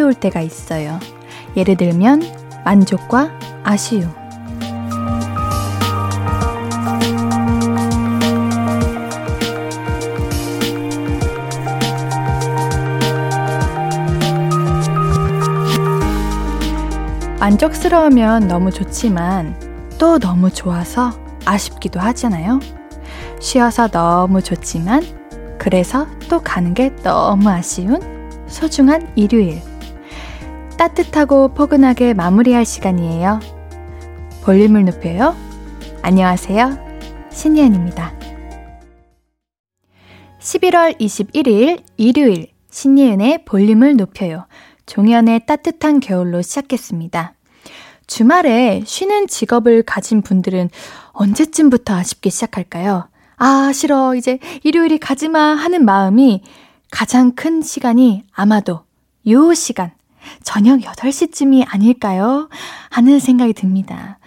올 0.00 0.14
때가 0.14 0.40
있어요. 0.40 0.98
예를 1.56 1.76
들면 1.76 2.22
만족과 2.64 3.30
아쉬움. 3.62 4.12
만족스러우면 17.38 18.48
너무 18.48 18.70
좋지만 18.70 19.54
또 19.98 20.18
너무 20.18 20.50
좋아서 20.50 21.12
아쉽기도 21.44 22.00
하잖아요. 22.00 22.58
쉬어서 23.38 23.88
너무 23.88 24.40
좋지만 24.40 25.02
그래서 25.58 26.06
또 26.30 26.40
가는 26.40 26.72
게 26.72 26.96
너무 27.02 27.50
아쉬운 27.50 28.00
소중한 28.46 29.12
일요일. 29.14 29.60
따뜻하고 30.76 31.54
포근하게 31.54 32.14
마무리할 32.14 32.64
시간이에요. 32.64 33.40
볼륨을 34.42 34.84
높여요. 34.84 35.36
안녕하세요. 36.02 36.78
신예은입니다. 37.30 38.12
11월 40.40 40.98
21일 41.00 41.82
일요일 41.96 42.48
신예은의 42.70 43.44
볼륨을 43.44 43.96
높여요. 43.96 44.46
종현의 44.86 45.46
따뜻한 45.46 46.00
겨울로 46.00 46.42
시작했습니다. 46.42 47.34
주말에 48.06 48.82
쉬는 48.84 49.28
직업을 49.28 49.82
가진 49.84 50.20
분들은 50.20 50.68
언제쯤부터 51.12 51.94
아쉽게 51.94 52.28
시작할까요? 52.28 53.08
아, 53.36 53.72
싫어. 53.72 54.14
이제 54.14 54.38
일요일이 54.62 54.98
가지마 54.98 55.40
하는 55.40 55.84
마음이 55.84 56.42
가장 56.90 57.32
큰 57.34 57.62
시간이 57.62 58.24
아마도 58.32 58.82
요 59.28 59.54
시간, 59.54 59.92
저녁 60.42 60.80
8시쯤이 60.80 61.64
아닐까요? 61.68 62.48
하는 62.90 63.18
생각이 63.18 63.52
듭니다. 63.52 64.18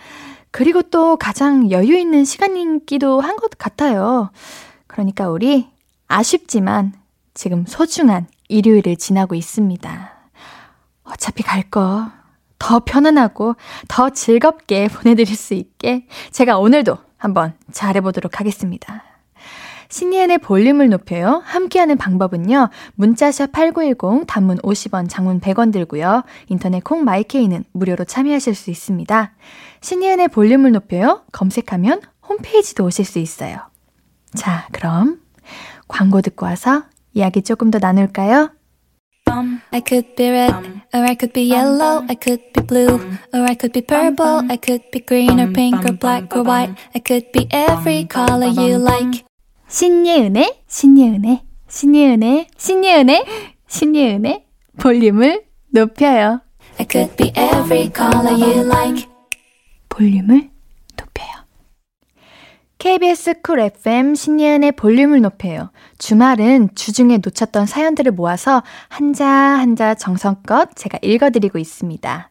그리고 0.51 0.81
또 0.81 1.17
가장 1.17 1.69
여유 1.71 1.97
있는 1.97 2.25
시간이기도 2.25 3.21
한 3.21 3.35
것 3.37 3.51
같아요. 3.57 4.31
그러니까 4.87 5.29
우리 5.29 5.67
아쉽지만 6.07 6.93
지금 7.33 7.65
소중한 7.67 8.27
일요일을 8.47 8.95
지나고 8.95 9.35
있습니다. 9.35 10.11
어차피 11.03 11.43
갈 11.43 11.63
거 11.69 12.17
더 12.59 12.79
편안하고 12.79 13.55
더 13.87 14.09
즐겁게 14.09 14.87
보내드릴 14.89 15.35
수 15.35 15.53
있게 15.53 16.07
제가 16.31 16.57
오늘도 16.57 16.97
한번 17.17 17.53
잘해보도록 17.71 18.39
하겠습니다. 18.39 19.03
신예은의 19.89 20.39
볼륨을 20.39 20.89
높여요. 20.89 21.41
함께하는 21.45 21.97
방법은요. 21.97 22.69
문자샵 22.95 23.51
8910 23.51 24.25
단문 24.27 24.57
50원, 24.57 25.07
장문 25.09 25.39
100원 25.39 25.71
들고요. 25.71 26.23
인터넷 26.47 26.83
콩 26.83 27.03
마이케이는 27.03 27.63
무료로 27.71 28.05
참여하실 28.05 28.55
수 28.55 28.69
있습니다. 28.69 29.33
신예은의 29.81 30.29
볼륨을 30.29 30.71
높여요. 30.71 31.23
검색하면 31.31 32.01
홈페이지도 32.27 32.85
오실 32.85 33.05
수 33.05 33.19
있어요. 33.19 33.57
자, 34.35 34.67
그럼 34.71 35.21
광고 35.87 36.21
듣고 36.21 36.45
와서 36.45 36.83
이야기 37.13 37.41
조금 37.41 37.71
더 37.71 37.79
나눌까요? 37.79 38.51
I 39.71 39.81
could 39.85 40.15
be 40.15 40.29
red, 40.29 40.53
or 40.93 41.03
I 41.03 41.15
could 41.19 41.33
be 41.33 41.51
yellow, 41.51 42.03
I 42.07 42.15
could 42.15 42.41
be 42.53 42.63
blue, 42.65 42.95
or 43.33 43.43
I 43.43 43.55
could 43.55 43.73
be 43.73 43.81
purple, 43.81 44.41
I 44.49 44.57
could 44.57 44.89
be 44.91 45.03
green 45.05 45.39
or 45.39 45.51
pink 45.51 45.83
or 45.85 45.97
black 45.97 46.33
or 46.35 46.43
white, 46.43 46.73
I 46.95 46.99
could 46.99 47.31
be 47.33 47.47
every 47.51 48.05
color 48.05 48.47
you 48.47 48.77
like. 48.77 49.25
신예은의, 49.67 50.63
신예은의, 50.67 51.41
신예은의, 51.67 52.47
신예은의, 52.57 53.25
신예은의 53.67 54.45
볼륨을 54.79 55.43
높여요. 55.71 56.41
I 56.79 56.85
could 56.89 57.15
be 57.17 57.31
every 57.35 57.91
color 57.93 58.33
you 58.33 58.65
like. 58.65 59.07
볼륨을 59.89 60.49
높여요. 60.95 61.27
KBS 62.77 63.41
쿨 63.41 63.59
FM 63.59 64.15
신예은의 64.15 64.73
볼륨을 64.73 65.21
높여요. 65.21 65.71
주말은 65.97 66.69
주중에 66.75 67.17
놓쳤던 67.17 67.65
사연들을 67.65 68.11
모아서 68.13 68.63
한자 68.87 69.27
한자 69.27 69.95
정성껏 69.95 70.75
제가 70.75 70.99
읽어드리고 71.01 71.57
있습니다. 71.57 72.29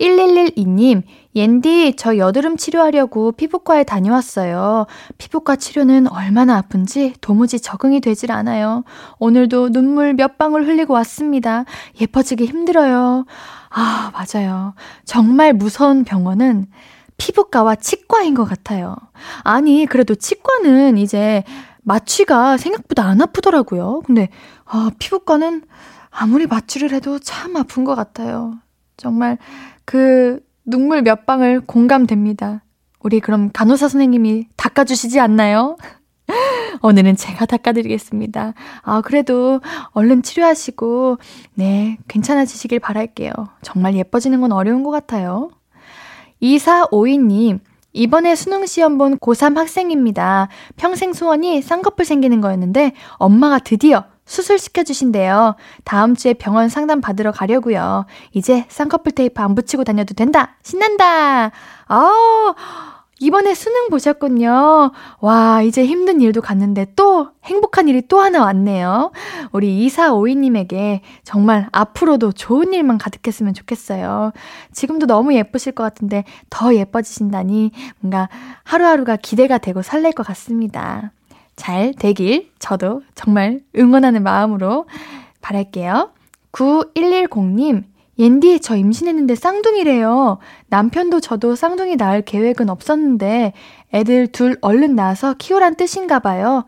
1112님, 0.00 1.02
옌디, 1.34 1.94
저 1.96 2.16
여드름 2.16 2.56
치료하려고 2.56 3.32
피부과에 3.32 3.84
다녀왔어요. 3.84 4.86
피부과 5.18 5.56
치료는 5.56 6.08
얼마나 6.08 6.56
아픈지 6.58 7.14
도무지 7.20 7.60
적응이 7.60 8.00
되질 8.00 8.32
않아요. 8.32 8.84
오늘도 9.18 9.70
눈물 9.70 10.14
몇 10.14 10.38
방울 10.38 10.66
흘리고 10.66 10.94
왔습니다. 10.94 11.64
예뻐지기 12.00 12.46
힘들어요. 12.46 13.24
아, 13.70 14.12
맞아요. 14.12 14.74
정말 15.04 15.52
무서운 15.52 16.04
병원은 16.04 16.66
피부과와 17.16 17.74
치과인 17.74 18.34
것 18.34 18.44
같아요. 18.44 18.96
아니, 19.42 19.86
그래도 19.86 20.14
치과는 20.14 20.98
이제 20.98 21.42
마취가 21.82 22.56
생각보다 22.56 23.04
안 23.04 23.20
아프더라고요. 23.20 24.02
근데, 24.06 24.28
아, 24.64 24.90
피부과는 24.98 25.62
아무리 26.10 26.46
마취를 26.46 26.92
해도 26.92 27.18
참 27.18 27.56
아픈 27.56 27.84
것 27.84 27.94
같아요. 27.94 28.54
정말 28.96 29.38
그 29.88 30.40
눈물 30.66 31.00
몇 31.00 31.24
방울 31.24 31.62
공감됩니다. 31.62 32.62
우리 33.00 33.20
그럼 33.20 33.48
간호사 33.50 33.88
선생님이 33.88 34.48
닦아주시지 34.54 35.18
않나요? 35.18 35.78
오늘은 36.82 37.16
제가 37.16 37.46
닦아드리겠습니다. 37.46 38.52
아, 38.82 39.00
그래도 39.00 39.62
얼른 39.92 40.22
치료하시고, 40.22 41.16
네, 41.54 41.96
괜찮아지시길 42.06 42.80
바랄게요. 42.80 43.32
정말 43.62 43.94
예뻐지는 43.94 44.42
건 44.42 44.52
어려운 44.52 44.82
것 44.82 44.90
같아요. 44.90 45.48
2452님, 46.42 47.60
이번에 47.94 48.34
수능 48.34 48.66
시험 48.66 48.98
본 48.98 49.16
고3 49.16 49.56
학생입니다. 49.56 50.48
평생 50.76 51.14
소원이 51.14 51.62
쌍꺼풀 51.62 52.04
생기는 52.04 52.42
거였는데 52.42 52.92
엄마가 53.12 53.58
드디어 53.58 54.04
수술시켜 54.28 54.84
주신대요. 54.84 55.56
다음 55.84 56.14
주에 56.14 56.34
병원 56.34 56.68
상담 56.68 57.00
받으러 57.00 57.32
가려고요. 57.32 58.06
이제 58.32 58.66
쌍꺼풀 58.68 59.12
테이프 59.12 59.42
안 59.42 59.54
붙이고 59.54 59.84
다녀도 59.84 60.14
된다. 60.14 60.56
신난다. 60.62 61.50
아, 61.88 62.54
이번에 63.20 63.54
수능 63.54 63.88
보셨군요. 63.88 64.92
와, 65.20 65.62
이제 65.62 65.84
힘든 65.84 66.20
일도 66.20 66.40
갔는데 66.42 66.92
또 66.94 67.30
행복한 67.44 67.88
일이 67.88 68.02
또 68.06 68.20
하나 68.20 68.44
왔네요. 68.44 69.12
우리 69.50 69.86
2452님에게 69.88 71.00
정말 71.24 71.68
앞으로도 71.72 72.32
좋은 72.32 72.72
일만 72.74 72.98
가득했으면 72.98 73.54
좋겠어요. 73.54 74.32
지금도 74.72 75.06
너무 75.06 75.34
예쁘실 75.34 75.72
것 75.72 75.82
같은데 75.82 76.24
더 76.50 76.74
예뻐지신다니 76.74 77.72
뭔가 78.00 78.28
하루하루가 78.62 79.16
기대가 79.16 79.58
되고 79.58 79.82
설렐 79.82 80.12
것 80.12 80.24
같습니다. 80.26 81.12
잘 81.58 81.92
되길 81.92 82.50
저도 82.58 83.02
정말 83.14 83.60
응원하는 83.76 84.22
마음으로 84.22 84.86
바랄게요. 85.42 86.12
9110님, 86.52 87.82
옌디, 88.18 88.60
저 88.60 88.76
임신했는데 88.76 89.34
쌍둥이래요. 89.34 90.38
남편도 90.68 91.20
저도 91.20 91.56
쌍둥이 91.56 91.96
낳을 91.96 92.22
계획은 92.22 92.70
없었는데 92.70 93.52
애들 93.92 94.28
둘 94.28 94.56
얼른 94.60 94.94
낳아서 94.94 95.34
키우란 95.34 95.74
뜻인가 95.74 96.20
봐요. 96.20 96.64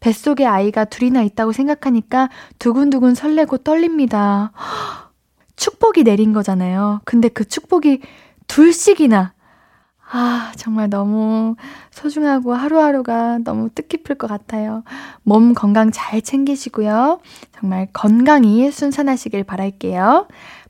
뱃속에 0.00 0.46
아이가 0.46 0.86
둘이나 0.86 1.22
있다고 1.22 1.52
생각하니까 1.52 2.30
두근두근 2.58 3.14
설레고 3.14 3.58
떨립니다. 3.58 4.52
축복이 5.56 6.02
내린 6.04 6.32
거잖아요. 6.32 7.02
근데 7.04 7.28
그 7.28 7.46
축복이 7.46 8.00
둘씩이나 8.46 9.34
아, 10.12 10.52
정말 10.56 10.90
너무 10.90 11.54
소중하고 11.92 12.52
하루하루가 12.54 13.38
너무 13.44 13.70
뜻깊을 13.70 14.16
것 14.16 14.26
같아요. 14.26 14.82
몸 15.22 15.54
건강 15.54 15.90
잘 15.92 16.20
챙기시고요. 16.20 17.20
정말 17.58 17.86
건강히 17.92 18.70
순산하시길 18.72 19.44
바랄게요. 19.44 20.26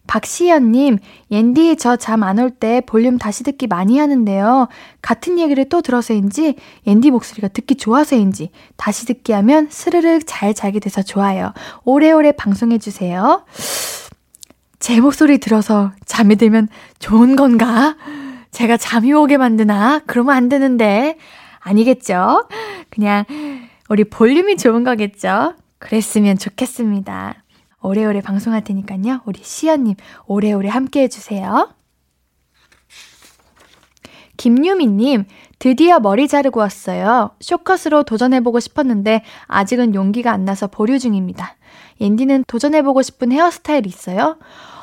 박시연님, 0.06 0.98
옌디 1.30 1.76
저 1.76 1.96
잠 1.96 2.22
안 2.24 2.38
올 2.38 2.50
때 2.50 2.82
볼륨 2.84 3.16
다시 3.16 3.44
듣기 3.44 3.66
많이 3.68 3.98
하는데요. 3.98 4.68
같은 5.00 5.38
얘기를 5.38 5.68
또 5.68 5.80
들어서인지 5.82 6.56
옌디 6.86 7.10
목소리가 7.12 7.48
듣기 7.48 7.76
좋아서인지 7.76 8.50
다시 8.76 9.06
듣기 9.06 9.32
하면 9.32 9.68
스르륵 9.70 10.22
잘 10.26 10.52
자게 10.52 10.80
돼서 10.80 11.02
좋아요. 11.02 11.52
오래오래 11.84 12.32
방송해주세요. 12.32 13.44
제 14.80 15.00
목소리 15.00 15.38
들어서 15.38 15.92
잠이 16.06 16.36
들면 16.36 16.68
좋은 16.98 17.36
건가? 17.36 17.94
제가 18.50 18.76
잠이 18.76 19.12
오게 19.12 19.36
만드나? 19.36 20.00
그러면 20.06 20.36
안 20.36 20.48
되는데. 20.48 21.16
아니겠죠? 21.60 22.48
그냥 22.90 23.24
우리 23.88 24.04
볼륨이 24.04 24.56
좋은 24.56 24.82
거겠죠? 24.84 25.54
그랬으면 25.78 26.38
좋겠습니다. 26.38 27.34
오래오래 27.82 28.20
방송할 28.20 28.64
테니까요. 28.64 29.22
우리 29.24 29.40
시연님 29.42 29.94
오래오래 30.26 30.68
함께 30.68 31.02
해주세요. 31.02 31.74
김유미님, 34.36 35.26
드디어 35.58 36.00
머리 36.00 36.26
자르고 36.26 36.60
왔어요. 36.60 37.32
쇼컷으로 37.40 38.04
도전해보고 38.04 38.58
싶었는데 38.58 39.22
아직은 39.46 39.94
용기가 39.94 40.32
안 40.32 40.46
나서 40.46 40.66
보류 40.66 40.98
중입니다. 40.98 41.56
옌디는 42.00 42.44
도전해보고 42.46 43.02
싶은 43.02 43.32
헤어스타일 43.32 43.86
있어요? 43.86 44.38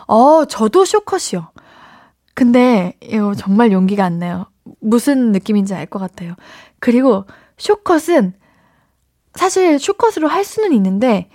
어, 0.06 0.46
저도 0.46 0.86
쇼컷이요. 0.86 1.50
근데 2.38 2.94
이거 3.02 3.34
정말 3.34 3.72
용기가 3.72 4.06
안 4.06 4.20
나요. 4.20 4.46
무슨 4.80 5.32
느낌인지 5.32 5.74
알 5.74 5.88
것 5.88 5.98
같아요. 5.98 6.36
그리고 6.80 7.26
쇼컷은 7.58 8.34
사실 9.34 9.80
쇼컷으로 9.80 10.28
할 10.28 10.44
수는 10.44 10.72
있는데 10.74 11.32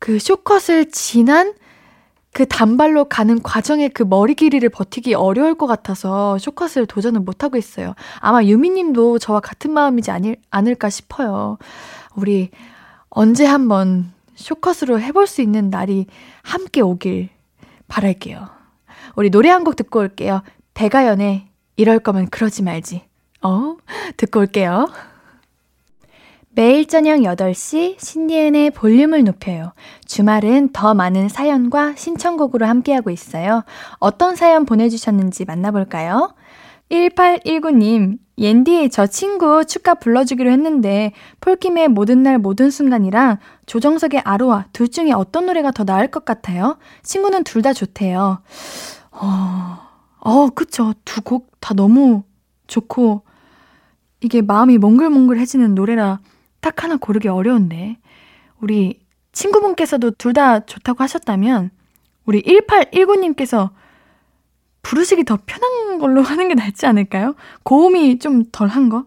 그 0.00 0.18
쇼컷을 0.18 0.90
지난 0.90 1.54
그 2.32 2.46
단발로 2.46 3.04
가는 3.04 3.40
과정에 3.40 3.86
그 3.86 4.02
머리 4.02 4.34
길이를 4.34 4.70
버티기 4.70 5.14
어려울 5.14 5.54
것 5.54 5.68
같아서 5.68 6.36
쇼컷을 6.38 6.86
도전을 6.86 7.20
못하고 7.20 7.56
있어요. 7.56 7.94
아마 8.18 8.42
유미님도 8.42 9.20
저와 9.20 9.38
같은 9.38 9.70
마음이지 9.70 10.10
아닐, 10.10 10.34
않을까 10.50 10.90
싶어요. 10.90 11.58
우리 12.16 12.50
언제 13.08 13.46
한번 13.46 14.12
쇼컷으로 14.34 14.98
해볼 15.00 15.28
수 15.28 15.42
있는 15.42 15.70
날이 15.70 16.06
함께 16.42 16.80
오길 16.80 17.28
바랄게요. 17.86 18.59
우리 19.20 19.28
노래 19.28 19.50
한 19.50 19.64
곡 19.64 19.76
듣고 19.76 19.98
올게요. 19.98 20.42
배가연의 20.72 21.46
이럴 21.76 21.98
거면 21.98 22.30
그러지 22.30 22.62
말지. 22.62 23.02
어? 23.42 23.76
듣고 24.16 24.40
올게요. 24.40 24.88
매일 26.48 26.88
저녁 26.88 27.18
8시 27.20 27.96
신예은의 28.00 28.70
볼륨을 28.70 29.24
높여요. 29.24 29.74
주말은 30.06 30.70
더 30.72 30.94
많은 30.94 31.28
사연과 31.28 31.96
신청곡으로 31.96 32.64
함께하고 32.64 33.10
있어요. 33.10 33.62
어떤 33.98 34.36
사연 34.36 34.64
보내주셨는지 34.64 35.44
만나볼까요? 35.44 36.32
1819님, 36.90 38.16
옌디, 38.38 38.88
저 38.88 39.06
친구 39.06 39.66
축가 39.66 39.94
불러주기로 39.96 40.50
했는데, 40.50 41.12
폴킴의 41.42 41.88
모든 41.88 42.22
날 42.22 42.38
모든 42.38 42.70
순간이랑 42.70 43.36
조정석의 43.66 44.22
아로하 44.24 44.64
둘 44.72 44.88
중에 44.88 45.12
어떤 45.12 45.44
노래가 45.44 45.72
더 45.72 45.84
나을 45.84 46.08
것 46.08 46.24
같아요? 46.24 46.78
친구는 47.02 47.44
둘 47.44 47.60
다 47.62 47.74
좋대요. 47.74 48.40
어, 49.20 49.78
어, 50.20 50.48
그쵸. 50.50 50.94
두 51.04 51.20
곡 51.22 51.50
다 51.60 51.74
너무 51.74 52.22
좋고, 52.66 53.22
이게 54.20 54.40
마음이 54.42 54.78
몽글몽글해지는 54.78 55.74
노래라 55.74 56.20
딱 56.60 56.82
하나 56.82 56.96
고르기 56.96 57.28
어려운데, 57.28 57.98
우리 58.60 59.00
친구분께서도 59.32 60.12
둘 60.12 60.32
다 60.32 60.60
좋다고 60.60 61.02
하셨다면, 61.02 61.70
우리 62.24 62.42
1819님께서 62.42 63.70
부르시기 64.82 65.24
더 65.24 65.38
편한 65.44 65.98
걸로 65.98 66.22
하는 66.22 66.48
게 66.48 66.54
낫지 66.54 66.86
않을까요? 66.86 67.34
고음이 67.64 68.18
좀 68.18 68.44
덜한 68.50 68.88
거? 68.88 69.04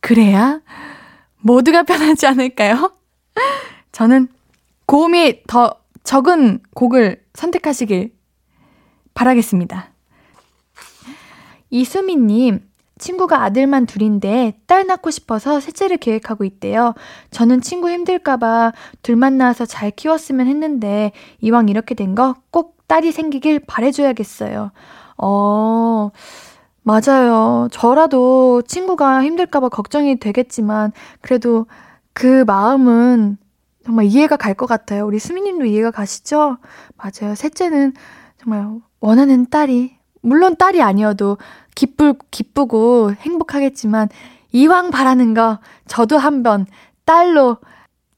그래야 0.00 0.60
모두가 1.40 1.82
편하지 1.84 2.26
않을까요? 2.26 2.92
저는 3.92 4.28
고음이 4.86 5.42
더 5.46 5.74
적은 6.02 6.60
곡을 6.74 7.22
선택하시길 7.34 8.12
바라겠습니다. 9.14 9.90
이수미님, 11.70 12.60
친구가 12.98 13.42
아들만 13.44 13.86
둘인데 13.86 14.58
딸 14.66 14.86
낳고 14.86 15.10
싶어서 15.10 15.60
셋째를 15.60 15.96
계획하고 15.96 16.44
있대요. 16.44 16.94
저는 17.30 17.60
친구 17.62 17.88
힘들까봐 17.90 18.72
둘만 19.02 19.38
낳아서 19.38 19.64
잘 19.64 19.90
키웠으면 19.90 20.46
했는데 20.46 21.12
이왕 21.40 21.68
이렇게 21.68 21.94
된 21.94 22.14
거 22.14 22.34
꼭 22.50 22.76
딸이 22.88 23.12
생기길 23.12 23.60
바래줘야겠어요. 23.68 24.72
어, 25.18 26.10
맞아요. 26.82 27.68
저라도 27.70 28.62
친구가 28.62 29.22
힘들까봐 29.22 29.68
걱정이 29.68 30.18
되겠지만 30.18 30.92
그래도 31.20 31.66
그 32.12 32.42
마음은 32.48 33.38
정말 33.86 34.06
이해가 34.06 34.36
갈 34.36 34.54
것 34.54 34.66
같아요. 34.66 35.06
우리 35.06 35.18
수미님도 35.20 35.66
이해가 35.66 35.90
가시죠? 35.92 36.58
맞아요. 36.96 37.34
셋째는 37.36 37.92
정말 38.42 38.80
원하는 39.00 39.50
딸이 39.50 39.96
물론 40.22 40.56
딸이 40.56 40.80
아니어도 40.80 41.36
기쁠, 41.74 42.14
기쁘고 42.30 43.12
행복하겠지만, 43.12 44.08
이왕 44.52 44.90
바라는 44.90 45.34
거, 45.34 45.58
저도 45.86 46.16
한번 46.18 46.66
딸로 47.04 47.58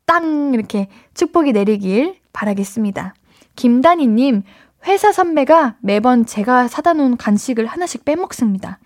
땅 0.06 0.52
이렇게 0.54 0.88
축복이 1.14 1.52
내리길 1.52 2.16
바라겠습니다. 2.32 3.14
김다니님, 3.56 4.42
회사 4.86 5.12
선배가 5.12 5.76
매번 5.80 6.24
제가 6.24 6.68
사다 6.68 6.92
놓은 6.94 7.16
간식을 7.16 7.66
하나씩 7.66 8.04
빼먹습니다. 8.04 8.78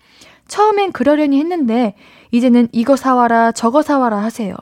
처음엔 0.47 0.91
그러려니 0.91 1.39
했는데, 1.39 1.95
이제는 2.31 2.67
이거 2.71 2.95
사와라, 2.95 3.51
저거 3.51 3.81
사와라 3.83 4.17
하세요. 4.17 4.55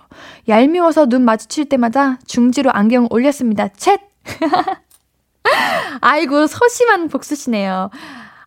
얄미워서 0.47 1.07
눈 1.07 1.23
마주칠 1.23 1.69
때마다 1.69 2.19
중지로 2.25 2.71
안경 2.71 3.07
올렸습니다. 3.09 3.67
챗! 3.69 3.99
아이고, 6.01 6.47
소심한 6.47 7.07
복수시네요. 7.07 7.89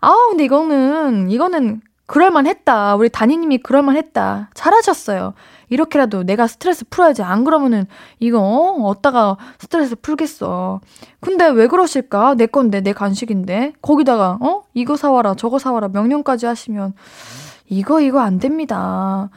아우, 0.00 0.28
근데 0.30 0.44
이거는, 0.44 1.30
이거는 1.30 1.80
그럴만 2.06 2.46
했다. 2.46 2.96
우리 2.96 3.10
다니님이 3.10 3.58
그럴만 3.58 3.96
했다. 3.96 4.48
잘하셨어요. 4.54 5.34
이렇게라도 5.68 6.22
내가 6.22 6.46
스트레스 6.46 6.84
풀어야지. 6.88 7.22
안 7.22 7.44
그러면은 7.44 7.86
이거 8.18 8.40
어? 8.40 8.82
어디다가 8.88 9.36
스트레스 9.58 9.94
풀겠어. 9.94 10.80
근데 11.20 11.46
왜 11.48 11.66
그러실까? 11.66 12.34
내 12.34 12.46
건데 12.46 12.80
내 12.80 12.94
간식인데 12.94 13.74
거기다가 13.82 14.38
어 14.40 14.62
이거 14.72 14.96
사와라 14.96 15.34
저거 15.34 15.58
사와라 15.58 15.88
명령까지 15.88 16.46
하시면 16.46 16.94
이거 17.68 18.00
이거 18.00 18.20
안 18.20 18.38
됩니다. 18.38 19.28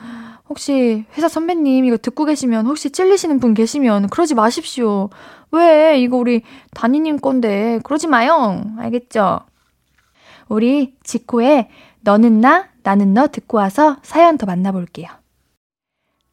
혹시 0.48 1.06
회사 1.18 1.28
선배님 1.28 1.86
이거 1.86 1.98
듣고 1.98 2.26
계시면 2.26 2.66
혹시 2.68 2.90
찔리시는 2.90 3.40
분 3.40 3.54
계시면 3.54 4.08
그러지 4.08 4.36
마십시오. 4.36 5.10
왜 5.52 6.00
이거 6.00 6.18
우리 6.18 6.44
다니님 6.74 7.18
건데 7.18 7.80
그러지 7.84 8.08
마요. 8.08 8.64
알겠죠? 8.78 9.42
우리 10.48 10.96
지코의 11.04 11.70
너는 12.02 12.42
나, 12.42 12.70
나는 12.84 13.14
너 13.14 13.28
듣고 13.28 13.58
와서 13.58 13.98
사연 14.02 14.38
더 14.38 14.46
만나볼게요. 14.46 15.08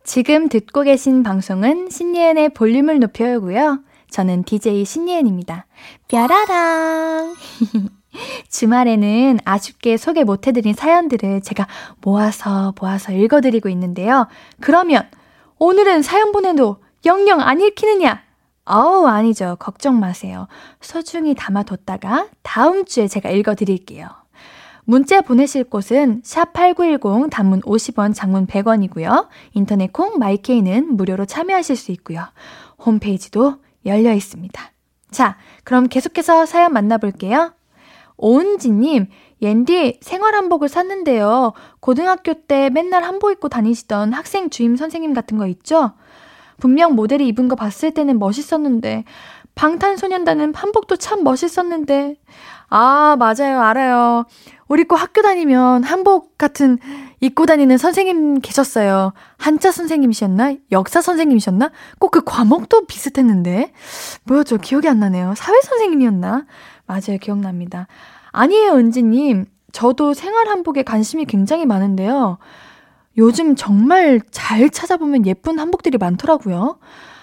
지금 0.05 0.49
듣고 0.49 0.83
계신 0.83 1.23
방송은 1.23 1.91
신예은의 1.91 2.51
볼륨을 2.51 2.99
높여요고요. 2.99 3.81
저는 4.11 4.45
DJ 4.45 4.85
신예은입니다. 4.85 5.67
뾰라랑! 6.09 7.35
주말에는 8.49 9.39
아쉽게 9.45 9.97
소개 9.97 10.25
못해드린 10.25 10.75
사연들을 10.75 11.43
제가 11.43 11.67
모아서 12.01 12.73
모아서 12.81 13.13
읽어드리고 13.13 13.69
있는데요. 13.69 14.27
그러면 14.61 15.09
오늘은 15.59 16.03
사연 16.03 16.33
보내도 16.33 16.79
영영 17.05 17.41
안 17.41 17.61
읽히느냐? 17.61 18.28
어우, 18.69 19.07
아니죠. 19.07 19.57
걱정 19.59 19.99
마세요. 19.99 20.47
소중히 20.81 21.35
담아뒀다가 21.35 22.29
다음 22.43 22.85
주에 22.85 23.09
제가 23.09 23.31
읽어드릴게요. 23.31 24.09
문자 24.85 25.21
보내실 25.21 25.65
곳은 25.65 26.23
샵8910 26.23 27.31
단문 27.31 27.61
50원, 27.63 28.15
장문 28.15 28.47
100원이고요. 28.47 29.29
인터넷 29.53 29.93
콩 29.93 30.19
마이케이는 30.19 30.97
무료로 30.97 31.27
참여하실 31.27 31.77
수 31.77 31.93
있고요. 31.93 32.25
홈페이지도 32.79 33.57
열려 33.87 34.13
있습니다. 34.13 34.73
자, 35.11 35.37
그럼 35.65 35.89
계속해서 35.89 36.47
사연 36.47 36.73
만나볼게요. 36.73 37.53
오은지님, 38.17 39.07
옌디 39.41 40.01
생활 40.03 40.35
한복을 40.35 40.69
샀는데요. 40.69 41.53
고등학교 41.81 42.35
때 42.35 42.69
맨날 42.71 43.05
한복 43.05 43.31
입고 43.33 43.49
다니시던 43.49 44.13
학생 44.13 44.51
주임 44.51 44.77
선생님 44.77 45.15
같은 45.15 45.39
거 45.39 45.47
있죠? 45.47 45.93
분명 46.61 46.95
모델이 46.95 47.27
입은 47.29 47.49
거 47.49 47.57
봤을 47.57 47.93
때는 47.93 48.19
멋있었는데, 48.19 49.05
방탄소년단은 49.55 50.55
한복도 50.55 50.97
참 50.97 51.25
멋있었는데, 51.25 52.17
아, 52.71 53.17
맞아요. 53.19 53.61
알아요. 53.61 54.25
우리 54.69 54.85
꼭 54.85 54.97
학교 54.97 55.23
다니면 55.23 55.83
한복 55.83 56.37
같은 56.37 56.79
입고 57.21 57.47
다니는 57.47 57.79
선생님 57.79 58.41
계셨어요. 58.41 59.13
한자 59.39 59.73
선생님이셨나? 59.73 60.55
역사 60.73 61.01
선생님이셨나? 61.01 61.71
꼭 61.99 62.11
그 62.11 62.23
과목도 62.25 62.87
비슷했는데. 62.87 63.73
뭐였죠? 64.25 64.59
기억이 64.59 64.89
안 64.89 65.01
나네요. 65.01 65.35
사회 65.37 65.59
선생님이었나? 65.63 66.45
맞아요. 66.87 67.19
기억납니다. 67.21 67.87
아니에요, 68.31 68.73
은지님. 68.75 69.47
저도 69.73 70.15
생활 70.15 70.49
한복에 70.49 70.83
관심이 70.83 71.25
굉장히 71.25 71.65
많은데요. 71.67 72.39
요즘 73.19 73.57
정말 73.57 74.21
잘 74.31 74.71
찾아보면 74.71 75.27
예쁜 75.27 75.59
한복들이 75.59 75.99
많더라고요. 75.99 76.79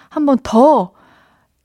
한번 0.08 0.38
더 0.42 0.92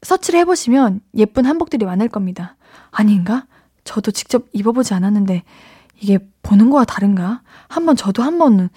서치를 0.02 0.40
해보시면 0.40 1.02
예쁜 1.16 1.46
한복들이 1.46 1.86
많을 1.86 2.08
겁니다. 2.08 2.56
아닌가? 2.92 3.46
저도 3.84 4.12
직접 4.12 4.46
입어보지 4.54 4.94
않았는데 4.94 5.44
이게 6.00 6.20
보는 6.42 6.70
거와 6.70 6.86
다른가? 6.86 7.42
한번 7.68 7.96
저도 7.96 8.24
한번 8.24 8.70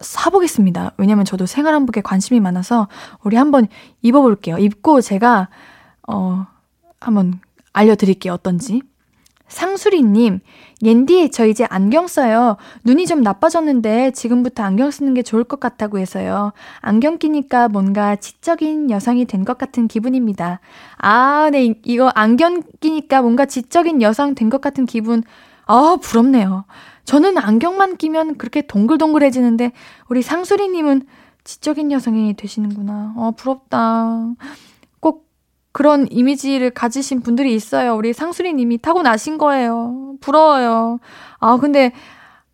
사보겠습니다. 0.00 0.92
왜냐면 0.98 1.24
저도 1.24 1.46
생활 1.46 1.72
한복에 1.74 2.02
관심이 2.02 2.40
많아서 2.40 2.88
우리 3.22 3.36
한번 3.36 3.68
입어볼게요. 4.02 4.58
입고 4.58 5.00
제가 5.00 5.48
어 6.06 6.46
한번 7.00 7.40
알려드릴게요. 7.72 8.32
어떤지. 8.34 8.82
상수리님, 9.48 10.40
옌디, 10.82 11.30
저 11.30 11.46
이제 11.46 11.66
안경 11.70 12.06
써요. 12.06 12.56
눈이 12.84 13.06
좀 13.06 13.22
나빠졌는데 13.22 14.10
지금부터 14.10 14.62
안경 14.62 14.90
쓰는 14.90 15.14
게 15.14 15.22
좋을 15.22 15.44
것 15.44 15.60
같다고 15.60 15.98
해서요. 15.98 16.52
안경 16.80 17.18
끼니까 17.18 17.68
뭔가 17.68 18.16
지적인 18.16 18.90
여성이 18.90 19.24
된 19.24 19.44
것 19.44 19.58
같은 19.58 19.86
기분입니다. 19.88 20.60
아, 20.98 21.48
네, 21.52 21.74
이거 21.84 22.10
안경 22.14 22.62
끼니까 22.80 23.22
뭔가 23.22 23.46
지적인 23.46 24.02
여성 24.02 24.34
된 24.34 24.50
것 24.50 24.60
같은 24.60 24.86
기분. 24.86 25.22
아, 25.66 25.96
부럽네요. 26.00 26.64
저는 27.04 27.38
안경만 27.38 27.96
끼면 27.96 28.36
그렇게 28.38 28.62
동글동글해지는데, 28.62 29.72
우리 30.08 30.22
상수리님은 30.22 31.06
지적인 31.44 31.92
여성이 31.92 32.34
되시는구나. 32.34 33.14
어, 33.16 33.30
부럽다. 33.36 34.34
그런 35.76 36.06
이미지를 36.10 36.70
가지신 36.70 37.20
분들이 37.20 37.54
있어요. 37.54 37.94
우리 37.94 38.14
상수리님이 38.14 38.78
타고 38.78 39.02
나신 39.02 39.36
거예요. 39.36 40.14
부러워요. 40.22 41.00
아, 41.38 41.58
근데 41.58 41.92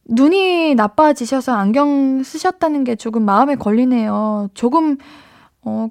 눈이 0.06 0.74
나빠지셔서 0.74 1.52
안경 1.52 2.24
쓰셨다는 2.24 2.82
게 2.82 2.96
조금 2.96 3.22
마음에 3.22 3.54
걸리네요. 3.54 4.48
조금, 4.54 4.98
어, 5.62 5.88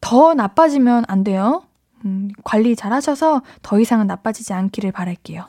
더 0.00 0.32
나빠지면 0.32 1.04
안 1.08 1.24
돼요. 1.24 1.64
음, 2.06 2.30
관리 2.42 2.74
잘 2.74 2.94
하셔서 2.94 3.42
더 3.60 3.78
이상은 3.78 4.06
나빠지지 4.06 4.54
않기를 4.54 4.92
바랄게요. 4.92 5.44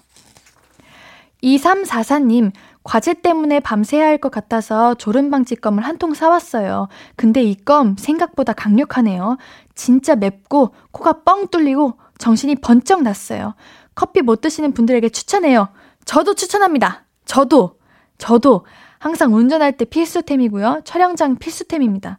2344님, 1.42 2.52
과제 2.84 3.14
때문에 3.14 3.60
밤새야 3.60 4.06
할 4.06 4.18
것 4.18 4.32
같아서 4.32 4.96
졸음방지껌을 4.96 5.84
한 5.86 5.98
통 5.98 6.14
사왔어요. 6.14 6.88
근데 7.16 7.44
이 7.44 7.56
껌 7.56 7.96
생각보다 7.98 8.54
강력하네요. 8.54 9.38
진짜 9.76 10.16
맵고 10.16 10.74
코가 10.92 11.22
뻥 11.24 11.48
뚫리고 11.50 11.94
정신이 12.18 12.56
번쩍 12.56 13.04
났어요. 13.04 13.54
커피 13.94 14.22
못 14.22 14.42
드시는 14.42 14.74
분들에게 14.74 15.10
추천해요. 15.10 15.70
저도 16.06 16.34
추천합니다. 16.34 17.06
저도, 17.26 17.78
저도 18.18 18.66
항상 19.00 19.36
운전할 19.36 19.78
때 19.78 19.86
필수템이고요. 19.86 20.82
촬영장 20.86 21.38
필수템입니다. 21.38 22.18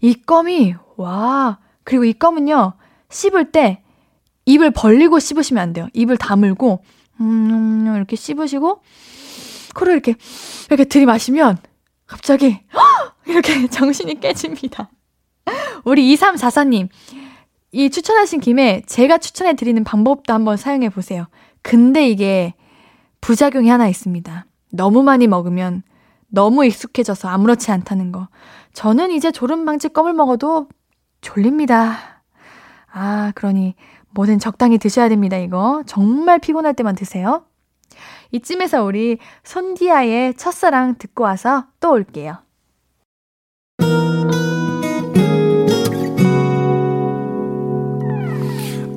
이 0.00 0.14
껌이, 0.14 0.74
와. 0.96 1.58
그리고 1.84 2.04
이 2.04 2.12
껌은요, 2.12 2.74
씹을 3.10 3.52
때 3.52 3.82
입을 4.46 4.70
벌리고 4.70 5.18
씹으시면 5.18 5.62
안 5.62 5.72
돼요. 5.72 5.88
입을 5.92 6.16
다물고, 6.16 6.82
음, 7.20 7.92
이렇게 7.96 8.16
씹으시고, 8.16 8.80
코를 9.78 9.92
이렇게, 9.92 10.14
이렇게 10.68 10.84
들이마시면, 10.84 11.58
갑자기, 12.06 12.60
이렇게 13.26 13.66
정신이 13.68 14.20
깨집니다. 14.20 14.90
우리 15.84 16.14
2344님, 16.14 16.88
이 17.72 17.90
추천하신 17.90 18.40
김에 18.40 18.82
제가 18.86 19.18
추천해 19.18 19.54
드리는 19.54 19.82
방법도 19.84 20.32
한번 20.32 20.56
사용해 20.56 20.88
보세요. 20.88 21.26
근데 21.62 22.08
이게 22.08 22.54
부작용이 23.20 23.68
하나 23.68 23.88
있습니다. 23.88 24.46
너무 24.72 25.02
많이 25.02 25.26
먹으면 25.26 25.82
너무 26.28 26.64
익숙해져서 26.64 27.28
아무렇지 27.28 27.70
않다는 27.70 28.12
거. 28.12 28.28
저는 28.72 29.10
이제 29.10 29.30
졸음방지 29.30 29.90
껌을 29.90 30.12
먹어도 30.12 30.68
졸립니다. 31.20 32.22
아, 32.90 33.32
그러니 33.34 33.74
뭐든 34.10 34.38
적당히 34.38 34.78
드셔야 34.78 35.08
됩니다, 35.08 35.36
이거. 35.36 35.82
정말 35.86 36.38
피곤할 36.38 36.74
때만 36.74 36.94
드세요. 36.94 37.47
이쯤에서 38.32 38.82
우리 38.82 39.18
손디아의 39.44 40.34
첫사랑 40.34 40.96
듣고 40.98 41.24
와서 41.24 41.66
또 41.80 41.92
올게요. 41.92 42.38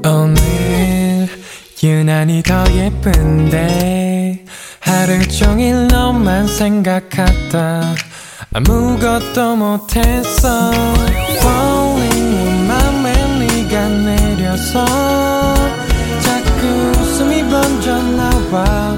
오늘 0.04 1.28
유난히 1.84 2.42
더 2.44 2.64
예쁜데 2.74 4.46
하루 4.80 5.28
종일 5.28 5.88
너만 5.88 6.48
생각하다 6.48 7.82
아무것도 8.54 9.56
못했어 9.56 10.72
Falling 11.38 12.68
맘에 12.68 13.40
네가 13.40 13.88
내려서 13.88 14.86
자꾸 16.20 16.68
웃음이 17.00 17.44
번져 17.50 18.02
나와 18.02 18.98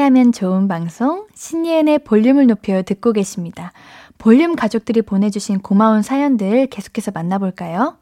함께하면 0.00 0.32
좋은 0.32 0.66
방송 0.66 1.26
신예은의 1.34 2.00
볼륨을 2.00 2.46
높여 2.46 2.82
듣고 2.82 3.12
계십니다. 3.12 3.72
볼륨 4.18 4.56
가족들이 4.56 5.02
보내주신 5.02 5.60
고마운 5.60 6.02
사연들 6.02 6.66
계속해서 6.68 7.10
만나볼까요? 7.10 7.98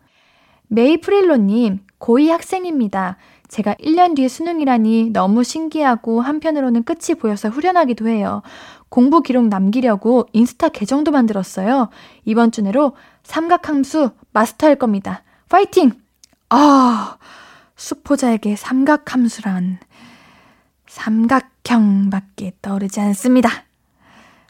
메이프릴로님, 0.69 1.81
고2 1.99 2.29
학생입니다. 2.29 3.17
제가 3.49 3.75
1년 3.75 4.15
뒤에 4.15 4.29
수능이라니 4.29 5.11
너무 5.11 5.43
신기하고 5.43 6.21
한편으로는 6.21 6.85
끝이 6.85 7.19
보여서 7.19 7.49
후련하기도 7.49 8.07
해요. 8.09 8.43
공부 8.89 9.21
기록 9.21 9.49
남기려고 9.49 10.27
인스타 10.33 10.69
계정도 10.69 11.11
만들었어요. 11.11 11.89
이번 12.25 12.53
주 12.53 12.63
내로 12.63 12.93
삼각함수 13.25 14.11
마스터할 14.33 14.77
겁니다. 14.77 15.23
파이팅! 15.49 15.93
아, 16.51 17.17
수포자에게 17.77 18.57
삼각함수란 18.57 19.79
삼각형밖에 20.89 22.53
떠오르지 22.61 23.01
않습니다. 23.01 23.51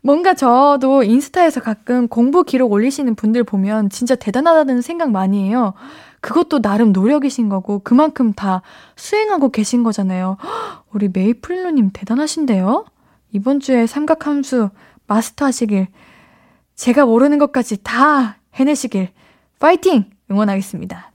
뭔가 0.02 0.34
저도 0.34 1.02
인스타에서 1.02 1.60
가끔 1.60 2.08
공부 2.08 2.44
기록 2.44 2.72
올리시는 2.72 3.14
분들 3.14 3.44
보면 3.44 3.90
진짜 3.90 4.14
대단하다는 4.14 4.80
생각 4.80 5.10
많이 5.10 5.48
해요. 5.48 5.74
그것도 6.20 6.62
나름 6.62 6.92
노력이신 6.92 7.48
거고 7.48 7.80
그만큼 7.80 8.32
다 8.32 8.62
수행하고 8.96 9.50
계신 9.50 9.82
거잖아요. 9.82 10.36
우리 10.92 11.08
메이플로님 11.12 11.90
대단하신데요? 11.92 12.86
이번 13.32 13.60
주에 13.60 13.86
삼각함수 13.86 14.70
마스터 15.06 15.44
하시길 15.44 15.88
제가 16.74 17.04
모르는 17.04 17.38
것까지 17.38 17.82
다 17.82 18.38
해내시길 18.54 19.08
파이팅! 19.58 20.10
응원하겠습니다. 20.30 21.10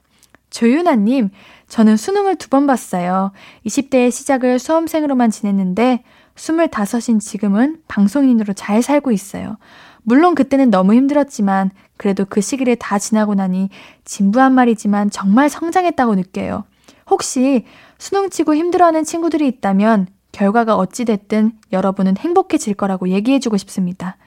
조윤아님, 0.50 1.30
저는 1.67 1.98
수능을 1.98 2.36
두 2.36 2.50
번 2.50 2.67
봤어요. 2.67 3.32
20대의 3.65 4.12
시작을 4.12 4.60
수험생으로만 4.60 5.32
지냈는데 5.32 6.03
25인 6.36 7.20
지금은 7.20 7.82
방송인으로 7.88 8.53
잘 8.53 8.82
살고 8.82 9.12
있어요. 9.12 9.58
물론 10.03 10.36
그때는 10.36 10.70
너무 10.70 10.93
힘들었지만 10.93 11.72
그래도 11.98 12.25
그 12.27 12.41
시기를 12.41 12.75
다 12.75 13.00
지나고 13.00 13.36
나니 13.36 13.70
진부한 14.03 14.53
말이지만 14.53 15.10
정말 15.10 15.50
성장했다고 15.50 16.15
느껴요. 16.15 16.65
혹시 17.10 17.65
수능 17.98 18.29
치고 18.29 18.55
힘들어하는 18.55 19.03
친구들이 19.03 19.48
있다면 19.48 20.08
결과가 20.32 20.75
어찌됐든 20.75 21.53
여러분은 21.72 22.17
행복해질 22.17 22.74
거라고 22.74 23.10
얘기해주고 23.10 23.58
싶습니다. 23.58 24.17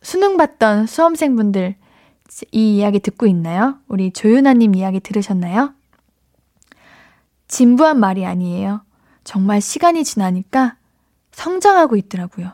수능 0.00 0.36
봤던 0.36 0.86
수험생분들 0.86 1.74
이 2.52 2.76
이야기 2.76 3.00
듣고 3.00 3.26
있나요? 3.26 3.76
우리 3.88 4.12
조윤아님 4.12 4.74
이야기 4.76 5.00
들으셨나요? 5.00 5.74
진부한 7.50 7.98
말이 7.98 8.24
아니에요. 8.24 8.82
정말 9.24 9.60
시간이 9.60 10.04
지나니까 10.04 10.76
성장하고 11.32 11.96
있더라고요. 11.96 12.52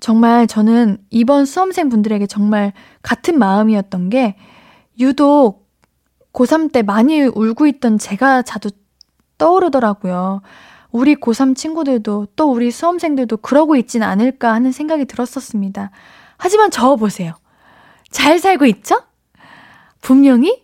정말 0.00 0.48
저는 0.48 0.98
이번 1.10 1.46
수험생 1.46 1.88
분들에게 1.88 2.26
정말 2.26 2.72
같은 3.02 3.38
마음이었던 3.38 4.10
게 4.10 4.36
유독 4.98 5.70
고3 6.32 6.72
때 6.72 6.82
많이 6.82 7.22
울고 7.22 7.68
있던 7.68 7.98
제가 7.98 8.42
자주 8.42 8.70
떠오르더라고요. 9.38 10.42
우리 10.90 11.14
고3 11.14 11.54
친구들도 11.54 12.28
또 12.34 12.50
우리 12.50 12.72
수험생들도 12.72 13.36
그러고 13.38 13.76
있진 13.76 14.02
않을까 14.02 14.52
하는 14.52 14.72
생각이 14.72 15.04
들었었습니다. 15.04 15.90
하지만 16.36 16.72
저 16.72 16.96
보세요. 16.96 17.34
잘 18.10 18.40
살고 18.40 18.66
있죠? 18.66 19.00
분명히 20.00 20.61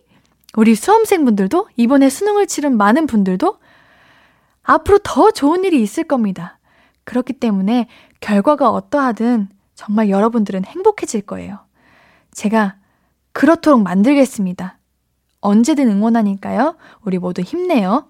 우리 0.55 0.75
수험생분들도 0.75 1.69
이번에 1.75 2.09
수능을 2.09 2.47
치른 2.47 2.77
많은 2.77 3.07
분들도 3.07 3.59
앞으로 4.63 4.99
더 5.03 5.31
좋은 5.31 5.63
일이 5.63 5.81
있을 5.81 6.03
겁니다. 6.03 6.59
그렇기 7.03 7.33
때문에 7.33 7.87
결과가 8.19 8.69
어떠하든 8.69 9.49
정말 9.75 10.09
여러분들은 10.09 10.65
행복해질 10.65 11.21
거예요. 11.21 11.59
제가 12.31 12.75
그렇도록 13.31 13.81
만들겠습니다. 13.81 14.77
언제든 15.41 15.89
응원하니까요. 15.89 16.75
우리 17.01 17.17
모두 17.17 17.41
힘내요. 17.41 18.09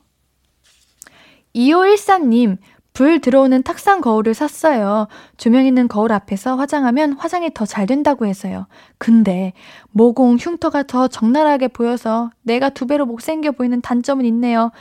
2514님, 1.56 2.58
불 3.00 3.22
들어오는 3.22 3.64
탁상 3.64 4.02
거울을 4.02 4.34
샀어요. 4.34 5.08
조명 5.38 5.66
있는 5.66 5.88
거울 5.88 6.12
앞에서 6.12 6.58
화장하면 6.58 7.14
화장이 7.14 7.54
더 7.54 7.66
잘 7.66 7.86
된다고 7.86 8.26
해서요. 8.26 8.68
근데 8.98 9.54
모공 9.92 10.36
흉터가 10.36 10.84
더 10.84 11.08
적나라하게 11.08 11.70
보여서 11.70 12.30
내가 12.42 12.68
두 12.68 12.88
배로 12.88 13.06
못생겨 13.06 13.54
보이는 13.54 13.80
단점은 13.80 14.26
있네요. 14.26 14.72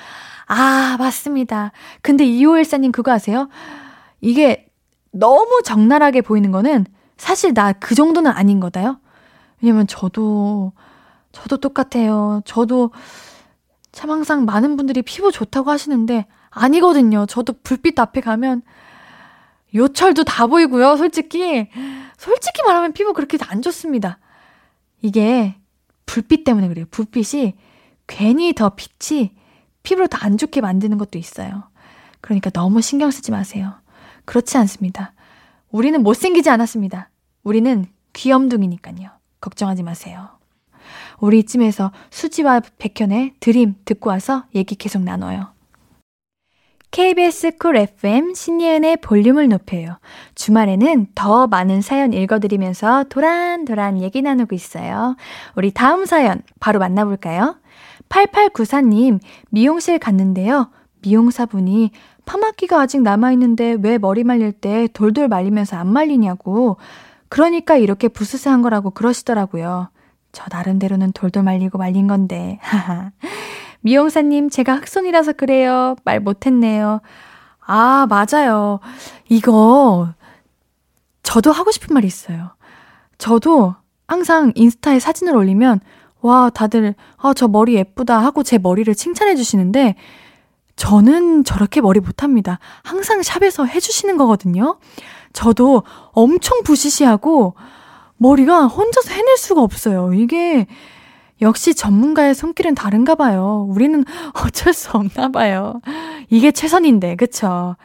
아, 0.48 0.96
맞습니다. 0.98 1.70
근데 2.02 2.24
2514님 2.24 2.90
그거 2.90 3.12
아세요? 3.12 3.48
이게 4.20 4.66
너무 5.12 5.60
적나라하게 5.64 6.22
보이는 6.22 6.50
거는 6.50 6.86
사실 7.18 7.54
나 7.54 7.72
그 7.72 7.94
정도는 7.94 8.32
아닌 8.32 8.58
거다요. 8.58 8.98
왜냐면 9.62 9.86
저도, 9.86 10.72
저도 11.30 11.58
똑같아요. 11.58 12.40
저도 12.44 12.90
참 13.92 14.10
항상 14.10 14.44
많은 14.44 14.76
분들이 14.76 15.02
피부 15.02 15.30
좋다고 15.30 15.70
하시는데 15.70 16.26
아니거든요. 16.50 17.26
저도 17.26 17.54
불빛 17.62 17.98
앞에 17.98 18.20
가면 18.20 18.62
요철도 19.74 20.24
다 20.24 20.46
보이고요. 20.46 20.96
솔직히 20.96 21.68
솔직히 22.16 22.62
말하면 22.66 22.92
피부 22.92 23.12
그렇게 23.12 23.38
안 23.48 23.62
좋습니다. 23.62 24.18
이게 25.02 25.54
불빛 26.06 26.44
때문에 26.44 26.68
그래요. 26.68 26.86
불빛이 26.90 27.54
괜히 28.06 28.54
더 28.54 28.70
빛이 28.74 29.32
피부를 29.82 30.08
더 30.08 30.18
안 30.20 30.36
좋게 30.36 30.60
만드는 30.60 30.98
것도 30.98 31.18
있어요. 31.18 31.64
그러니까 32.20 32.50
너무 32.50 32.80
신경 32.80 33.10
쓰지 33.10 33.30
마세요. 33.30 33.74
그렇지 34.24 34.56
않습니다. 34.58 35.12
우리는 35.70 36.02
못생기지 36.02 36.50
않았습니다. 36.50 37.10
우리는 37.44 37.86
귀염둥이니까요. 38.14 39.10
걱정하지 39.40 39.82
마세요. 39.82 40.28
우리 41.20 41.40
이쯤에서 41.40 41.92
수지와 42.10 42.60
백현의 42.78 43.34
Dream 43.40 43.76
듣고 43.84 44.10
와서 44.10 44.44
얘기 44.54 44.74
계속 44.74 45.02
나눠요. 45.02 45.52
KBS 46.90 47.58
Cool 47.58 47.76
FM 47.76 48.34
신예은의 48.34 48.98
볼륨을 48.98 49.48
높여요. 49.48 49.98
주말에는 50.34 51.08
더 51.14 51.46
많은 51.46 51.82
사연 51.82 52.12
읽어드리면서 52.12 53.04
도란도란 53.04 54.00
얘기 54.02 54.22
나누고 54.22 54.54
있어요. 54.54 55.16
우리 55.54 55.70
다음 55.70 56.06
사연 56.06 56.42
바로 56.60 56.78
만나볼까요? 56.78 57.56
8894님, 58.08 59.20
미용실 59.50 59.98
갔는데요. 59.98 60.70
미용사분이 61.02 61.90
파마기가 62.24 62.80
아직 62.80 63.02
남아있는데 63.02 63.78
왜 63.82 63.98
머리 63.98 64.24
말릴 64.24 64.52
때 64.52 64.88
돌돌 64.92 65.28
말리면서 65.28 65.76
안 65.76 65.88
말리냐고. 65.92 66.78
그러니까 67.28 67.76
이렇게 67.76 68.08
부스스한 68.08 68.62
거라고 68.62 68.90
그러시더라고요. 68.90 69.90
저 70.32 70.44
나름대로는 70.50 71.12
돌돌 71.12 71.42
말리고 71.42 71.78
말린 71.78 72.06
건데. 72.06 72.58
미용사님, 73.80 74.50
제가 74.50 74.76
흑손이라서 74.76 75.34
그래요. 75.34 75.96
말 76.04 76.20
못했네요. 76.20 77.00
아, 77.60 78.06
맞아요. 78.08 78.80
이거, 79.28 80.08
저도 81.22 81.52
하고 81.52 81.70
싶은 81.70 81.94
말이 81.94 82.06
있어요. 82.06 82.50
저도 83.18 83.74
항상 84.06 84.52
인스타에 84.54 84.98
사진을 84.98 85.36
올리면, 85.36 85.80
와, 86.20 86.50
다들, 86.50 86.94
아, 87.18 87.34
저 87.34 87.46
머리 87.46 87.74
예쁘다 87.74 88.18
하고 88.18 88.42
제 88.42 88.58
머리를 88.58 88.92
칭찬해 88.94 89.36
주시는데, 89.36 89.96
저는 90.76 91.44
저렇게 91.44 91.80
머리 91.80 92.00
못합니다. 92.00 92.58
항상 92.82 93.22
샵에서 93.22 93.64
해주시는 93.64 94.16
거거든요. 94.16 94.78
저도 95.32 95.82
엄청 96.12 96.62
부시시하고, 96.62 97.54
머리가 98.16 98.66
혼자서 98.66 99.12
해낼 99.12 99.36
수가 99.36 99.60
없어요. 99.62 100.14
이게, 100.14 100.66
역시 101.40 101.74
전문가의 101.74 102.34
손길은 102.34 102.74
다른가 102.74 103.14
봐요. 103.14 103.66
우리는 103.68 104.04
어쩔 104.44 104.72
수 104.72 104.90
없나 104.92 105.28
봐요. 105.28 105.80
이게 106.30 106.50
최선인데, 106.50 107.16
그쵸? 107.16 107.76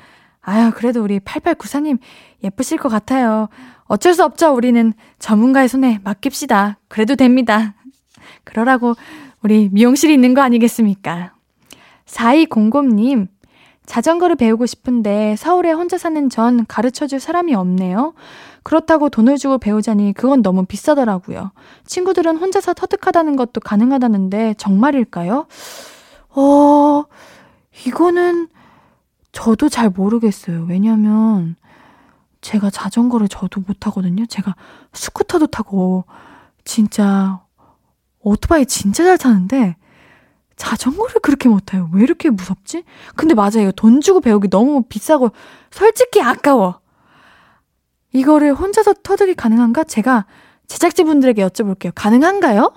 아유, 0.41 0.71
그래도 0.75 1.03
우리 1.03 1.19
8894님 1.19 1.99
예쁘실 2.43 2.77
것 2.77 2.89
같아요. 2.89 3.47
어쩔 3.85 4.13
수 4.13 4.23
없죠. 4.23 4.53
우리는 4.53 4.93
전문가의 5.19 5.67
손에 5.67 5.99
맡깁시다. 6.03 6.79
그래도 6.87 7.15
됩니다. 7.15 7.75
그러라고 8.43 8.95
우리 9.41 9.69
미용실이 9.71 10.13
있는 10.13 10.33
거 10.33 10.41
아니겠습니까? 10.41 11.33
4200님, 12.05 13.27
자전거를 13.85 14.35
배우고 14.35 14.65
싶은데 14.65 15.35
서울에 15.37 15.71
혼자 15.71 15.97
사는 15.97 16.29
전 16.29 16.65
가르쳐 16.65 17.07
줄 17.07 17.19
사람이 17.19 17.53
없네요. 17.53 18.13
그렇다고 18.63 19.09
돈을 19.09 19.37
주고 19.37 19.57
배우자니 19.57 20.13
그건 20.13 20.41
너무 20.41 20.65
비싸더라고요. 20.65 21.51
친구들은 21.85 22.37
혼자서 22.37 22.73
터득하다는 22.73 23.35
것도 23.35 23.59
가능하다는데 23.61 24.55
정말일까요? 24.57 25.45
어, 26.29 27.03
이거는 27.85 28.47
저도 29.31 29.69
잘 29.69 29.89
모르겠어요. 29.89 30.65
왜냐면 30.69 31.55
제가 32.41 32.69
자전거를 32.69 33.27
저도 33.27 33.61
못 33.65 33.87
하거든요. 33.87 34.25
제가 34.25 34.55
스쿠터도 34.93 35.47
타고 35.47 36.05
진짜 36.63 37.41
오토바이 38.19 38.65
진짜 38.65 39.03
잘 39.03 39.17
타는데 39.17 39.75
자전거를 40.55 41.15
그렇게 41.21 41.49
못 41.49 41.61
타요. 41.65 41.89
왜 41.93 42.03
이렇게 42.03 42.29
무섭지? 42.29 42.83
근데 43.15 43.33
맞아요. 43.33 43.71
돈 43.75 44.01
주고 44.01 44.21
배우기 44.21 44.49
너무 44.49 44.83
비싸고 44.83 45.31
솔직히 45.71 46.21
아까워. 46.21 46.79
이거를 48.13 48.53
혼자서 48.53 48.93
터득이 49.03 49.33
가능한가? 49.33 49.83
제가 49.83 50.25
제작진분들에게 50.67 51.45
여쭤볼게요. 51.45 51.91
가능한가요? 51.93 52.73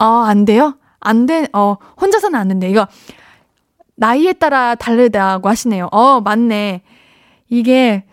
어, 0.00 0.04
안 0.04 0.44
돼요? 0.44 0.76
안 1.00 1.26
돼, 1.26 1.48
어, 1.52 1.76
혼자서는 2.00 2.38
안 2.38 2.48
된대. 2.48 2.68
이거, 2.68 2.86
나이에 3.94 4.32
따라 4.32 4.74
다르다고 4.74 5.48
하시네요. 5.48 5.88
어, 5.92 6.20
맞네. 6.20 6.82
이게 7.48 8.04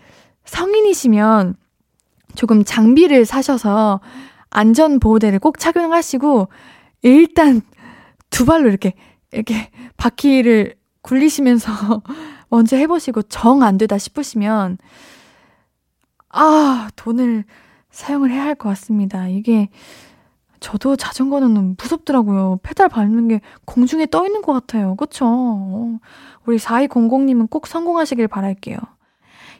성인이시면 0.45 1.55
조금 2.35 2.63
장비를 2.63 3.25
사셔서 3.25 4.01
안전보호대를 4.51 5.39
꼭 5.39 5.59
착용하시고, 5.59 6.49
일단 7.01 7.61
두 8.29 8.45
발로 8.45 8.69
이렇게, 8.69 8.93
이렇게 9.31 9.71
바퀴를 9.97 10.75
굴리시면서 11.01 12.01
먼저 12.49 12.75
해보시고 12.77 13.23
정 13.23 13.63
안 13.63 13.77
되다 13.77 13.97
싶으시면, 13.97 14.77
아, 16.29 16.89
돈을 16.95 17.43
사용을 17.91 18.31
해야 18.31 18.43
할 18.43 18.55
것 18.55 18.69
같습니다. 18.69 19.27
이게, 19.27 19.69
저도 20.59 20.95
자전거는 20.97 21.75
무섭더라고요. 21.81 22.59
페달 22.63 22.89
밟는 22.89 23.29
게 23.29 23.41
공중에 23.65 24.05
떠 24.07 24.25
있는 24.25 24.41
것 24.41 24.51
같아요. 24.53 24.95
그쵸? 24.95 25.99
우리 26.45 26.57
4200님은 26.57 27.49
꼭 27.49 27.65
성공하시길 27.67 28.27
바랄게요. 28.27 28.77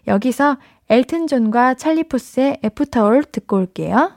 여기서 0.08 0.58
엘튼 0.90 1.28
존과 1.28 1.76
찰리 1.76 2.04
푸스의 2.04 2.60
After 2.64 3.01
All 3.01 3.24
듣고 3.26 3.58
올게요. 3.58 4.12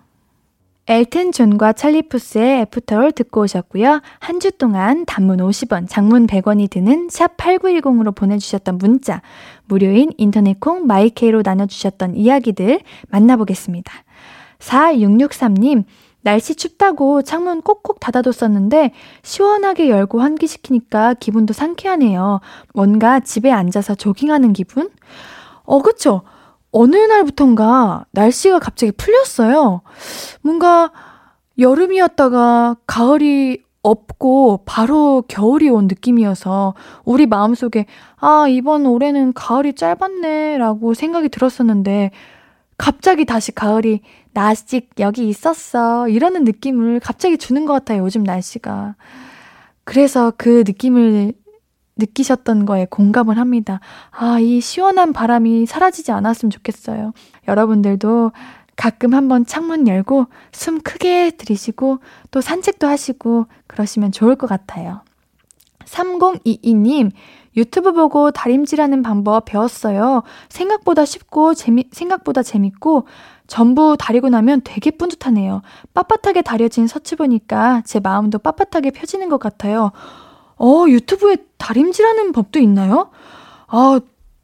엘튼 0.89 1.31
존과 1.31 1.75
찰리 1.75 2.03
푸스의 2.03 2.63
After 2.63 2.94
All 2.94 3.13
듣고 3.13 3.43
오셨고요. 3.43 4.01
한 4.19 4.41
주 4.41 4.51
동안 4.51 5.05
단문 5.07 5.37
50원, 5.39 5.87
장문 5.89 6.27
100원이 6.27 6.69
드는 6.69 7.07
샵 7.09 7.37
8910으로 7.37 8.13
보내주셨던 8.13 8.79
문자, 8.79 9.23
무료인 9.67 10.11
인터넷 10.17 10.59
콩 10.59 10.89
마이케이로 10.89 11.43
나눠주셨던 11.45 12.17
이야기들 12.17 12.81
만나보겠습니다. 13.11 13.93
4663님, 14.59 15.85
날씨 16.23 16.57
춥다고 16.57 17.23
창문 17.23 17.63
꼭꼭 17.63 18.01
닫아뒀었는데 18.01 18.91
시원하게 19.23 19.89
열고 19.89 20.21
환기시키니까 20.21 21.15
기분도 21.15 21.53
상쾌하네요. 21.53 22.41
뭔가 22.75 23.21
집에 23.21 23.53
앉아서 23.53 23.95
조깅하는 23.95 24.53
기분? 24.53 24.91
어, 25.65 25.81
그쵸? 25.81 26.23
어느 26.73 26.97
날부턴가 26.97 28.07
날씨가 28.11 28.59
갑자기 28.59 28.93
풀렸어요. 28.93 29.83
뭔가 30.41 30.91
여름이었다가 31.59 32.77
가을이 32.87 33.63
없고 33.83 34.63
바로 34.65 35.23
겨울이 35.29 35.69
온 35.69 35.87
느낌이어서 35.87 36.75
우리 37.05 37.27
마음속에 37.27 37.87
아, 38.17 38.47
이번 38.49 38.87
올해는 38.87 39.33
가을이 39.33 39.75
짧았네 39.75 40.59
라고 40.59 40.95
생각이 40.95 41.29
들었었는데 41.29 42.11
갑자기 42.79 43.25
다시 43.25 43.53
가을이 43.53 44.01
나 44.33 44.49
아직 44.49 44.91
여기 44.99 45.29
있었어 45.29 46.09
이러는 46.09 46.45
느낌을 46.45 47.01
갑자기 47.01 47.37
주는 47.37 47.67
것 47.67 47.75
같아요. 47.75 48.03
요즘 48.03 48.23
날씨가. 48.23 48.95
그래서 49.85 50.33
그 50.37 50.65
느낌을 50.67 51.35
느끼셨던 51.97 52.67
거에 52.67 52.87
공감을 52.87 53.39
합니다. 53.39 53.81
아, 54.11 54.39
이 54.39 54.61
시원한 54.61 55.13
바람이 55.13 55.67
사라지지 55.67 56.13
않았으면 56.13 56.51
좋겠어요. 56.51 57.13
여러분들도 57.49 58.33
가끔 58.77 59.15
한번 59.15 59.45
창문 59.45 59.87
열고 59.87 60.27
숨 60.51 60.81
크게 60.81 61.33
들이쉬고 61.33 61.99
또 62.31 62.41
산책도 62.41 62.87
하시고 62.87 63.47
그러시면 63.67 64.13
좋을 64.13 64.37
것 64.37 64.47
같아요. 64.47 65.03
3022님, 65.85 67.11
유튜브 67.57 67.93
보고 67.93 68.31
다림질하는 68.31 69.03
방법 69.03 69.45
배웠어요. 69.45 70.23
생각보다 70.49 71.05
쉽고 71.05 71.55
재미, 71.55 71.85
생각보다 71.93 72.43
재밌고 72.43 73.07
전부 73.47 73.97
다리고 73.99 74.31
나면 74.31 74.63
되게 74.65 74.91
뿌듯하네요. 74.91 75.61
빳빳하게 75.93 76.43
다려진 76.43 76.87
서치 76.87 77.17
보니까 77.17 77.83
제 77.85 78.01
마음도 78.01 78.39
빳빳하게 78.39 78.95
펴지는 78.95 79.29
것 79.29 79.39
같아요. 79.39 79.93
어, 80.63 80.87
유튜브에 80.89 81.39
다림질하는 81.59 82.31
법도 82.31 82.61
있나요? 82.61 83.11
아, 83.67 83.99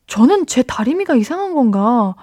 저는 0.09 0.47
제 0.47 0.65
다리미가 0.65 1.15
이상한 1.15 1.55
건가? 1.55 2.17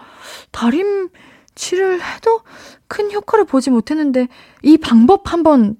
다림치를 0.51 2.01
해도 2.03 2.41
큰 2.89 3.10
효과를 3.13 3.45
보지 3.45 3.69
못했는데 3.69 4.27
이 4.63 4.77
방법 4.77 5.31
한번 5.31 5.77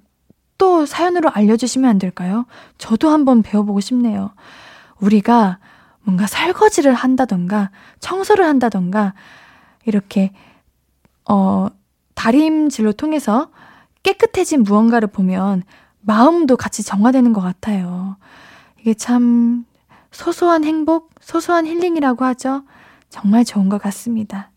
또 0.56 0.86
사연으로 0.86 1.28
알려주시면 1.30 1.90
안 1.90 1.98
될까요? 1.98 2.46
저도 2.78 3.10
한번 3.10 3.42
배워보고 3.42 3.80
싶네요. 3.80 4.32
우리가 4.98 5.58
뭔가 6.02 6.26
설거지를 6.26 6.94
한다던가 6.94 7.70
청소를 8.00 8.46
한다던가 8.46 9.12
이렇게 9.84 10.32
어 11.28 11.68
다림질로 12.14 12.92
통해서 12.92 13.50
깨끗해진 14.02 14.62
무언가를 14.62 15.08
보면 15.08 15.64
마음도 16.06 16.56
같이 16.56 16.82
정화되는 16.84 17.32
것 17.32 17.40
같아요. 17.40 18.16
이게 18.80 18.94
참 18.94 19.64
소소한 20.12 20.64
행복, 20.64 21.10
소소한 21.20 21.66
힐링이라고 21.66 22.24
하죠. 22.24 22.62
정말 23.10 23.44
좋은 23.44 23.68
것 23.68 23.82
같습니다. 23.82 24.50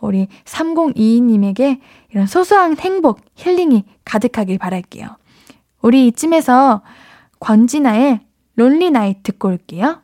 우리 0.00 0.28
3022님에게 0.44 1.80
이런 2.10 2.26
소소한 2.26 2.76
행복, 2.78 3.20
힐링이 3.36 3.84
가득하길 4.04 4.58
바랄게요. 4.58 5.16
우리 5.80 6.08
이쯤에서 6.08 6.82
권진아의 7.40 8.20
론리 8.56 8.90
나이 8.90 9.22
듣고 9.22 9.48
올게요. 9.48 10.03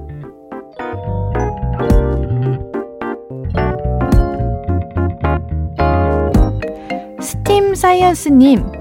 스팀 7.61 7.75
사이언스님, 7.75 8.71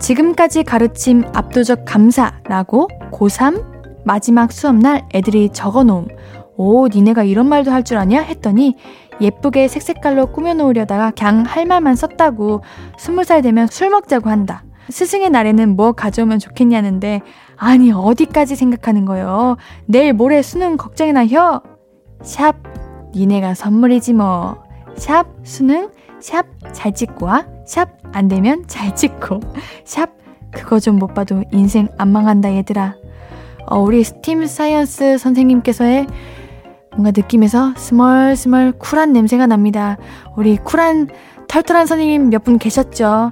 지금까지 0.00 0.62
가르침 0.64 1.24
압도적 1.34 1.84
감사라고 1.84 2.88
고3 3.12 3.62
마지막 4.06 4.52
수업날 4.52 5.06
애들이 5.14 5.50
적어 5.50 5.84
놓음. 5.84 6.08
오, 6.56 6.88
니네가 6.88 7.24
이런 7.24 7.46
말도 7.46 7.70
할 7.70 7.84
줄 7.84 7.98
아냐? 7.98 8.22
했더니 8.22 8.74
예쁘게 9.20 9.68
색색깔로 9.68 10.32
꾸며놓으려다가 10.32 11.10
그냥 11.10 11.44
할 11.46 11.66
말만 11.66 11.94
썼다고 11.94 12.62
스무 12.98 13.22
살 13.22 13.42
되면 13.42 13.66
술 13.66 13.90
먹자고 13.90 14.30
한다. 14.30 14.64
스승의 14.88 15.28
날에는 15.28 15.76
뭐 15.76 15.92
가져오면 15.92 16.38
좋겠냐는데 16.38 17.20
아니 17.56 17.92
어디까지 17.92 18.56
생각하는 18.56 19.04
거요. 19.04 19.56
내일 19.84 20.14
모레 20.14 20.40
수능 20.40 20.78
걱정이나 20.78 21.26
혀. 21.26 21.60
샵 22.22 22.56
니네가 23.14 23.52
선물이지 23.54 24.14
뭐. 24.14 24.62
샵 24.96 25.26
수능 25.44 25.90
샵 26.18 26.46
잘 26.72 26.94
찍고 26.94 27.26
와. 27.26 27.55
샵 27.66 27.88
안 28.12 28.28
되면 28.28 28.64
잘 28.66 28.94
찍고. 28.94 29.40
샵 29.84 30.10
그거 30.52 30.78
좀 30.80 30.98
못 30.98 31.14
봐도 31.14 31.42
인생 31.52 31.88
안 31.98 32.12
망한다 32.12 32.54
얘들아. 32.54 32.94
어, 33.66 33.78
우리 33.80 34.04
STEAM 34.04 34.46
Science 34.46 35.18
선생님께서의 35.18 36.06
뭔가 36.92 37.10
느낌에서 37.14 37.74
스멀스멀 37.76 38.72
쿨한 38.78 39.12
냄새가 39.12 39.46
납니다. 39.46 39.98
우리 40.36 40.56
쿨한 40.56 41.08
털털한 41.48 41.86
선생님 41.86 42.30
몇 42.30 42.44
분 42.44 42.58
계셨죠? 42.58 43.30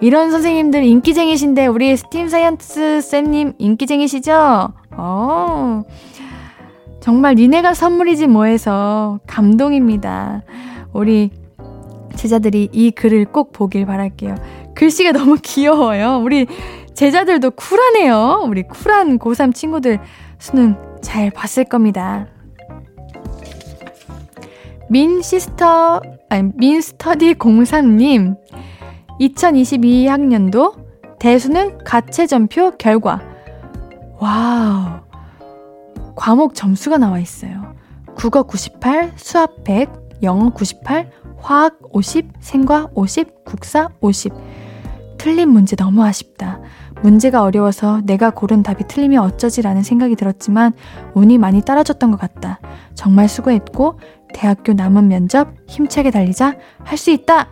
이런 0.00 0.30
선생님들 0.30 0.84
인기쟁이신데 0.84 1.66
우리 1.66 1.96
STEAM 1.96 2.28
Science 2.28 3.00
쌤님 3.00 3.54
인기쟁이시죠? 3.58 4.72
어. 4.96 5.82
정말 7.00 7.34
니네가 7.34 7.74
선물이지 7.74 8.26
뭐해서 8.28 9.18
감동입니다. 9.26 10.42
우리 10.92 11.30
제자들이 12.12 12.68
이 12.72 12.90
글을 12.90 13.26
꼭 13.26 13.52
보길 13.52 13.86
바랄게요. 13.86 14.34
글씨가 14.74 15.12
너무 15.18 15.36
귀여워요. 15.42 16.20
우리 16.22 16.46
제자들도 16.94 17.52
쿨하네요. 17.52 18.44
우리 18.46 18.62
쿨한 18.62 19.18
고3 19.18 19.54
친구들 19.54 19.98
수능 20.38 20.76
잘 21.00 21.30
봤을 21.30 21.64
겁니다. 21.64 22.26
민 24.88 25.22
시스터, 25.22 26.02
아니, 26.28 26.50
민스터디 26.54 27.34
03님, 27.34 28.36
2022학년도 29.20 30.74
대수능 31.18 31.78
가채점표 31.84 32.72
결과. 32.72 33.22
Wow. 34.18 35.00
과목 36.14 36.54
점수가 36.54 36.98
나와 36.98 37.18
있어요. 37.18 37.74
국어 38.14 38.42
98, 38.42 39.12
수학 39.16 39.64
100, 39.64 39.88
영어 40.22 40.50
98, 40.50 41.10
화학 41.42 41.78
50, 41.90 42.30
생과 42.40 42.88
50, 42.94 43.44
국사 43.44 43.88
50. 44.00 44.32
틀린 45.18 45.50
문제 45.50 45.76
너무 45.76 46.04
아쉽다. 46.04 46.60
문제가 47.02 47.42
어려워서 47.42 48.00
내가 48.04 48.30
고른 48.30 48.62
답이 48.62 48.86
틀리면 48.88 49.22
어쩌지라는 49.22 49.82
생각이 49.82 50.14
들었지만 50.16 50.72
운이 51.14 51.38
많이 51.38 51.60
따라줬던 51.62 52.10
것 52.12 52.18
같다. 52.18 52.60
정말 52.94 53.28
수고했고 53.28 53.98
대학교 54.32 54.72
남은 54.72 55.08
면접 55.08 55.48
힘차게 55.68 56.10
달리자 56.10 56.54
할 56.84 56.96
수 56.96 57.10
있다. 57.10 57.48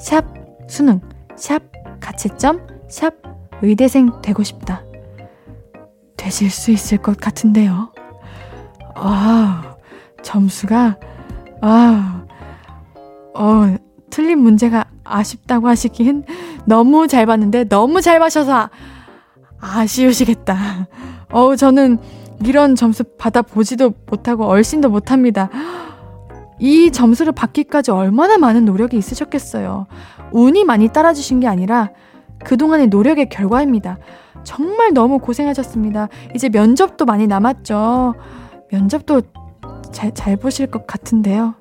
샵 0.00 0.24
수능, 0.68 1.00
샵 1.36 1.62
가채점, 2.00 2.66
샵 2.88 3.14
의대생 3.60 4.20
되고 4.22 4.42
싶다. 4.42 4.84
되실 6.16 6.50
수 6.50 6.70
있을 6.70 6.98
것 6.98 7.18
같은데요. 7.18 7.92
아, 8.94 9.76
점수가 10.22 10.96
아, 11.60 12.21
어, 13.34 13.76
틀린 14.10 14.38
문제가 14.38 14.84
아쉽다고 15.04 15.68
하시긴 15.68 16.24
너무 16.66 17.06
잘 17.06 17.26
봤는데 17.26 17.64
너무 17.64 18.00
잘 18.00 18.18
마셔서 18.18 18.68
아쉬우시겠다. 19.60 20.88
어, 21.30 21.56
저는 21.56 21.98
이런 22.44 22.74
점수 22.74 23.04
받아보지도 23.18 23.94
못하고 24.06 24.44
얼씬도 24.44 24.90
못합니다. 24.90 25.48
이 26.58 26.90
점수를 26.90 27.32
받기까지 27.32 27.90
얼마나 27.90 28.38
많은 28.38 28.64
노력이 28.64 28.96
있으셨겠어요. 28.96 29.86
운이 30.32 30.64
많이 30.64 30.88
따라주신 30.88 31.40
게 31.40 31.46
아니라 31.46 31.90
그동안의 32.44 32.88
노력의 32.88 33.28
결과입니다. 33.28 33.98
정말 34.44 34.92
너무 34.92 35.18
고생하셨습니다. 35.18 36.08
이제 36.34 36.48
면접도 36.48 37.04
많이 37.04 37.26
남았죠. 37.26 38.14
면접도 38.70 39.22
잘, 39.92 40.12
잘 40.14 40.36
보실 40.36 40.66
것 40.66 40.86
같은데요. 40.86 41.54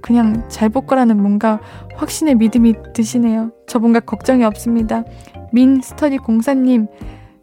그냥 0.00 0.48
잘볼 0.48 0.86
거라는 0.86 1.20
뭔가 1.20 1.60
확신의 1.96 2.36
믿음이 2.36 2.74
드시네요. 2.94 3.50
저 3.66 3.78
뭔가 3.78 4.00
걱정이 4.00 4.44
없습니다. 4.44 5.04
민 5.52 5.80
스터디 5.80 6.18
공사님, 6.18 6.86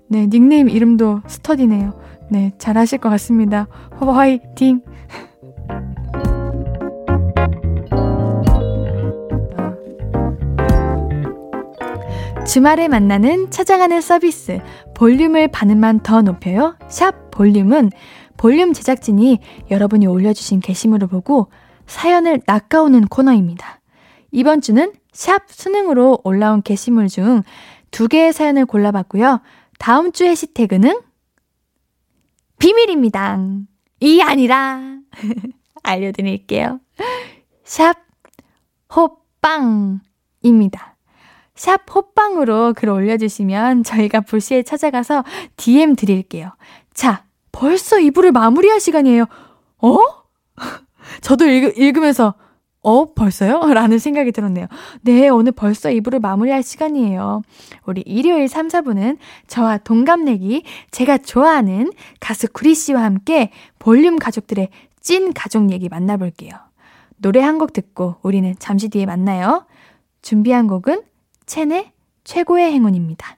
네, 0.08 0.28
닉네임 0.28 0.70
이름도 0.70 1.22
스터디네요. 1.28 1.94
네, 2.30 2.52
잘 2.58 2.78
하실 2.78 3.00
것 3.00 3.10
같습니다. 3.10 3.68
화이팅! 4.00 4.82
주말에 12.46 12.88
만나는 12.88 13.50
찾아가는 13.50 14.00
서비스 14.02 14.60
볼륨을 14.94 15.48
반음만 15.48 16.02
더 16.02 16.22
높여요. 16.22 16.76
샵 16.88 17.32
볼륨은 17.32 17.92
볼륨 18.38 18.74
제작진이 18.74 19.40
여러분이 19.72 20.06
올려주신 20.06 20.60
게시물을 20.60 21.08
보고 21.08 21.48
사연을 21.94 22.42
낚아오는 22.46 23.06
코너입니다. 23.08 23.80
이번 24.32 24.62
주는 24.62 24.92
샵 25.12 25.44
수능으로 25.50 26.22
올라온 26.24 26.62
게시물 26.62 27.08
중 27.08 27.44
두 27.94 28.08
개의 28.08 28.34
사연을 28.34 28.66
골라봤고요. 28.66 29.40
다음 29.78 30.12
주 30.12 30.26
해시태그는 30.26 31.00
비밀입니다. 32.58 33.38
이 34.00 34.20
아니라 34.22 34.98
알려드릴게요. 35.84 36.80
샵 37.64 37.96
호빵입니다. 38.96 40.02
샵 41.54 41.96
호빵으로 41.96 42.74
글 42.74 42.90
올려주시면 42.90 43.84
저희가 43.84 44.22
불시에 44.22 44.64
찾아가서 44.64 45.24
DM 45.56 45.96
드릴게요. 45.96 46.52
자, 46.96 47.26
벌써 47.52 47.98
2부를 47.98 48.32
마무리할 48.32 48.80
시간이에요. 48.80 49.26
어? 49.78 49.98
저도 51.22 51.46
읽, 51.46 51.78
읽으면서, 51.78 52.36
어, 52.82 53.14
벌써요? 53.14 53.62
라는 53.74 53.98
생각이 53.98 54.32
들었네요. 54.32 54.68
네, 55.02 55.30
오늘 55.30 55.52
벌써 55.54 55.90
2부를 55.90 56.20
마무리할 56.22 56.64
시간이에요. 56.64 57.42
우리 57.86 58.02
일요일 58.02 58.48
3, 58.48 58.68
4부는 58.68 59.18
저와 59.48 59.78
동갑내기, 59.78 60.64
제가 60.92 61.18
좋아하는 61.20 61.92
가수 62.20 62.48
구리 62.52 62.76
씨와 62.76 63.04
함께 63.04 63.52
볼륨 63.80 64.18
가족들의 64.18 64.70
찐 65.00 65.34
가족 65.34 65.72
얘기 65.72 65.90
만나볼게요. 65.90 66.52
노래 67.18 67.42
한 67.42 67.58
곡 67.58 67.72
듣고 67.72 68.18
우리는 68.22 68.54
잠시 68.60 68.90
뒤에 68.90 69.06
만나요. 69.06 69.66
준비한 70.22 70.68
곡은 70.68 71.04
첸의 71.46 71.92
최고의 72.26 72.72
행운입니다. 72.74 73.38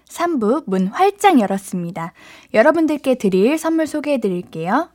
3부 0.11 0.63
문 0.67 0.87
활짝 0.87 1.39
열었습니다. 1.39 2.13
여러분들께 2.53 3.15
드릴 3.15 3.57
선물 3.57 3.87
소개해 3.87 4.19
드릴게요. 4.19 4.89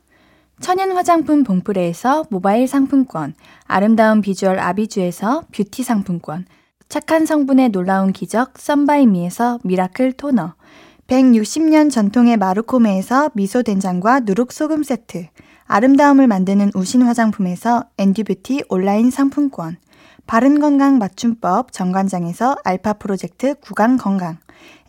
천연 0.59 0.91
화장품 0.91 1.43
봉프레에서 1.43 2.25
모바일 2.29 2.67
상품권, 2.67 3.35
아름다운 3.65 4.21
비주얼 4.21 4.59
아비주에서 4.59 5.43
뷰티 5.51 5.83
상품권, 5.83 6.45
착한 6.89 7.25
성분의 7.25 7.69
놀라운 7.69 8.11
기적 8.11 8.57
썬바이미에서 8.57 9.59
miracle 9.63 10.13
토너, 10.13 10.53
160년 11.07 11.91
전통의 11.91 12.37
마루코메에서 12.37 13.31
미소 13.33 13.61
된장과 13.61 14.21
누룩 14.21 14.51
소금 14.51 14.83
세트, 14.83 15.27
아름다움을 15.65 16.27
만드는 16.27 16.71
우신 16.73 17.01
화장품에서 17.03 17.83
엔듀뷰티 17.97 18.63
온라인 18.69 19.11
상품권, 19.11 19.77
바른 20.25 20.59
건강 20.59 20.97
맞춤법 20.97 21.71
정관장에서 21.71 22.57
알파 22.63 22.93
프로젝트 22.93 23.55
구강 23.61 23.97
건강, 23.97 24.37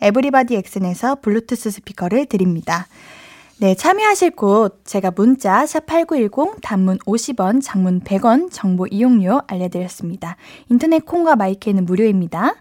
에브리바디 0.01 0.55
엑슨에서 0.55 1.15
블루투스 1.21 1.71
스피커를 1.71 2.25
드립니다. 2.25 2.87
네, 3.61 3.75
참여하실 3.75 4.31
곳 4.31 4.85
제가 4.85 5.11
문자 5.11 5.65
샵8910 5.65 6.61
단문 6.61 6.97
50원, 6.99 7.61
장문 7.61 8.01
100원 8.01 8.49
정보 8.51 8.87
이용료 8.87 9.41
알려드렸습니다. 9.47 10.37
인터넷 10.69 11.05
콩과 11.05 11.35
my 11.35 11.49
K는 11.49 11.85
무료입니다. 11.85 12.55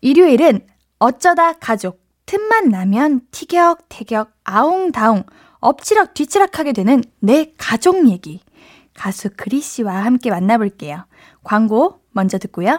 일요일은 0.00 0.60
어쩌다 1.00 1.54
가족 1.54 2.04
틈만 2.26 2.68
나면 2.68 3.22
티격태격 3.32 4.30
아웅다웅 4.44 5.24
엎치락 5.58 6.14
뒤치락하게 6.14 6.72
되는 6.72 7.02
내 7.18 7.52
가족 7.58 8.08
얘기 8.08 8.40
가수 8.94 9.28
그리 9.36 9.60
씨와 9.60 10.04
함께 10.04 10.30
만나볼게요. 10.30 11.06
광고 11.42 12.00
먼저 12.12 12.38
듣고요. 12.38 12.78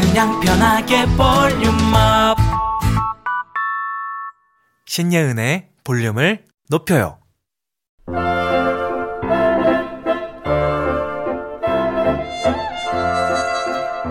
그냥 0.00 0.40
편하게 0.40 1.04
볼륨업. 1.16 2.38
신예은의 4.86 5.68
볼륨을 5.84 6.44
높여요. 6.70 7.18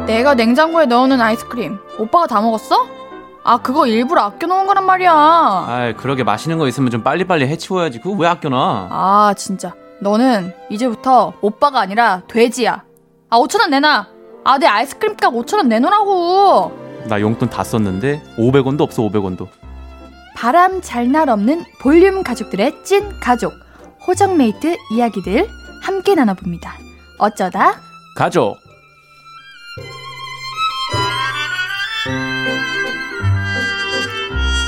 내가 0.06 0.34
냉장고에 0.34 0.86
넣어놓은 0.86 1.22
아이스크림 1.22 1.78
오빠가 2.00 2.28
다 2.28 2.42
먹었어? 2.42 2.88
아 3.44 3.58
그거 3.58 3.88
일부러 3.88 4.22
아껴놓은 4.24 4.68
거란 4.68 4.86
말이야 4.86 5.12
아, 5.12 5.94
그러게 5.98 6.24
맛있는 6.24 6.58
거 6.60 6.68
있으면 6.68 6.92
좀 6.92 7.02
빨리빨리 7.04 7.48
해치워야지. 7.48 8.00
그거 8.00 8.16
왜 8.16 8.28
아껴놔? 8.28 8.88
아 8.92 9.34
진짜 9.36 9.74
너는 10.02 10.54
이제부터 10.70 11.34
오빠가 11.42 11.80
아니라 11.80 12.22
돼지야 12.28 12.84
아 13.30 13.38
5천원 13.40 13.70
내놔 13.70 14.08
아 14.44 14.58
내 14.58 14.66
아이스크림 14.66 15.16
값 15.18 15.34
5천원 15.34 15.68
내놓으라고 15.68 16.72
나 17.08 17.20
용돈 17.22 17.50
다 17.50 17.64
썼는데 17.64 18.22
500원도 18.38 18.82
없어 18.82 19.02
500원도. 19.04 19.48
바람 20.36 20.82
잘 20.82 21.12
날 21.12 21.30
없는 21.30 21.64
볼륨 21.82 22.24
가족들의 22.24 22.84
찐 22.84 23.20
가족 23.20 23.54
호적메이트 24.08 24.78
이야기들 24.94 25.48
함께 25.84 26.16
나눠봅니다 26.16 26.74
어쩌다 27.20 27.76
가족. 28.16 28.58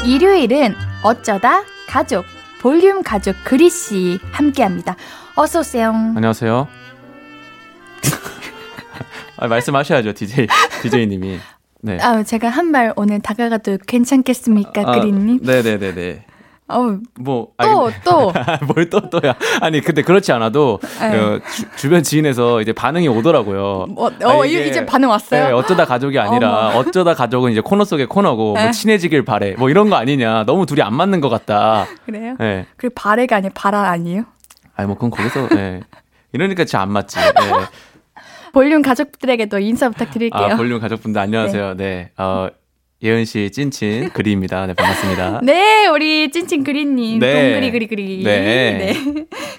일요일은 0.06 0.76
어쩌다 1.04 1.64
가족 1.88 2.26
볼륨 2.62 3.04
가족 3.04 3.36
그리 3.44 3.70
씨 3.70 4.20
함께합니다. 4.32 4.96
어서 5.36 5.60
오세요. 5.60 5.92
안녕하세요. 6.16 6.68
아, 9.38 9.48
말씀하셔야죠, 9.48 10.14
DJ, 10.14 10.48
DJ님이. 10.82 11.40
네. 11.82 11.98
아, 12.02 12.24
제가 12.24 12.50
한 12.50 12.72
말 12.72 12.94
오늘 12.96 13.20
다가가도 13.20 13.80
괜찮겠습니까, 13.88 14.86
그리님? 14.86 15.40
네네네네. 15.44 16.26
어우, 16.70 17.00
뭐, 17.20 17.50
또, 17.62 17.92
또. 18.06 18.32
뭘 18.74 18.90
또, 18.90 19.10
또야. 19.10 19.36
아니, 19.60 19.82
근데 19.82 20.02
그렇지 20.02 20.32
않아도, 20.32 20.80
네. 21.02 21.20
어, 21.20 21.40
주, 21.76 21.90
변 21.90 22.02
지인에서 22.04 22.62
이제 22.62 22.72
반응이 22.72 23.08
오더라고요. 23.10 23.88
뭐, 23.90 24.08
어, 24.24 24.42
아, 24.42 24.46
이게, 24.46 24.68
이제 24.68 24.86
반응 24.86 25.10
왔어요? 25.10 25.48
네, 25.48 25.52
어쩌다 25.52 25.84
가족이 25.86 26.18
아니라, 26.18 26.70
어머. 26.70 26.80
어쩌다 26.80 27.14
가족은 27.16 27.52
이제 27.52 27.60
코너 27.60 27.84
속의 27.84 28.08
코너고, 28.08 28.54
네. 28.56 28.64
뭐 28.64 28.72
친해지길 28.72 29.26
바래. 29.26 29.54
뭐 29.56 29.70
이런 29.70 29.90
거 29.90 29.98
아니냐. 29.98 30.46
너무 30.46 30.66
둘이 30.66 30.82
안 30.82 30.96
맞는 30.96 31.20
것 31.20 31.28
같다. 31.30 31.86
그래요? 32.06 32.36
네. 32.40 32.66
그리고 32.78 32.94
바래가 32.96 33.36
아니라 33.36 33.52
바라 33.54 33.90
아니에요? 33.90 34.24
아니, 34.76 34.88
뭐, 34.88 34.96
그건 34.96 35.10
거기서, 35.12 35.50
예. 35.58 35.82
이러니까 36.32 36.64
진짜 36.64 36.82
안 36.82 36.92
맞지. 36.94 37.20
예. 37.20 37.24
볼륨 38.54 38.82
가족들에게도 38.84 39.58
인사 39.60 39.90
부탁드릴게요. 39.90 40.42
아, 40.42 40.56
볼륨 40.56 40.80
가족분들 40.80 41.20
안녕하세요. 41.20 41.76
네. 41.76 42.12
어, 42.18 42.48
예은 43.02 43.26
씨 43.26 43.50
찐친 43.52 44.12
그리입니다. 44.12 44.68
네, 44.68 44.74
반갑습니다. 44.76 45.42
네, 45.44 45.88
우리 45.88 46.30
찐찐 46.32 46.64
그리님. 46.64 47.20
네. 47.20 47.34
동그리 47.34 47.72
그리 47.72 47.88
그리. 47.88 48.24
네. 48.24 48.94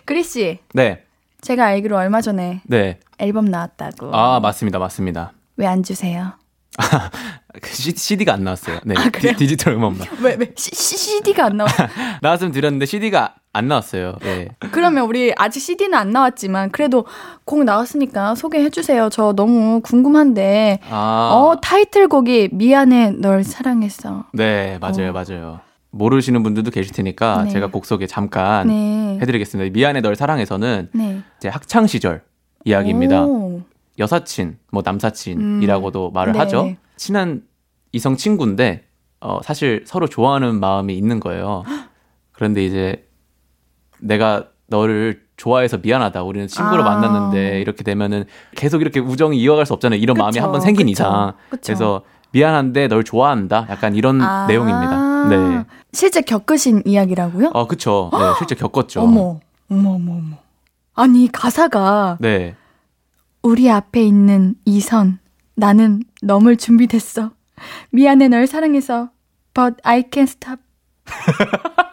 그리 0.04 0.22
씨, 0.22 0.58
네. 0.72 1.02
제가 1.40 1.66
알기로 1.66 1.96
얼마 1.96 2.20
전에 2.20 2.62
네. 2.66 3.00
앨범 3.18 3.46
나왔다고. 3.46 4.14
아, 4.14 4.38
맞습니다. 4.40 4.78
맞습니다. 4.78 5.32
왜 5.56 5.66
안 5.66 5.82
주세요? 5.82 6.32
그 7.60 7.68
CD, 7.70 8.24
가 8.24 8.34
안 8.34 8.44
나왔어요. 8.44 8.78
네. 8.84 8.94
아? 8.96 9.10
디, 9.10 9.46
지털 9.48 9.74
음원만. 9.74 10.06
왜, 10.22 10.36
왜? 10.38 10.52
시, 10.56 10.70
시, 10.72 10.96
CD가 10.96 11.46
안 11.46 11.56
나와. 11.56 11.68
나왔으면 12.22 12.52
드렸는데 12.52 12.86
CD가 12.86 13.34
안 13.54 13.68
나왔어요. 13.68 14.16
네. 14.20 14.48
그러면 14.72 15.06
우리 15.06 15.32
아직 15.36 15.60
CD는 15.60 15.96
안 15.96 16.10
나왔지만 16.10 16.70
그래도 16.70 17.06
곡 17.44 17.62
나왔으니까 17.62 18.34
소개해 18.34 18.68
주세요. 18.68 19.08
저 19.10 19.32
너무 19.32 19.80
궁금한데. 19.80 20.80
아. 20.90 21.30
어, 21.32 21.60
타이틀곡이 21.62 22.50
미안해 22.52 23.12
널 23.12 23.44
사랑했어. 23.44 24.24
네, 24.32 24.78
맞아요. 24.80 25.10
어. 25.10 25.12
맞아요. 25.12 25.60
모르시는 25.90 26.42
분들도 26.42 26.72
계실 26.72 26.92
테니까 26.92 27.44
네. 27.44 27.50
제가 27.50 27.68
곡 27.68 27.86
소개 27.86 28.08
잠깐 28.08 28.66
네. 28.66 29.18
해드리겠습니다. 29.22 29.72
미안해 29.72 30.00
널 30.00 30.16
사랑해서는 30.16 30.88
네. 30.92 31.22
제 31.38 31.48
학창 31.48 31.86
시절 31.86 32.22
이야기입니다. 32.64 33.24
오. 33.24 33.62
여사친, 34.00 34.58
뭐 34.72 34.82
남사친이라고도 34.84 36.10
말을 36.10 36.32
네. 36.32 36.38
하죠. 36.40 36.74
친한 36.96 37.42
이성 37.92 38.16
친구인데 38.16 38.82
어, 39.20 39.40
사실 39.44 39.84
서로 39.86 40.08
좋아하는 40.08 40.58
마음이 40.58 40.98
있는 40.98 41.20
거예요. 41.20 41.62
그런데 42.32 42.64
이제 42.64 43.03
내가 44.04 44.44
너를 44.66 45.22
좋아해서 45.36 45.78
미안하다. 45.78 46.22
우리는 46.22 46.46
친구로 46.46 46.82
아. 46.84 46.94
만났는데 46.94 47.60
이렇게 47.60 47.82
되면은 47.82 48.24
계속 48.54 48.80
이렇게 48.82 49.00
우정이 49.00 49.38
이어갈 49.38 49.66
수 49.66 49.72
없잖아요. 49.72 49.98
이런 50.00 50.16
마음이 50.16 50.34
그쵸, 50.34 50.44
한번 50.44 50.60
생긴 50.60 50.86
그쵸, 50.86 50.92
이상. 50.92 51.32
그쵸. 51.50 51.60
그래서 51.64 52.02
미안한데 52.32 52.88
널 52.88 53.04
좋아한다. 53.04 53.66
약간 53.70 53.94
이런 53.94 54.20
아. 54.20 54.46
내용입니다. 54.46 55.28
네. 55.28 55.64
실제 55.92 56.20
겪으신 56.20 56.82
이야기라고요? 56.84 57.50
어, 57.54 57.66
그쵸. 57.66 58.10
네, 58.12 58.18
실제 58.38 58.54
겪었죠. 58.54 59.00
어머, 59.02 59.40
어머, 59.70 59.90
어머, 59.90 60.12
어머. 60.12 60.36
아니, 60.94 61.30
가사가 61.30 62.18
네. 62.20 62.54
우리 63.42 63.70
앞에 63.70 64.02
있는 64.02 64.54
이 64.64 64.80
선, 64.80 65.18
나는 65.54 66.02
넘을 66.22 66.56
준비됐어. 66.56 67.30
미안해, 67.90 68.28
널 68.28 68.46
사랑해서. 68.46 69.10
But 69.54 69.76
I 69.84 70.02
can't 70.02 70.22
stop. 70.28 70.60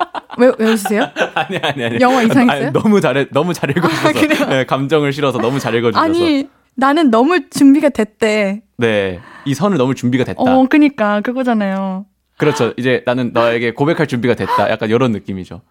왜, 0.41 0.51
왜 0.57 0.71
웃으세요? 0.71 1.03
아니, 1.35 1.57
아니, 1.57 1.83
아니. 1.85 1.99
영어 1.99 2.21
이상했어요? 2.23 2.67
아니, 2.67 2.73
너무 2.73 2.99
잘해, 2.99 3.27
너무 3.31 3.53
잘 3.53 3.69
읽어주셔서. 3.69 4.09
아, 4.09 4.11
그래요? 4.11 4.45
네, 4.49 4.65
감정을 4.65 5.13
실어서 5.13 5.37
너무 5.37 5.59
잘 5.59 5.75
읽어주셔서. 5.75 6.03
아니, 6.03 6.49
나는 6.75 7.11
넘을 7.11 7.49
준비가 7.49 7.89
됐대. 7.89 8.63
네. 8.77 9.19
이 9.45 9.53
선을 9.53 9.77
넘을 9.77 9.93
준비가 9.95 10.23
됐다. 10.23 10.41
어, 10.41 10.67
그니까, 10.67 11.21
그거잖아요. 11.21 12.05
그렇죠. 12.37 12.73
이제 12.77 13.03
나는 13.05 13.31
너에게 13.33 13.73
고백할 13.73 14.07
준비가 14.07 14.33
됐다. 14.33 14.71
약간 14.71 14.89
이런 14.89 15.11
느낌이죠. 15.11 15.61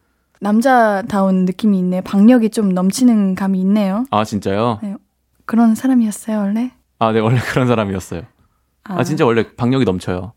남자다운 0.40 1.44
느낌이 1.44 1.78
있네. 1.78 2.00
박력이 2.02 2.50
좀 2.50 2.70
넘치는 2.70 3.35
감이 3.35 3.61
있네요. 3.61 4.04
아, 4.11 4.24
진짜요? 4.24 4.78
네. 4.83 4.94
그런 5.46 5.74
사람이었어요, 5.74 6.38
원래? 6.38 6.70
아, 7.00 7.11
네, 7.12 7.18
원래 7.18 7.40
그런 7.40 7.66
사람이었어요. 7.66 8.22
아, 8.85 9.04
진짜 9.04 9.24
원래 9.24 9.44
박력이 9.56 9.85
넘쳐요. 9.85 10.33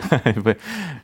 왜, 0.44 0.54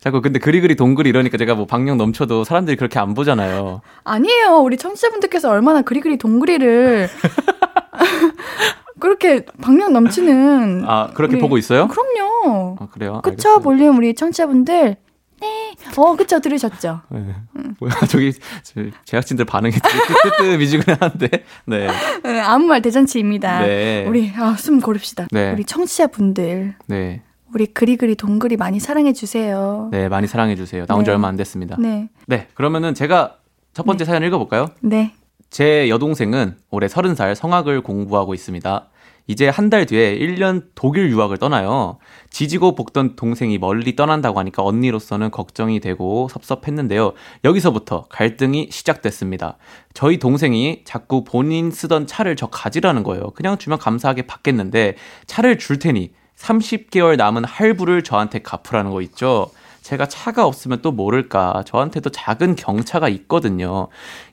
자꾸 0.00 0.20
근데 0.20 0.38
그리그리 0.38 0.76
동그리 0.76 1.08
이러니까 1.10 1.36
제가 1.38 1.54
뭐 1.54 1.66
박력 1.66 1.96
넘쳐도 1.96 2.44
사람들이 2.44 2.76
그렇게 2.76 2.98
안 2.98 3.14
보잖아요. 3.14 3.80
아니에요. 4.04 4.58
우리 4.58 4.76
청취자분들께서 4.76 5.50
얼마나 5.50 5.82
그리그리 5.82 6.16
동그리를 6.18 7.08
그렇게 9.00 9.44
박력 9.60 9.90
넘치는 9.92 10.84
아, 10.86 11.08
그렇게 11.14 11.34
우리- 11.34 11.40
보고 11.40 11.58
있어요? 11.58 11.88
그럼요. 11.88 12.76
아, 12.80 12.88
그래요? 12.92 13.20
그쵸 13.22 13.30
알겠습니다. 13.50 13.58
볼륨 13.62 13.96
우리 13.98 14.14
청취자분들 14.14 14.96
네. 15.40 15.74
어 15.96 16.14
그쵸 16.14 16.38
들으셨죠. 16.38 17.00
네. 17.08 17.34
뭐야, 17.80 17.92
저기, 18.08 18.32
저 18.62 18.80
제작진들 19.04 19.44
반응이 19.44 19.72
뜨뜨뜨 19.74 20.56
미지근한데. 20.56 21.28
네. 21.66 21.88
네, 22.22 22.40
아무 22.40 22.66
말 22.66 22.80
대잔치입니다. 22.80 23.62
네. 23.66 24.04
우리 24.06 24.32
아, 24.36 24.54
숨 24.56 24.80
고릅시다. 24.80 25.26
네. 25.32 25.50
우리 25.52 25.64
청취자분들 25.64 26.76
네. 26.86 27.22
우리 27.54 27.66
그리그리 27.66 28.14
동그리 28.16 28.56
많이 28.56 28.80
사랑해 28.80 29.12
주세요. 29.12 29.88
네, 29.92 30.08
많이 30.08 30.26
사랑해 30.26 30.56
주세요. 30.56 30.86
나온 30.86 31.04
지 31.04 31.10
네. 31.10 31.14
얼마 31.14 31.28
안 31.28 31.36
됐습니다. 31.36 31.76
네. 31.78 32.08
네. 32.26 32.48
그러면은 32.54 32.94
제가 32.94 33.36
첫 33.74 33.84
번째 33.84 34.04
사연 34.04 34.22
읽어볼까요? 34.22 34.68
네. 34.80 35.12
제 35.50 35.88
여동생은 35.90 36.56
올해 36.70 36.86
30살 36.86 37.34
성악을 37.34 37.82
공부하고 37.82 38.32
있습니다. 38.34 38.88
이제 39.28 39.48
한 39.48 39.70
달 39.70 39.86
뒤에 39.86 40.18
1년 40.18 40.64
독일 40.74 41.08
유학을 41.10 41.36
떠나요. 41.36 41.98
지지고 42.30 42.74
볶던 42.74 43.14
동생이 43.16 43.56
멀리 43.58 43.94
떠난다고 43.94 44.38
하니까 44.40 44.64
언니로서는 44.64 45.30
걱정이 45.30 45.78
되고 45.78 46.28
섭섭했는데요. 46.28 47.12
여기서부터 47.44 48.06
갈등이 48.08 48.68
시작됐습니다. 48.72 49.58
저희 49.94 50.18
동생이 50.18 50.82
자꾸 50.84 51.22
본인 51.22 51.70
쓰던 51.70 52.06
차를 52.08 52.34
저 52.34 52.46
가지라는 52.48 53.04
거예요. 53.04 53.30
그냥 53.30 53.58
주면 53.58 53.78
감사하게 53.78 54.22
받겠는데 54.22 54.96
차를 55.26 55.56
줄 55.58 55.78
테니 55.78 56.12
30개월 56.42 57.16
남은 57.16 57.44
할부를 57.44 58.02
저한테 58.02 58.40
갚으라는 58.40 58.90
거 58.90 59.00
있죠. 59.02 59.50
제가 59.82 60.06
차가 60.06 60.46
없으면 60.46 60.80
또 60.80 60.92
모를까. 60.92 61.64
저한테도 61.66 62.10
작은 62.10 62.54
경차가 62.54 63.08
있거든요. 63.08 63.88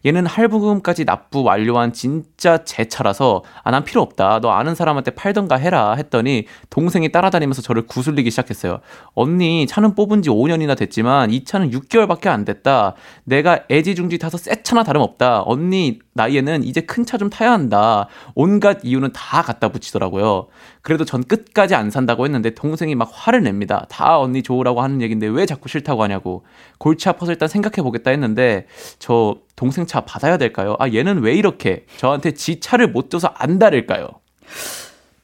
얘는 0.06 0.28
할부금까지 0.28 1.06
납부 1.06 1.42
완료한 1.42 1.92
진짜 1.92 2.64
제 2.64 2.88
차라서 2.88 3.44
아, 3.64 3.72
난 3.72 3.84
필요 3.84 4.04
없다. 4.04 4.42
너 4.42 4.52
아는 4.52 4.76
사람한테 4.76 5.12
팔던가 5.12 5.56
해라. 5.56 5.96
했더니 5.96 6.46
동생이 6.70 7.12
따라다니면서 7.12 7.64
저를 7.64 7.88
구슬리기 7.88 8.30
시작했어요. 8.30 8.80
언니, 9.16 9.66
차는 9.66 9.96
뽑은 9.96 10.22
지 10.22 10.30
5년이나 10.30 10.78
됐지만 10.78 11.32
이 11.32 11.44
차는 11.44 11.72
6개월밖에 11.72 12.28
안 12.28 12.46
됐다. 12.46 12.94
내가 13.24 13.62
애지중지 13.72 14.20
타서 14.20 14.38
새 14.38 14.62
차나 14.62 14.84
다름없다. 14.84 15.42
언니 15.48 15.98
나이에는 16.14 16.64
이제 16.64 16.82
큰 16.82 17.06
차 17.06 17.18
좀 17.18 17.32
타야 17.32 17.52
한다. 17.52 18.08
온갖 18.36 18.80
이유는 18.84 19.14
다 19.14 19.42
갖다 19.42 19.70
붙이더라고요. 19.70 20.48
그래도 20.90 21.06
전 21.06 21.24
끝까지 21.24 21.76
안 21.76 21.92
산다고 21.92 22.26
했는데 22.26 22.50
동생이 22.50 22.96
막 22.96 23.12
화를 23.14 23.44
냅니다. 23.44 23.86
다 23.90 24.20
언니 24.20 24.42
좋으라고 24.42 24.82
하는 24.82 25.04
얘긴데 25.04 25.28
왜 25.28 25.46
자꾸 25.46 25.70
싫다고 25.70 26.02
하냐고. 26.02 26.44
골치 26.80 27.08
아파서 27.08 27.32
일단 27.32 27.48
생각해 27.48 27.84
보겠다 27.84 28.10
했는데 28.10 28.66
저 28.98 29.36
동생 29.56 29.86
차 29.86 30.02
받아야 30.02 30.38
될까요? 30.38 30.76
아 30.80 30.90
얘는 30.90 31.20
왜 31.22 31.36
이렇게 31.36 31.86
저한테 31.98 32.32
지 32.32 32.60
차를 32.60 32.88
못 32.88 33.12
줘서 33.12 33.32
안달일까요? 33.38 34.08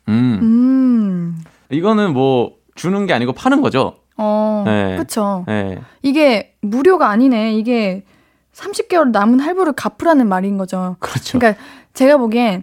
음 0.10 0.40
음. 0.44 1.44
이거는 1.72 2.14
뭐 2.14 2.58
주는 2.76 3.08
게 3.08 3.14
아니고 3.14 3.34
파는 3.34 3.62
거죠. 3.62 3.96
어. 4.18 4.62
네. 4.68 4.98
그쵸. 4.98 5.46
네. 5.48 5.82
이게 6.04 6.54
무료가 6.62 7.10
아니네. 7.10 7.56
이게 7.56 8.04
30개월 8.54 9.10
남은 9.10 9.40
할부를 9.40 9.74
갚으라는 9.74 10.28
말인 10.30 10.60
거죠. 10.60 10.96
그렇죠. 11.00 11.40
그러니까 11.40 11.60
제가 11.96 12.18
보기엔 12.18 12.62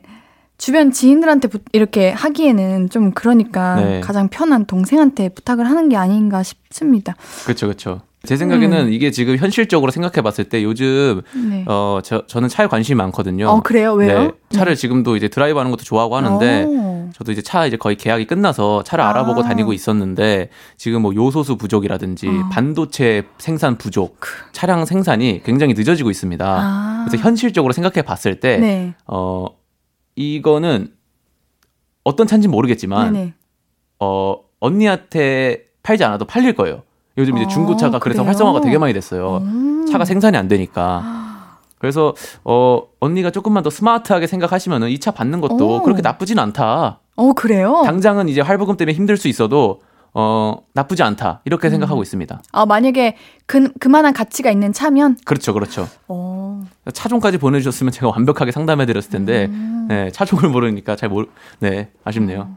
주변 0.63 0.93
지인들한테 0.93 1.49
부- 1.49 1.59
이렇게 1.73 2.13
하기에는 2.13 2.89
좀 2.89 3.11
그러니까 3.11 3.75
네. 3.75 4.01
가장 4.01 4.29
편한 4.29 4.65
동생한테 4.65 5.31
부탁을 5.31 5.69
하는 5.69 5.89
게 5.89 5.97
아닌가 5.97 6.45
싶습니다. 6.45 7.17
그렇죠. 7.43 7.67
그렇죠. 7.67 8.03
제 8.23 8.37
생각에는 8.37 8.87
음. 8.87 8.93
이게 8.93 9.11
지금 9.11 9.37
현실적으로 9.37 9.91
생각해 9.91 10.23
봤을 10.23 10.45
때 10.45 10.63
요즘 10.63 11.23
네. 11.51 11.65
어 11.67 11.99
저, 12.05 12.25
저는 12.29 12.49
차에 12.49 12.69
관심이 12.69 12.95
많거든요. 12.97 13.49
어, 13.49 13.61
그래요? 13.61 13.95
왜요? 13.95 14.19
네, 14.23 14.31
차를 14.51 14.77
지금도 14.77 15.17
이제 15.17 15.27
드라이브 15.27 15.59
하는 15.59 15.73
것도 15.73 15.83
좋아하고 15.83 16.15
하는데 16.17 16.63
오. 16.63 17.11
저도 17.13 17.33
이제 17.33 17.43
차 17.43 17.67
이제 17.67 17.77
거의 17.77 17.97
계약이 17.97 18.29
끝나서 18.29 18.85
차를 18.85 19.03
아. 19.03 19.11
알아보고 19.11 19.43
다니고 19.43 19.73
있었는데 19.73 20.51
지금 20.77 21.03
뭐 21.03 21.13
요소수 21.13 21.57
부족이라든지 21.57 22.29
아. 22.29 22.49
반도체 22.53 23.25
생산 23.39 23.77
부족, 23.79 24.21
차량 24.53 24.85
생산이 24.85 25.43
굉장히 25.43 25.75
늦어지고 25.75 26.13
있습니다. 26.13 26.47
아. 26.47 27.05
그래서 27.09 27.21
현실적으로 27.21 27.73
생각해 27.73 28.03
봤을 28.03 28.39
때 28.39 28.59
네. 28.59 28.95
어, 29.09 29.47
이거는 30.17 30.93
어떤 32.05 32.27
차인지 32.27 32.49
모르겠지만 32.49 33.13
네네. 33.13 33.35
어, 34.01 34.37
언니한테 34.61 35.67
팔지 35.83 36.05
않아도 36.05 36.25
팔릴 36.25 36.55
거예요. 36.55 36.83
요즘 37.19 37.37
이제 37.37 37.45
어, 37.45 37.49
중고차가 37.49 37.99
그래서 37.99 38.23
그래요? 38.23 38.29
활성화가 38.29 38.61
되게 38.61 38.79
많이 38.79 38.93
됐어요. 38.93 39.39
음. 39.39 39.87
차가 39.91 40.05
생산이 40.05 40.37
안 40.37 40.49
되니까. 40.49 41.59
그래서 41.79 42.15
어 42.45 42.83
언니가 43.01 43.31
조금만 43.31 43.63
더 43.65 43.71
스마트하게 43.71 44.27
생각하시면은 44.29 44.89
이 44.91 44.99
차 44.99 45.11
받는 45.11 45.41
것도 45.41 45.79
오. 45.79 45.83
그렇게 45.83 46.01
나쁘진 46.01 46.39
않다. 46.39 47.01
어, 47.17 47.33
그래요? 47.35 47.83
당장은 47.85 48.29
이제 48.29 48.41
할부금 48.41 48.77
때문에 48.77 48.95
힘들 48.97 49.17
수 49.17 49.27
있어도 49.29 49.81
어 50.15 50.59
나쁘지 50.75 51.03
않다. 51.03 51.41
이렇게 51.45 51.69
음. 51.69 51.71
생각하고 51.71 52.03
있습니다. 52.03 52.43
아, 52.53 52.67
만약에 52.67 53.17
그, 53.47 53.73
그만한 53.81 54.13
가치가 54.13 54.51
있는 54.51 54.73
차면, 54.73 55.17
그렇죠, 55.25 55.55
그렇죠. 55.55 55.89
어. 56.09 56.63
차종까지 56.93 57.39
보내주셨으면 57.39 57.93
제가 57.93 58.09
완벽하게 58.09 58.53
상담해 58.53 58.85
드렸을 58.87 59.11
텐데, 59.11 59.47
음. 59.47 59.87
네, 59.89 60.11
차종을 60.11 60.51
모르니까 60.51 60.97
잘 60.97 61.09
모르, 61.09 61.27
네, 61.61 61.91
아쉽네요. 62.05 62.57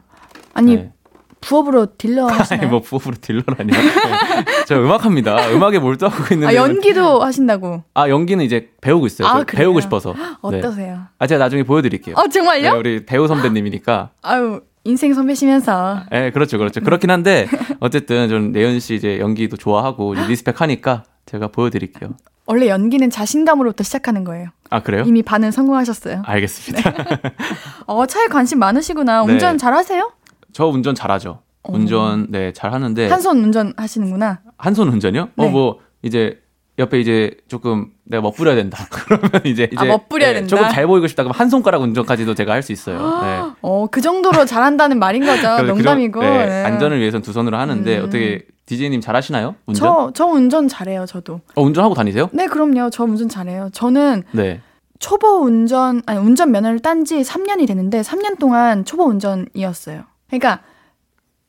아니, 0.52 0.76
네. 0.76 0.92
부업으로 1.40 1.96
딜러 1.96 2.26
아니, 2.28 2.38
하시나요? 2.38 2.68
뭐 2.68 2.80
부업으로 2.80 3.16
딜러라니요. 3.20 3.78
네. 3.78 4.44
저 4.66 4.76
음악합니다. 4.76 5.50
음악에 5.50 5.78
몰두하고 5.78 6.34
있는데. 6.34 6.52
아, 6.52 6.54
연기도 6.54 7.22
하신다고. 7.22 7.84
아, 7.94 8.08
연기는 8.08 8.44
이제 8.44 8.70
배우고 8.80 9.06
있어요. 9.06 9.28
아? 9.28 9.44
배우고 9.44 9.80
싶어서. 9.80 10.12
네. 10.14 10.58
어떠세요? 10.58 11.02
아, 11.18 11.26
제가 11.26 11.42
나중에 11.44 11.62
보여드릴게요. 11.62 12.16
어, 12.16 12.26
정말요? 12.28 12.72
네, 12.72 12.78
우리 12.78 13.06
배우 13.06 13.28
선배님이니까. 13.28 14.10
아유, 14.22 14.60
인생 14.86 15.12
선배시면서. 15.14 16.02
예, 16.12 16.30
그렇죠, 16.32 16.58
그렇죠. 16.58 16.80
그렇긴 16.80 17.10
한데 17.10 17.46
어쨌든 17.80 18.28
전 18.28 18.52
내연 18.52 18.78
씨 18.80 18.94
이제 18.94 19.18
연기도 19.18 19.56
좋아하고 19.56 20.14
이제 20.14 20.26
리스펙하니까 20.26 21.02
제가 21.26 21.48
보여드릴게요. 21.48 22.10
원래 22.46 22.68
연기는 22.68 23.10
자신감으로부터 23.10 23.82
시작하는 23.82 24.22
거예요. 24.22 24.48
아 24.70 24.80
그래요? 24.82 25.02
이미 25.06 25.22
반은 25.22 25.50
성공하셨어요. 25.50 26.22
알겠습니다. 26.24 26.92
어, 27.86 28.06
차에 28.06 28.26
관심 28.28 28.60
많으시구나. 28.60 29.24
네. 29.26 29.32
운전 29.32 29.58
잘하세요? 29.58 30.12
저 30.52 30.66
운전 30.66 30.94
잘하죠. 30.94 31.40
운전 31.64 32.28
네 32.30 32.52
잘하는데 32.52 33.08
한 33.08 33.20
손 33.20 33.38
운전 33.42 33.72
하시는구나. 33.76 34.40
한 34.56 34.74
손 34.74 34.88
운전이요? 34.88 35.30
네. 35.34 35.48
어뭐 35.48 35.80
이제 36.02 36.40
옆에 36.78 37.00
이제 37.00 37.34
조금 37.48 37.86
내가 38.04 38.20
멋부려야 38.22 38.54
된다. 38.54 38.86
그러면 38.92 39.30
이제 39.44 39.64
이제 39.72 39.76
아, 39.78 39.84
멋부려야 39.84 40.28
네, 40.30 40.34
된다? 40.40 40.48
조금 40.56 40.68
잘 40.70 40.86
보이고 40.86 41.06
싶다. 41.06 41.22
그러면 41.22 41.38
한 41.38 41.48
손가락 41.48 41.80
운전까지도 41.82 42.34
제가 42.34 42.52
할 42.52 42.62
수 42.62 42.72
있어요. 42.72 42.98
네. 43.22 43.42
어, 43.62 43.86
그 43.90 44.00
정도로 44.02 44.44
잘한다는 44.44 44.98
말인 44.98 45.24
거죠. 45.24 45.42
그 45.60 45.66
정- 45.66 45.66
농담이고. 45.68 46.20
네, 46.20 46.46
네. 46.46 46.64
안전을 46.64 46.98
위해서는 47.00 47.22
두 47.22 47.32
손으로 47.32 47.56
하는데 47.56 47.98
음. 47.98 48.04
어떻게 48.04 48.44
DJ님 48.66 49.00
잘하시나요? 49.00 49.54
운전? 49.66 49.80
저, 49.88 50.10
저 50.14 50.26
운전 50.26 50.68
잘해요, 50.68 51.06
저도. 51.06 51.40
어, 51.54 51.62
운전하고 51.62 51.94
다니세요? 51.94 52.28
네, 52.32 52.46
그럼요. 52.46 52.90
저 52.90 53.04
운전 53.04 53.28
잘해요. 53.28 53.70
저는 53.72 54.24
네. 54.32 54.60
초보 54.98 55.42
운전, 55.42 56.02
아니, 56.06 56.18
운전 56.18 56.50
면허를 56.50 56.80
딴 56.80 57.04
지 57.04 57.20
3년이 57.20 57.66
됐는데, 57.68 58.00
3년 58.00 58.38
동안 58.38 58.84
초보 58.84 59.04
운전이었어요. 59.04 60.02
그러니까, 60.28 60.60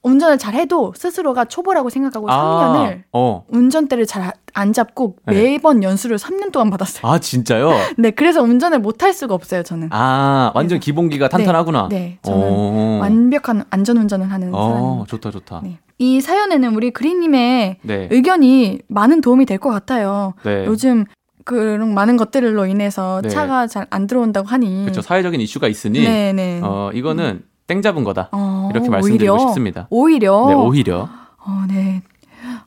운전을 0.04 0.38
잘 0.38 0.54
해도 0.54 0.94
스스로가 0.96 1.46
초보라고 1.46 1.90
생각하고 1.90 2.28
3년을 2.28 3.04
어. 3.12 3.46
운전대를 3.50 4.06
잘 4.06 4.32
안 4.58 4.74
잡고 4.74 5.18
네. 5.28 5.34
매번 5.34 5.84
연수를 5.84 6.18
3년 6.18 6.52
동안 6.52 6.70
받았어요. 6.72 7.12
아, 7.12 7.20
진짜요? 7.20 7.70
네, 7.98 8.10
그래서 8.12 8.42
운전을 8.42 8.80
못 8.80 9.04
할 9.04 9.14
수가 9.14 9.36
없어요, 9.36 9.62
저는. 9.62 9.90
아, 9.92 10.52
완전 10.56 10.80
기본기가 10.80 11.30
탄탄하구나. 11.30 11.88
네, 11.92 12.18
저는 12.24 12.40
오. 12.50 12.98
완벽한 13.00 13.64
안전 13.70 13.98
운전을 13.98 14.32
하는 14.32 14.54
어, 14.56 14.70
사람. 14.70 15.06
좋다, 15.06 15.30
좋다. 15.32 15.62
네. 15.64 15.78
이 16.00 16.20
사연에는 16.22 16.76
우리 16.76 16.90
그린님의 16.92 17.78
네. 17.84 18.08
의견이 18.12 18.80
많은 18.88 19.22
도움이 19.22 19.46
될 19.46 19.60
것 19.60 19.70
같아요. 19.70 20.34
네. 20.44 20.66
요즘 20.66 21.06
그런 21.46 21.94
많은 21.94 22.18
것들로 22.18 22.66
인해서 22.66 23.22
네. 23.22 23.30
차가 23.30 23.68
잘 23.68 23.86
안 23.92 24.08
들어온다고 24.08 24.48
하니. 24.48 24.82
그렇죠. 24.84 25.02
사회적인 25.02 25.40
이슈가 25.42 25.68
있으니 25.68 26.02
네, 26.04 26.34
네. 26.34 26.60
어, 26.64 26.90
이거는 26.94 27.44
땡 27.68 27.82
잡은 27.84 28.04
거다. 28.04 28.30
어, 28.32 28.70
이렇게 28.74 28.90
말씀드리고 28.90 29.34
오히려, 29.34 29.48
싶습니다. 29.48 29.88
오히려. 29.92 30.46
네, 30.48 30.54
오히려. 30.56 31.08
어, 31.46 31.64
네. 31.70 32.02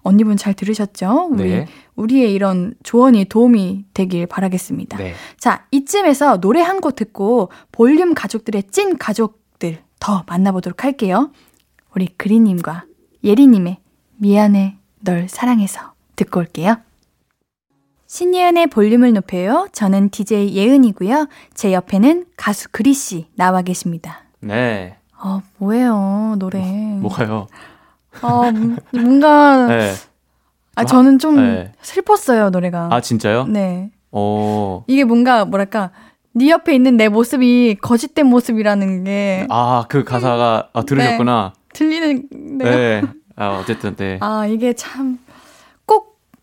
언니분 0.03 0.37
잘 0.37 0.55
들으셨죠? 0.55 1.29
우리 1.33 1.51
네. 1.51 1.67
우리의 1.97 2.33
이런 2.33 2.75
조언이 2.83 3.27
도움이 3.27 3.85
되길 3.95 4.27
바라겠습니다. 4.27 4.97
네. 4.99 5.15
자, 5.39 5.67
이쯤에서 5.71 6.41
노래 6.41 6.61
한 6.63 6.81
곡 6.81 6.95
듣고 6.97 7.51
볼륨 7.73 8.15
가족들의 8.15 8.65
찐 8.71 8.97
가족들 8.97 9.79
더 9.99 10.25
만나보도록 10.27 10.85
할게요. 10.85 11.31
우리 11.95 12.07
그리님과 12.17 12.85
예리님의 13.23 13.77
미안해 14.17 14.77
널 15.01 15.29
사랑해서 15.29 15.93
듣고 16.17 16.41
올게요. 16.41 16.77
신예은의 18.07 18.69
볼륨을 18.69 19.13
높여요. 19.13 19.69
저는 19.73 20.11
DJ 20.11 20.55
예은이고요. 20.57 21.29
제 21.55 21.73
옆에는 21.73 22.27
가수 22.37 22.69
그리 22.73 22.93
씨 22.95 23.27
나와 23.37 23.63
계십니다. 23.63 24.23
네. 24.41 24.97
어, 25.23 25.43
뭐예요, 25.59 26.37
노래. 26.39 26.61
뭐가요? 26.63 27.47
어, 28.23 28.49
음, 28.49 28.77
뭔가, 28.93 29.67
네. 29.67 29.93
아, 30.75 30.85
저는 30.85 31.19
좀 31.19 31.37
네. 31.37 31.73
슬펐어요, 31.83 32.51
노래가. 32.51 32.89
아, 32.91 33.01
진짜요? 33.01 33.47
네. 33.47 33.91
어. 34.13 34.85
이게 34.87 35.05
뭔가, 35.05 35.45
뭐랄까, 35.45 35.91
네 36.33 36.49
옆에 36.51 36.75
있는 36.75 36.97
내 36.97 37.09
모습이 37.09 37.79
거짓된 37.81 38.27
모습이라는 38.27 39.05
게 39.05 39.47
아, 39.51 39.87
그 39.89 40.05
가사가 40.05 40.69
아, 40.73 40.83
들으셨구나. 40.83 41.53
들리는, 41.73 42.29
네. 42.59 42.65
네. 42.65 43.03
아, 43.37 43.59
어쨌든 43.61 43.97
네. 43.97 44.19
아, 44.21 44.47
이게 44.47 44.73
참, 44.75 45.19
꼭 45.27 45.30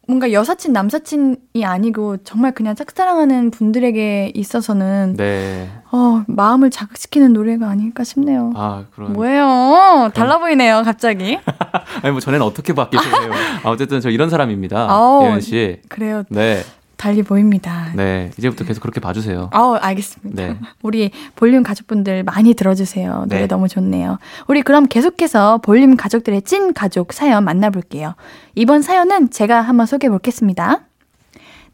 뭔가 0.08 0.32
여사친, 0.32 0.72
남사친이 0.72 1.66
아니고 1.66 2.18
정말 2.24 2.54
그냥 2.54 2.76
짝사랑하는 2.76 3.52
분들에게 3.52 4.32
있어서는, 4.34 5.16
네. 5.18 5.70
어, 5.92 6.24
마음을 6.28 6.70
자극시키는 6.70 7.34
노래가 7.34 7.68
아닐까 7.68 8.06
싶네요. 8.06 8.54
아, 8.56 8.86
그런 8.96 9.12
뭐예요? 9.12 10.10
달라 10.14 10.40
보이네요, 10.40 10.84
갑자기. 10.84 11.38
아니 12.02 12.12
뭐 12.12 12.22
전에는 12.22 12.46
어떻게 12.46 12.74
바뀌세요? 12.74 13.12
아, 13.64 13.70
어쨌든 13.70 14.00
저 14.00 14.10
이런 14.10 14.30
사람입니다. 14.30 14.88
예은 15.24 15.42
씨. 15.42 15.82
그래요. 15.90 16.24
네. 16.30 16.64
달리 16.98 17.24
보입니다. 17.24 17.92
네. 17.96 18.32
이제부터 18.38 18.66
계속 18.66 18.82
그렇게 18.82 19.00
봐 19.00 19.14
주세요. 19.14 19.50
아우, 19.54 19.76
알겠습니다. 19.76 20.44
네. 20.44 20.58
우리 20.82 21.12
볼륨 21.36 21.64
가족분들 21.64 22.24
많이 22.24 22.54
들어주세요. 22.54 23.26
노래 23.30 23.42
네. 23.42 23.48
너무 23.48 23.68
좋네요. 23.68 24.18
우리 24.48 24.62
그럼 24.64 24.88
계속해서 24.88 25.60
볼륨 25.60 25.96
가족들의 25.96 26.42
찐 26.42 26.74
가족 26.74 27.14
사연 27.14 27.46
만나볼게요. 27.46 28.16
이번 28.56 28.82
사연은 28.82 29.30
제가 29.30 29.62
한번 29.62 29.86
소개해 29.86 30.10
보겠습니다. 30.12 30.82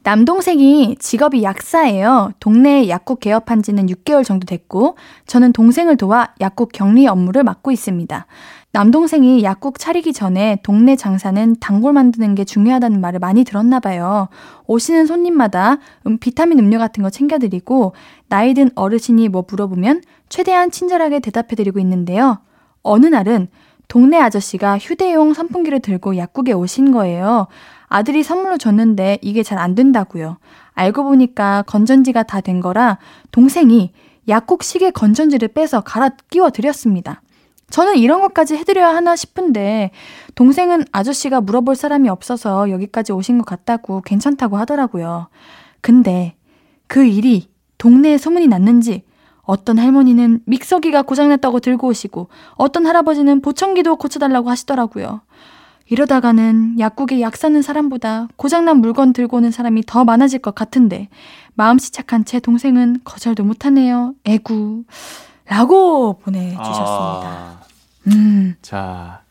남동생이 0.03 0.97
직업이 0.99 1.43
약사예요. 1.43 2.33
동네에 2.41 2.89
약국 2.89 3.21
개업한 3.21 3.63
지는 3.63 3.85
6개월 3.87 4.25
정도 4.25 4.45
됐고, 4.45 4.97
저는 5.27 5.53
동생을 5.53 5.95
도와 5.95 6.33
약국 6.41 6.73
격리 6.73 7.07
업무를 7.07 7.43
맡고 7.43 7.71
있습니다. 7.71 8.25
남동생이 8.73 9.43
약국 9.43 9.77
차리기 9.77 10.13
전에 10.13 10.57
동네 10.63 10.95
장사는 10.95 11.57
단골 11.59 11.93
만드는 11.93 12.33
게 12.33 12.43
중요하다는 12.43 13.01
말을 13.01 13.19
많이 13.19 13.43
들었나 13.43 13.79
봐요. 13.79 14.29
오시는 14.65 15.05
손님마다 15.05 15.77
음, 16.07 16.17
비타민 16.17 16.57
음료 16.57 16.79
같은 16.79 17.03
거 17.03 17.11
챙겨드리고, 17.11 17.93
나이 18.29 18.55
든 18.55 18.71
어르신이 18.73 19.29
뭐 19.29 19.45
물어보면 19.47 20.01
최대한 20.27 20.71
친절하게 20.71 21.19
대답해드리고 21.19 21.79
있는데요. 21.81 22.39
어느 22.81 23.05
날은 23.05 23.47
동네 23.87 24.19
아저씨가 24.19 24.79
휴대용 24.79 25.35
선풍기를 25.35 25.79
들고 25.79 26.17
약국에 26.17 26.53
오신 26.53 26.91
거예요. 26.91 27.45
아들이 27.89 28.23
선물로 28.23 28.57
줬는데 28.57 29.19
이게 29.21 29.43
잘 29.43 29.59
안 29.59 29.75
된다고요. 29.75 30.37
알고 30.73 31.03
보니까 31.03 31.63
건전지가 31.67 32.23
다 32.23 32.41
된 32.41 32.59
거라 32.59 32.97
동생이 33.31 33.91
약국 34.27 34.63
시계 34.63 34.89
건전지를 34.89 35.49
빼서 35.49 35.81
갈아 35.81 36.09
끼워 36.31 36.49
드렸습니다. 36.49 37.21
저는 37.73 37.97
이런 37.97 38.21
것까지 38.21 38.55
해드려야 38.55 38.89
하나 38.89 39.15
싶은데 39.15 39.89
동생은 40.35 40.85
아저씨가 40.91 41.41
물어볼 41.41 41.75
사람이 41.75 42.07
없어서 42.07 42.69
여기까지 42.69 43.13
오신 43.13 43.39
것 43.39 43.47
같다고 43.47 44.01
괜찮다고 44.01 44.57
하더라고요. 44.57 45.27
근데 45.81 46.35
그 46.85 47.03
일이 47.03 47.49
동네에 47.79 48.19
소문이 48.19 48.45
났는지 48.45 49.01
어떤 49.41 49.79
할머니는 49.79 50.41
믹서기가 50.45 51.01
고장났다고 51.01 51.61
들고 51.61 51.87
오시고 51.87 52.27
어떤 52.51 52.85
할아버지는 52.85 53.41
보청기도 53.41 53.95
고쳐달라고 53.95 54.51
하시더라고요. 54.51 55.21
이러다가는 55.89 56.79
약국에 56.79 57.21
약 57.21 57.35
사는 57.35 57.59
사람보다 57.59 58.27
고장난 58.35 58.81
물건 58.81 59.13
들고 59.13 59.37
오는 59.37 59.49
사람이 59.49 59.81
더 59.87 60.05
많아질 60.05 60.43
것 60.43 60.53
같은데 60.53 61.09
마음씨 61.55 61.91
착한 61.91 62.23
제 62.23 62.39
동생은 62.39 62.99
거절도 63.03 63.43
못하네요. 63.43 64.13
애구. 64.25 64.83
라고 65.45 66.19
보내주셨습니다. 66.19 66.73
아, 66.79 67.62
음. 68.07 68.55
자. 68.61 69.21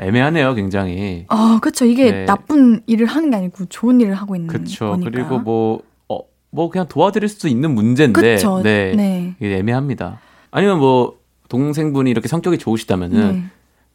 애매하네요, 0.00 0.54
굉장히. 0.54 1.26
어, 1.28 1.58
그쵸. 1.60 1.84
이게 1.84 2.10
네. 2.12 2.24
나쁜 2.24 2.82
일을 2.86 3.06
하는 3.06 3.30
게 3.30 3.36
아니고 3.36 3.64
좋은 3.66 4.00
일을 4.00 4.14
하고 4.14 4.36
있는 4.36 4.46
그쵸. 4.48 4.90
거니까. 4.90 5.10
그리고 5.10 5.38
뭐, 5.40 5.82
어, 6.08 6.20
뭐 6.50 6.70
그냥 6.70 6.86
도와드릴 6.86 7.28
수 7.28 7.48
있는 7.48 7.74
문제인데. 7.74 8.36
그쵸. 8.36 8.62
네. 8.62 8.92
네. 8.94 9.34
이게 9.40 9.56
애매합니다. 9.56 10.20
아니면 10.52 10.78
뭐, 10.78 11.18
동생분이 11.48 12.10
이렇게 12.10 12.28
성격이 12.28 12.58
좋으시다면은, 12.58 13.32
네. 13.32 13.44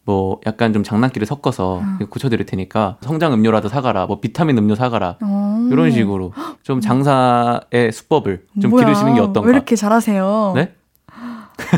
뭐, 0.04 0.42
약간 0.46 0.74
좀 0.74 0.84
장난기를 0.84 1.26
섞어서 1.26 1.76
어. 1.76 2.06
고쳐드릴 2.10 2.46
테니까, 2.46 2.98
성장 3.00 3.32
음료라도 3.34 3.70
사가라, 3.70 4.06
뭐, 4.08 4.20
비타민 4.20 4.58
음료 4.58 4.76
사가라. 4.76 5.18
어. 5.22 5.70
이런 5.72 5.92
식으로 5.92 6.34
좀 6.64 6.82
장사의 6.82 7.94
수법을 7.94 8.46
좀 8.62 8.72
뭐야, 8.72 8.84
기르시는 8.86 9.14
게 9.16 9.22
어떤가. 9.22 9.48
왜 9.48 9.54
이렇게 9.54 9.78
잘하세요? 9.78 10.52
네? 10.56 10.74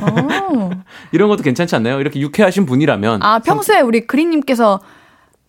어. 0.01 0.69
이런 1.11 1.29
것도 1.29 1.43
괜찮지 1.43 1.75
않나요? 1.75 1.99
이렇게 1.99 2.19
유쾌하신 2.19 2.65
분이라면. 2.65 3.23
아, 3.23 3.39
평소에 3.39 3.81
우리 3.81 4.05
그리님께서 4.07 4.79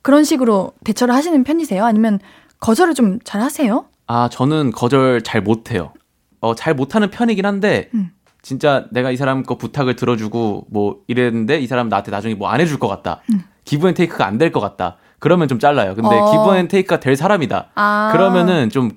그런 0.03 0.25
식으로 0.25 0.73
대처를 0.85 1.15
하시는 1.15 1.43
편이세요? 1.45 1.85
아니면 1.85 2.19
거절을 2.61 2.95
좀 2.95 3.19
잘 3.25 3.41
하세요? 3.43 3.87
아, 4.07 4.29
저는 4.31 4.71
거절 4.73 5.23
잘 5.23 5.41
못해요. 5.43 5.93
어, 6.41 6.55
잘 6.55 6.75
못하는 6.75 7.11
편이긴 7.11 7.45
한데, 7.45 7.91
음. 7.95 8.11
진짜 8.43 8.85
내가 8.93 9.11
이 9.11 9.17
사람 9.17 9.43
거 9.43 9.57
부탁을 9.59 9.97
들어주고, 9.97 10.67
뭐, 10.71 10.99
이랬는데, 11.09 11.59
이 11.59 11.67
사람 11.67 11.89
나한테 11.89 12.13
나중에 12.13 12.35
뭐 12.35 12.49
안 12.49 12.61
해줄 12.61 12.79
것 12.79 12.87
같다. 12.89 13.23
give 13.65 13.89
and 13.89 13.95
take가 13.95 14.25
안 14.27 14.39
될 14.39 14.53
것 14.53 14.61
같다. 14.61 14.99
그러면 15.19 15.49
좀 15.49 15.59
잘라요. 15.59 15.95
근데 15.97 16.15
음. 16.17 16.23
어. 16.23 16.31
give 16.31 16.57
and 16.57 16.69
take가 16.69 17.01
될 17.01 17.17
사람이다. 17.17 17.71
아. 17.75 18.11
그러면은 18.13 18.71
좀 18.71 18.93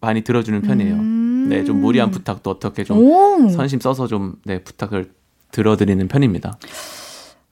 많이 0.00 0.22
들어주는 0.22 0.60
편이에요. 0.62 0.94
음. 0.94 1.27
네, 1.48 1.64
좀 1.64 1.80
무리한 1.80 2.10
부탁도 2.10 2.50
어떻게 2.50 2.84
좀 2.84 2.98
오. 2.98 3.48
선심 3.48 3.80
써서 3.80 4.06
좀, 4.06 4.34
네, 4.44 4.62
부탁을 4.62 5.12
들어드리는 5.50 6.06
편입니다. 6.08 6.58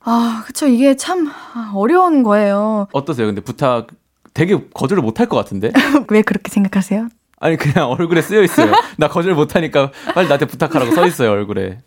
아, 0.00 0.44
그쵸. 0.46 0.66
이게 0.66 0.96
참 0.96 1.28
아, 1.54 1.72
어려운 1.74 2.22
거예요. 2.22 2.86
어떠세요? 2.92 3.26
근데 3.26 3.40
부탁 3.40 3.88
되게 4.34 4.56
거절을 4.74 5.02
못할 5.02 5.26
것 5.28 5.36
같은데? 5.36 5.72
왜 6.10 6.22
그렇게 6.22 6.50
생각하세요? 6.50 7.08
아니 7.38 7.56
그냥 7.56 7.90
얼굴에 7.90 8.22
쓰여 8.22 8.42
있어요. 8.42 8.72
나 8.98 9.08
거절 9.08 9.34
못 9.34 9.56
하니까 9.56 9.90
빨리 10.14 10.26
나한테 10.26 10.46
부탁하라고 10.46 10.92
써 10.92 11.06
있어요 11.06 11.30
얼굴에. 11.32 11.80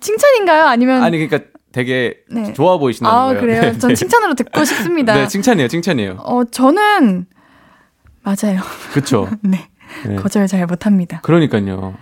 칭찬인가요? 0.00 0.64
아니면 0.64 1.02
아니 1.02 1.18
그러니까 1.18 1.50
되게 1.72 2.18
네. 2.30 2.52
좋아 2.52 2.78
보이신다는 2.78 3.18
아, 3.18 3.24
거예요. 3.26 3.40
그래요? 3.40 3.60
네, 3.62 3.78
전 3.78 3.88
네. 3.88 3.94
칭찬으로 3.94 4.34
듣고 4.34 4.64
싶습니다. 4.64 5.14
네, 5.14 5.26
칭찬이에요, 5.26 5.68
칭찬이에요. 5.68 6.12
어, 6.20 6.44
저는 6.44 7.26
맞아요. 8.22 8.60
그쵸. 8.92 9.28
네. 9.42 9.68
네. 10.06 10.16
거절 10.16 10.46
잘 10.46 10.66
못합니다. 10.66 11.20
그러니까요. 11.22 11.94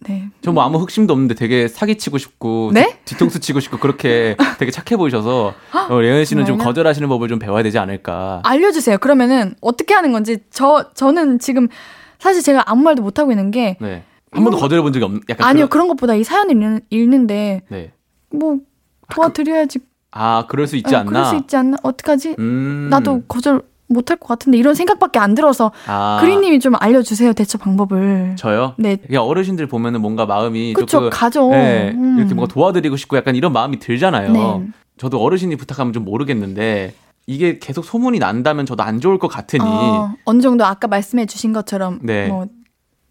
네. 0.00 0.28
저 0.42 0.52
뭐 0.52 0.62
아무 0.62 0.78
흑심도 0.78 1.12
없는데 1.14 1.34
되게 1.34 1.68
사기치고 1.68 2.18
싶고 2.18 2.70
네? 2.74 2.98
뒤, 3.06 3.14
뒤통수 3.14 3.40
치고 3.40 3.60
싶고 3.60 3.78
그렇게 3.78 4.36
되게 4.58 4.70
착해 4.70 4.96
보이셔서 4.98 5.54
어, 5.90 6.02
예은 6.02 6.24
씨는 6.26 6.44
좀 6.44 6.54
정말요? 6.58 6.66
거절하시는 6.66 7.08
법을 7.08 7.28
좀 7.28 7.38
배워야 7.38 7.62
되지 7.62 7.78
않을까. 7.78 8.42
알려주세요. 8.44 8.98
그러면은 8.98 9.54
어떻게 9.62 9.94
하는 9.94 10.12
건지 10.12 10.38
저 10.50 10.90
저는 10.94 11.38
지금 11.38 11.68
사실 12.18 12.42
제가 12.42 12.64
아무 12.70 12.82
말도 12.82 13.02
못 13.02 13.18
하고 13.18 13.32
있는 13.32 13.50
게 13.50 13.78
네. 13.80 14.02
한 14.32 14.42
번도 14.44 14.58
거절해 14.58 14.82
본 14.82 14.92
적이 14.92 15.04
없. 15.06 15.12
약간 15.30 15.48
아니요 15.48 15.66
그런- 15.68 15.86
그런 15.86 15.88
것보다 15.88 16.14
이 16.14 16.22
사연을 16.24 16.50
읽는, 16.52 16.80
읽는데 16.90 17.62
네. 17.70 17.92
뭐 18.30 18.58
도와드려야지. 19.10 19.78
아 20.10 20.44
그럴 20.46 20.66
수 20.66 20.76
있지 20.76 20.94
어, 20.94 20.98
않나. 20.98 21.10
그럴 21.10 21.24
수 21.24 21.36
있지 21.36 21.56
않나? 21.56 21.78
어떡하지? 21.82 22.36
음. 22.38 22.88
나도 22.90 23.22
거절 23.28 23.62
못할 23.88 24.16
것 24.16 24.26
같은데 24.26 24.58
이런 24.58 24.74
생각밖에 24.74 25.18
안 25.18 25.34
들어서 25.34 25.72
아, 25.86 26.18
그린님이 26.20 26.60
좀 26.60 26.74
알려주세요 26.78 27.32
대처 27.32 27.58
방법을. 27.58 28.34
저요? 28.36 28.74
네. 28.78 28.96
그냥 28.96 29.22
어르신들 29.24 29.66
보면은 29.68 30.00
뭔가 30.00 30.26
마음이 30.26 30.74
그쵸 30.74 30.86
조금 30.86 31.10
가죠. 31.10 31.50
네, 31.50 31.92
음. 31.94 32.18
이렇게 32.18 32.34
뭔가 32.34 32.52
도와드리고 32.52 32.96
싶고 32.96 33.16
약간 33.16 33.36
이런 33.36 33.52
마음이 33.52 33.78
들잖아요. 33.78 34.32
네. 34.32 34.66
저도 34.98 35.20
어르신이 35.20 35.56
부탁하면 35.56 35.92
좀 35.92 36.04
모르겠는데 36.04 36.94
이게 37.26 37.58
계속 37.58 37.84
소문이 37.84 38.18
난다면 38.18 38.66
저도 38.66 38.82
안 38.82 39.00
좋을 39.00 39.18
것 39.18 39.28
같으니 39.28 39.62
어, 39.64 40.14
어느 40.24 40.40
정도 40.40 40.64
아까 40.64 40.88
말씀해 40.88 41.26
주신 41.26 41.52
것처럼 41.52 41.98
네. 42.02 42.28
뭐, 42.28 42.46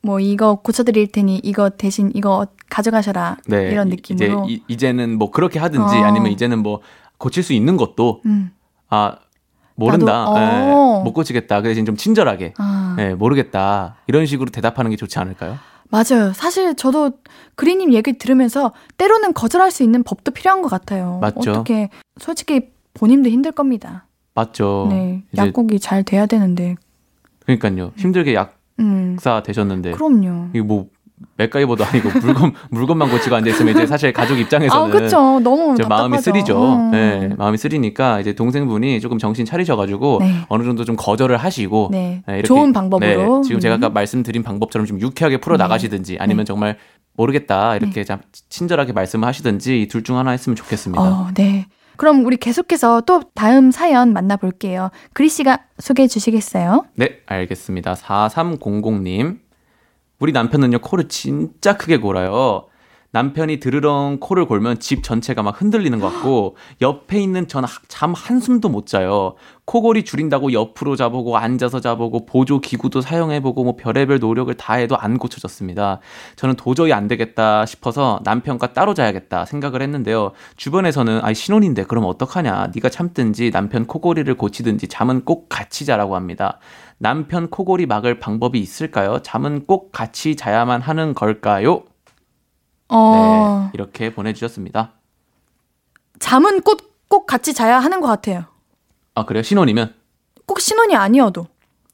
뭐 0.02 0.20
이거 0.20 0.56
고쳐드릴 0.56 1.12
테니 1.12 1.40
이거 1.44 1.70
대신 1.70 2.12
이거 2.16 2.48
가져가셔라 2.70 3.38
네, 3.48 3.72
이런 3.72 3.88
이- 3.88 3.92
느낌으로. 3.92 4.46
이제 4.46 4.54
이, 4.54 4.62
이제는 4.68 5.18
뭐 5.18 5.32
그렇게 5.32 5.60
하든지 5.60 5.96
어. 5.98 6.04
아니면 6.04 6.32
이제는 6.32 6.60
뭐 6.60 6.82
고칠 7.18 7.44
수 7.44 7.54
있는 7.54 7.78
것도 7.78 8.22
음. 8.26 8.52
아 8.90 9.18
모른다, 9.76 10.26
예, 10.38 10.72
어. 10.72 11.02
못 11.04 11.14
고치겠다. 11.14 11.62
그 11.62 11.68
대신 11.68 11.86
좀 11.86 11.96
친절하게, 11.96 12.54
아. 12.58 12.96
예, 13.00 13.14
모르겠다 13.14 13.98
이런 14.08 14.26
식으로 14.26 14.50
대답하는 14.50 14.92
게 14.92 14.98
좋지 14.98 15.20
않을까요? 15.20 15.58
맞아요. 15.90 16.34
사실 16.34 16.76
저도 16.76 17.12
그리님 17.56 17.94
얘기 17.94 18.18
들으면서 18.18 18.74
때로는 18.98 19.34
거절할 19.34 19.72
수 19.72 19.84
있는 19.84 20.04
법도 20.04 20.32
필요한 20.32 20.62
것 20.62 20.70
같아요. 20.70 21.20
맞죠. 21.22 21.52
어떻게 21.52 21.90
솔직히 22.20 22.70
본인도 22.94 23.30
힘들 23.30 23.52
겁니다. 23.52 24.08
맞죠. 24.34 24.88
네, 24.90 25.24
약국이 25.38 25.80
잘 25.80 26.04
돼야 26.04 26.26
되는데. 26.26 26.76
그러니까요. 27.46 27.92
힘들게 27.96 28.36
음, 28.80 29.14
약사 29.14 29.44
되셨는데 29.44 29.92
그럼요. 29.92 30.50
이거 30.54 30.66
뭐 30.66 30.88
맥가이버도 31.38 31.84
아니고 31.86 32.10
물건 32.22 32.54
물건만 32.70 33.10
고치고 33.10 33.36
앉아 33.36 33.50
있으면 33.50 33.76
이제 33.76 33.86
사실 33.88 34.12
가족 34.12 34.36
아, 34.36 34.38
입장에서는 34.40 34.92
그렇죠. 34.92 35.40
너무 35.40 35.76
저 35.78 35.88
마음이. 35.88 36.18
쓰리죠. 36.18 36.76
음. 36.76 36.92
네, 36.92 37.30
마음이 37.38 37.58
쓰리니까 37.58 38.20
이제 38.20 38.34
동생분이 38.34 39.00
조금 39.00 39.18
정신 39.18 39.46
차리셔가지고 39.46 40.18
네. 40.22 40.42
어느 40.50 40.64
정도 40.64 40.84
좀 40.84 40.96
거절을 40.98 41.38
하시고 41.38 41.90
네, 41.92 42.22
네, 42.28 42.34
이렇게- 42.34 42.48
좋은 42.48 42.74
방법으로. 42.74 43.38
네, 43.38 43.42
지금 43.48 43.60
제가 43.60 43.76
음. 43.76 43.84
아까 43.84 43.90
말씀드린 43.90 44.44
방법처럼 44.44 44.86
좀 44.86 45.00
유쾌하게 45.00 45.38
풀어 45.38 45.56
네. 45.58 45.64
나가시든지 45.64 46.18
아니면 46.20 46.46
정말 46.46 46.78
모르겠다 47.18 47.78
이렇게 47.78 48.04
참 48.04 48.20
친절하게 48.50 48.92
말씀을 48.92 49.26
하시든지 49.28 49.82
이둘중 49.84 50.18
하나 50.18 50.32
했으면 50.32 50.56
좋겠습니다. 50.58 51.02
어, 51.02 51.30
네. 51.34 51.66
그럼 51.98 52.26
우리 52.26 52.36
계속해서 52.36 53.04
또 53.06 53.22
다음 53.36 53.72
사연 53.72 54.12
만나볼게요. 54.12 54.90
그리 55.14 55.30
씨가 55.30 55.60
소개해 55.80 56.08
주시겠어요? 56.10 56.84
네, 56.96 57.20
알겠습니다. 57.26 57.94
4300님. 57.94 59.38
우리 60.20 60.32
남편은요, 60.32 60.80
코를 60.80 61.08
진짜 61.08 61.78
크게 61.78 61.98
골아요. 61.98 62.68
남편이 63.16 63.62
드르렁 63.62 64.18
코를 64.20 64.46
골면 64.46 64.78
집 64.78 65.02
전체가 65.02 65.42
막 65.42 65.62
흔들리는 65.62 65.98
것 66.02 66.12
같고, 66.12 66.58
옆에 66.82 67.18
있는 67.22 67.48
전 67.48 67.64
잠 67.88 68.14
한숨도 68.14 68.68
못 68.68 68.88
자요. 68.88 69.36
코골이 69.64 70.04
줄인다고 70.04 70.52
옆으로 70.52 70.98
자보고, 70.98 71.38
앉아서 71.38 71.80
자보고, 71.80 72.26
보조 72.26 72.60
기구도 72.60 73.00
사용해보고, 73.00 73.64
뭐 73.64 73.78
별의별 73.78 74.20
노력을 74.20 74.54
다 74.56 74.74
해도 74.74 74.98
안 74.98 75.18
고쳐졌습니다. 75.18 76.02
저는 76.36 76.56
도저히 76.56 76.92
안 76.92 77.08
되겠다 77.08 77.66
싶어서 77.66 78.20
남편과 78.26 78.74
따로 78.74 78.94
자야겠다 78.94 79.46
생각을 79.46 79.82
했는데요. 79.82 80.34
주변에서는, 80.58 81.22
아이, 81.24 81.34
신혼인데 81.34 81.86
그럼 81.86 82.04
어떡하냐. 82.04 82.72
네가 82.76 82.90
참든지 82.90 83.52
남편 83.52 83.86
코골이를 83.86 84.36
고치든지 84.36 84.90
잠은 84.90 85.24
꼭 85.24 85.48
같이 85.48 85.86
자라고 85.86 86.18
합니다. 86.18 86.60
남편 86.98 87.50
코골이 87.50 87.86
막을 87.86 88.20
방법이 88.20 88.60
있을까요? 88.60 89.20
잠은 89.24 89.66
꼭 89.68 89.94
같이 89.94 90.36
자야만 90.36 90.82
하는 90.82 91.14
걸까요? 91.14 91.84
어, 92.90 93.64
네, 93.66 93.72
이렇게 93.74 94.14
보내주셨습니다. 94.14 94.94
잠은 96.20 96.62
꼭, 96.62 96.82
꼭 97.08 97.26
같이 97.26 97.54
자야 97.54 97.80
하는 97.80 98.00
것 98.02 98.08
같아요. 98.08 98.46
아, 99.16 99.26
그래요? 99.26 99.44
신혼이면? 99.44 99.94
꼭 100.46 100.60
신혼이 100.60 100.96
아니어도. 100.96 101.48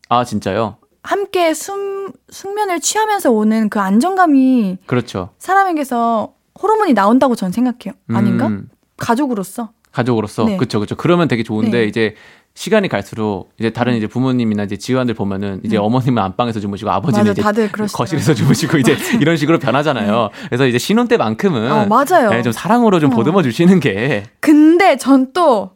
아, 0.09 0.23
진짜요? 0.25 0.77
함께 1.03 1.53
숨, 1.53 2.11
숙면을 2.29 2.79
취하면서 2.79 3.31
오는 3.31 3.69
그 3.69 3.79
안정감이 3.79 4.77
그렇죠. 4.85 5.29
사람에게서 5.39 6.33
호르몬이 6.61 6.93
나온다고 6.93 7.35
전 7.35 7.51
생각해요. 7.51 7.93
아닌가? 8.09 8.47
음, 8.47 8.69
가족으로서. 8.97 9.71
가족으로서. 9.91 10.45
네. 10.45 10.57
그쵸, 10.57 10.79
그쵸. 10.79 10.95
그러면 10.95 11.27
되게 11.27 11.43
좋은데, 11.43 11.79
네. 11.81 11.85
이제 11.85 12.15
시간이 12.53 12.89
갈수록 12.89 13.49
이제 13.59 13.69
다른 13.69 13.95
이제 13.95 14.07
부모님이나 14.07 14.63
이제 14.63 14.75
지원들 14.77 15.15
보면은 15.15 15.61
이제 15.63 15.77
음. 15.77 15.83
어머님은 15.83 16.21
안방에서 16.21 16.59
주무시고 16.59 16.91
아버지는 16.91 17.23
맞아, 17.23 17.31
이제 17.31 17.41
다들. 17.41 17.71
거실에서 17.71 18.33
주무시고 18.33 18.77
이제 18.77 18.97
이런 19.21 19.37
식으로 19.37 19.57
변하잖아요. 19.57 20.29
그래서 20.47 20.67
이제 20.67 20.77
신혼 20.77 21.07
때만큼은 21.07 21.71
어, 21.71 21.85
맞아요. 21.85 22.29
네, 22.29 22.41
좀 22.41 22.51
사랑으로 22.51 22.99
좀 22.99 23.13
어. 23.13 23.15
보듬어 23.15 23.41
주시는 23.41 23.79
게 23.79 24.25
근데 24.41 24.97
전 24.97 25.31
또, 25.31 25.71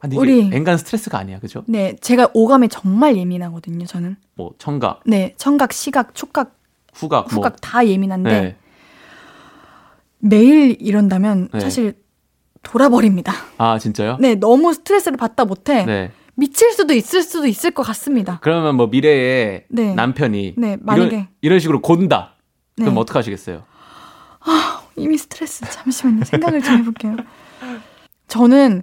아니, 0.00 0.14
이게 0.14 0.20
우리- 0.20 0.50
엔간 0.52 0.78
스트레스가 0.78 1.18
아니야, 1.18 1.38
그죠? 1.38 1.64
네, 1.66 1.96
제가 2.00 2.30
오감에 2.32 2.68
정말 2.68 3.16
예민하거든요, 3.18 3.84
저는. 3.86 4.16
뭐 4.34 4.52
청각, 4.58 5.00
네, 5.04 5.34
청각, 5.36 5.72
시각, 5.74 6.14
촉각, 6.14 6.56
후각, 6.94 7.26
뭐 7.26 7.34
후각 7.36 7.60
다 7.60 7.86
예민한데, 7.86 8.30
네. 8.40 8.56
매일 10.18 10.76
이런다면 10.80 11.48
네. 11.52 11.60
사실 11.60 11.94
돌아버립니다. 12.66 13.32
아 13.58 13.78
진짜요? 13.78 14.16
네, 14.20 14.34
너무 14.34 14.74
스트레스를 14.74 15.16
받다 15.16 15.44
못해 15.44 15.84
네. 15.84 16.10
미칠 16.34 16.72
수도 16.72 16.92
있을 16.94 17.22
수도 17.22 17.46
있을 17.46 17.70
것 17.70 17.82
같습니다. 17.84 18.40
그러면 18.42 18.74
뭐 18.74 18.88
미래에 18.88 19.64
네. 19.68 19.94
남편이 19.94 20.54
네, 20.58 20.76
만약에 20.80 21.08
이런, 21.14 21.28
이런 21.42 21.58
식으로 21.60 21.80
곤다. 21.80 22.34
그럼 22.76 22.94
네. 22.94 23.00
어떡 23.00 23.16
하시겠어요? 23.16 23.62
이미 24.96 25.16
스트레스. 25.16 25.64
잠시만요. 25.70 26.24
생각을 26.24 26.62
좀 26.62 26.78
해볼게요. 26.78 27.16
저는 28.28 28.82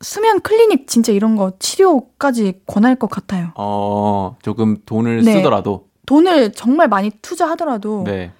수면 0.00 0.40
클리닉 0.40 0.88
진짜 0.88 1.12
이런 1.12 1.36
거 1.36 1.52
치료까지 1.58 2.62
권할 2.66 2.96
것 2.96 3.08
같아요. 3.08 3.52
어 3.54 4.36
조금 4.42 4.78
돈을 4.84 5.22
네. 5.22 5.34
쓰더라도 5.34 5.88
돈을 6.06 6.52
정말 6.52 6.88
많이 6.88 7.10
투자하더라도 7.22 8.02
네. 8.04 8.32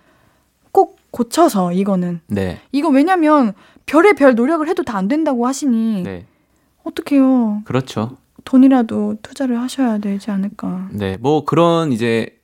꼭 0.72 0.98
고쳐서 1.12 1.72
이거는 1.72 2.20
네. 2.26 2.60
이거 2.72 2.88
왜냐면 2.88 3.54
별의 3.86 4.14
별 4.14 4.34
노력을 4.34 4.66
해도 4.68 4.82
다 4.82 4.94
안 4.98 5.08
된다고 5.08 5.46
하시니 5.46 6.02
네. 6.02 6.24
어떡해요. 6.84 7.62
그렇죠. 7.64 8.16
돈이라도 8.44 9.16
투자를 9.22 9.60
하셔야 9.60 9.98
되지 9.98 10.30
않을까. 10.30 10.88
네. 10.92 11.16
뭐 11.20 11.44
그런 11.44 11.92
이제 11.92 12.38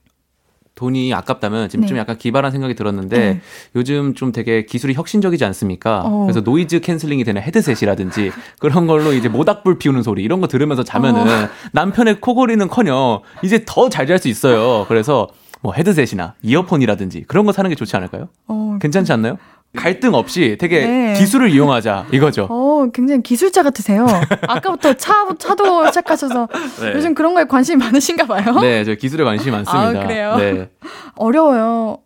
돈이 0.74 1.12
아깝다면 1.12 1.68
지금 1.68 1.82
네. 1.82 1.88
좀 1.88 1.99
약간 1.99 2.16
기발한 2.16 2.51
생각이 2.53 2.74
들었는데 2.74 3.18
네. 3.18 3.41
요즘 3.76 4.14
좀 4.14 4.32
되게 4.32 4.64
기술이 4.64 4.95
혁신적이지 4.95 5.45
않습니까? 5.45 6.03
어. 6.07 6.22
그래서 6.24 6.41
noise 6.40 6.80
canceling이 6.80 7.22
되는 7.24 7.43
헤드셋이라든지 7.43 8.32
그런 8.59 8.86
걸로 8.86 9.12
이제 9.12 9.28
모닥불 9.28 9.78
피우는 9.78 10.03
소리 10.03 10.22
이런 10.22 10.41
거 10.41 10.49
들으면서 10.49 10.82
자면은 10.82 11.20
어. 11.20 11.49
남편의 11.72 12.20
코골이는커녕 12.22 13.20
이제 13.45 13.62
더 13.66 13.88
잘 13.91 14.07
잘 14.07 14.18
수 14.18 14.28
있어요. 14.28 14.86
그래서 14.88 15.28
뭐 15.61 15.74
헤드셋이나 15.74 16.34
이어폰이라든지 16.43 17.24
그런 17.28 17.45
거 17.45 17.53
사는 17.53 17.68
게 17.68 17.74
좋지 17.76 17.95
않을까요? 17.97 18.28
어, 18.49 18.78
괜찮지 18.80 19.12
않나요? 19.12 19.36
갈등 19.76 20.14
없이 20.14 20.56
되게 20.58 20.84
네. 20.84 21.14
기술을 21.14 21.50
이용하자 21.50 22.06
이거죠. 22.12 22.48
어, 22.50 22.88
굉장히 22.92 23.22
기술자 23.22 23.62
같으세요. 23.62 24.06
아까부터 24.48 24.94
차, 24.94 25.28
차도 25.38 25.86
시작하셔서 25.86 26.48
네. 26.80 26.92
요즘 26.94 27.14
그런 27.14 27.34
거에 27.34 27.44
관심이 27.44 27.76
많으신가 27.82 28.26
봐요. 28.26 28.58
네, 28.60 28.84
저 28.84 28.94
기술에 28.94 29.22
관심이 29.22 29.52
많습니다. 29.52 30.00
아, 30.00 30.06
그래요? 30.06 30.36
네. 30.36 30.68
어려워요. 31.14 31.98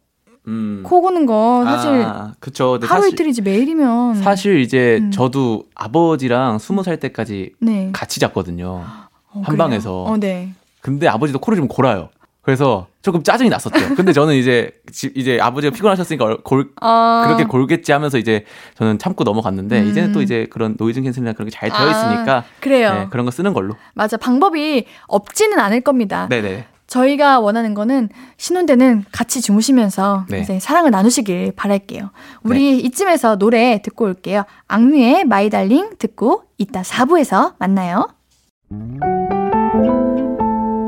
음. 0.46 0.82
코 0.84 1.00
고는 1.00 1.24
거 1.24 1.62
사실 1.64 2.02
아, 2.02 2.34
그쵸. 2.38 2.78
하루 2.82 2.86
사실, 2.86 3.14
이틀이지 3.14 3.40
매일이면 3.40 4.16
사실 4.16 4.60
이제 4.60 4.98
음. 5.00 5.10
저도 5.10 5.64
아버지랑 5.74 6.58
스무 6.58 6.82
살 6.82 6.98
때까지 6.98 7.52
네. 7.60 7.88
같이 7.94 8.20
잤거든요. 8.20 8.66
어, 8.66 9.08
한 9.32 9.42
그래요? 9.44 9.56
방에서. 9.56 10.02
어, 10.02 10.16
네. 10.18 10.50
근데 10.82 11.08
아버지도 11.08 11.38
코를 11.38 11.56
좀 11.56 11.66
골아요. 11.66 12.10
그래서 12.44 12.86
조금 13.02 13.22
짜증이 13.22 13.48
났었죠. 13.50 13.94
근데 13.96 14.12
저는 14.12 14.34
이제 14.34 14.70
지- 14.92 15.10
이제 15.14 15.38
아버지가 15.40 15.72
피곤하셨으니까 15.74 16.24
얼- 16.24 16.36
골, 16.42 16.70
아, 16.80 17.22
그렇게 17.26 17.44
골겠지 17.44 17.90
하면서 17.92 18.18
이제 18.18 18.44
저는 18.76 18.98
참고 18.98 19.24
넘어갔는데 19.24 19.80
음. 19.80 19.88
이제는 19.88 20.12
또 20.12 20.20
이제 20.22 20.46
그런 20.50 20.76
noise 20.78 21.00
cancel이나 21.00 21.32
그런 21.32 21.48
게 21.48 21.50
잘 21.54 21.70
되어 21.70 21.78
아, 21.78 21.90
있으니까 21.90 22.44
그래요. 22.60 22.92
네, 22.94 23.06
그런 23.10 23.24
거 23.24 23.30
쓰는 23.30 23.54
걸로. 23.54 23.74
맞아. 23.94 24.16
방법이 24.16 24.84
없지는 25.08 25.58
않을 25.58 25.80
겁니다. 25.80 26.26
네네. 26.28 26.66
저희가 26.86 27.40
원하는 27.40 27.72
거는 27.72 28.10
신혼 28.36 28.66
때는 28.66 29.04
같이 29.10 29.40
주무시면서 29.40 30.26
네. 30.28 30.40
이제 30.40 30.60
사랑을 30.60 30.90
나누시길 30.90 31.52
바랄게요. 31.56 32.10
우리 32.42 32.78
이쯤에서 32.80 33.36
노래 33.36 33.80
듣고 33.82 34.04
올게요. 34.04 34.44
악뮤의 34.68 35.24
My 35.24 35.48
Darling 35.48 35.90
듣고 35.98 36.42
이따 36.58 36.82
4부에서 36.82 37.54
만나요. 37.58 38.06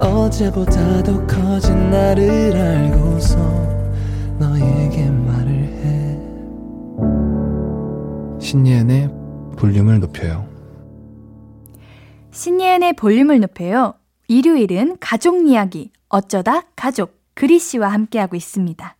어제보다 0.00 1.02
더 1.02 1.26
커진 1.26 1.90
나를 1.90 2.56
알고서 2.56 3.36
너에게 4.38 5.10
말을 5.10 5.52
해 5.52 6.18
신예은의 8.40 9.10
볼륨을 9.56 10.00
높여요. 10.00 10.48
신예은의 12.32 12.94
볼륨을 12.94 13.40
높여요. 13.40 13.94
일요일은 14.28 14.96
가족 15.00 15.46
이야기, 15.46 15.92
어쩌다 16.08 16.62
가족, 16.74 17.20
그리 17.34 17.58
씨와 17.58 17.88
함께하고 17.88 18.36
있습니다. 18.36 18.96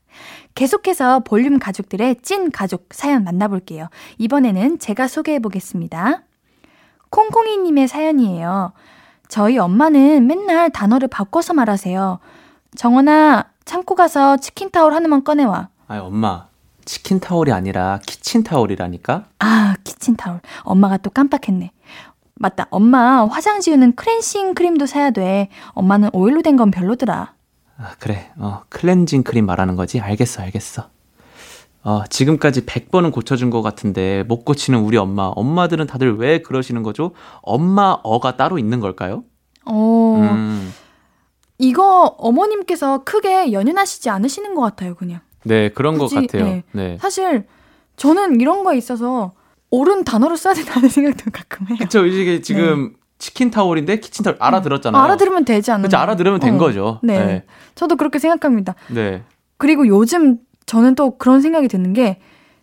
계속해서 0.54 1.20
볼륨 1.20 1.58
가족들의 1.58 2.16
찐 2.22 2.50
가족 2.50 2.88
사연 2.90 3.24
만나볼게요. 3.24 3.88
이번에는 4.18 4.78
제가 4.78 5.08
소개해 5.08 5.38
보겠습니다. 5.38 6.24
콩콩이님의 7.08 7.88
사연이에요. 7.88 8.72
저희 9.30 9.58
엄마는 9.58 10.26
맨날 10.26 10.70
단어를 10.70 11.06
바꿔서 11.08 11.54
말하세요. 11.54 12.18
정원아, 12.76 13.44
창고 13.64 13.94
가서 13.94 14.36
치킨 14.36 14.70
타올 14.70 14.92
하나만 14.92 15.22
꺼내와. 15.24 15.68
아, 15.86 15.98
엄마. 16.00 16.46
치킨 16.84 17.20
타올이 17.20 17.52
아니라 17.52 18.00
키친 18.04 18.42
타올이라니까? 18.42 19.24
아, 19.38 19.76
키친 19.84 20.16
타올. 20.16 20.40
엄마가 20.64 20.96
또 20.96 21.10
깜빡했네. 21.10 21.70
맞다. 22.34 22.66
엄마 22.70 23.24
화장 23.26 23.60
지우는 23.60 23.94
크렌싱 23.94 24.54
크림도 24.54 24.86
사야 24.86 25.10
돼. 25.10 25.48
엄마는 25.74 26.10
오일로 26.12 26.42
된 26.42 26.56
건 26.56 26.70
별로더라. 26.72 27.34
아, 27.78 27.92
그래. 28.00 28.32
어, 28.36 28.62
클렌징 28.68 29.22
크림 29.22 29.46
말하는 29.46 29.76
거지? 29.76 30.00
알겠어, 30.00 30.42
알겠어. 30.42 30.88
어, 31.82 32.04
지금까지 32.08 32.66
100번은 32.66 33.12
고쳐준 33.12 33.50
것 33.50 33.62
같은데 33.62 34.22
못 34.28 34.44
고치는 34.44 34.80
우리 34.80 34.96
엄마. 34.96 35.24
엄마들은 35.34 35.86
다들 35.86 36.16
왜 36.18 36.42
그러시는 36.42 36.82
거죠? 36.82 37.12
엄마 37.42 37.96
어가 38.02 38.36
따로 38.36 38.58
있는 38.58 38.80
걸까요? 38.80 39.24
어, 39.64 40.16
음, 40.18 40.72
이거 41.58 42.14
어머님께서 42.18 43.04
크게 43.04 43.52
연연하시지 43.52 44.10
않으시는 44.10 44.54
것 44.54 44.62
같아요, 44.62 44.94
그냥. 44.94 45.20
네, 45.44 45.70
그런 45.70 45.96
굳이, 45.96 46.14
것 46.16 46.20
같아요. 46.26 46.44
네. 46.44 46.64
네. 46.72 46.98
사실 47.00 47.46
저는 47.96 48.40
이런 48.40 48.62
거에 48.64 48.76
있어서 48.76 49.32
옳은 49.70 50.04
단어를 50.04 50.36
써야 50.36 50.52
된다는 50.54 50.88
생각도 50.90 51.30
가끔 51.30 51.68
해요. 51.68 51.78
그쵸, 51.80 52.04
이게 52.04 52.42
지금 52.42 52.94
치킨타올인데 53.18 54.00
키친타올 54.00 54.36
알아들었잖아요. 54.38 55.00
네. 55.00 55.04
알아들으면 55.04 55.44
되지 55.44 55.70
않나요? 55.70 55.84
그쵸, 55.84 55.96
알아들으면 55.96 56.40
된 56.40 56.56
어, 56.56 56.58
거죠. 56.58 57.00
네. 57.02 57.24
네. 57.24 57.44
저도 57.74 57.96
그렇게 57.96 58.18
생각합니다. 58.18 58.74
네. 58.88 59.22
그리고 59.56 59.86
요즘 59.86 60.38
저는 60.70 60.94
또 60.94 61.18
그런 61.18 61.40
생각이 61.40 61.68
드는 61.68 61.92
게 61.92 62.18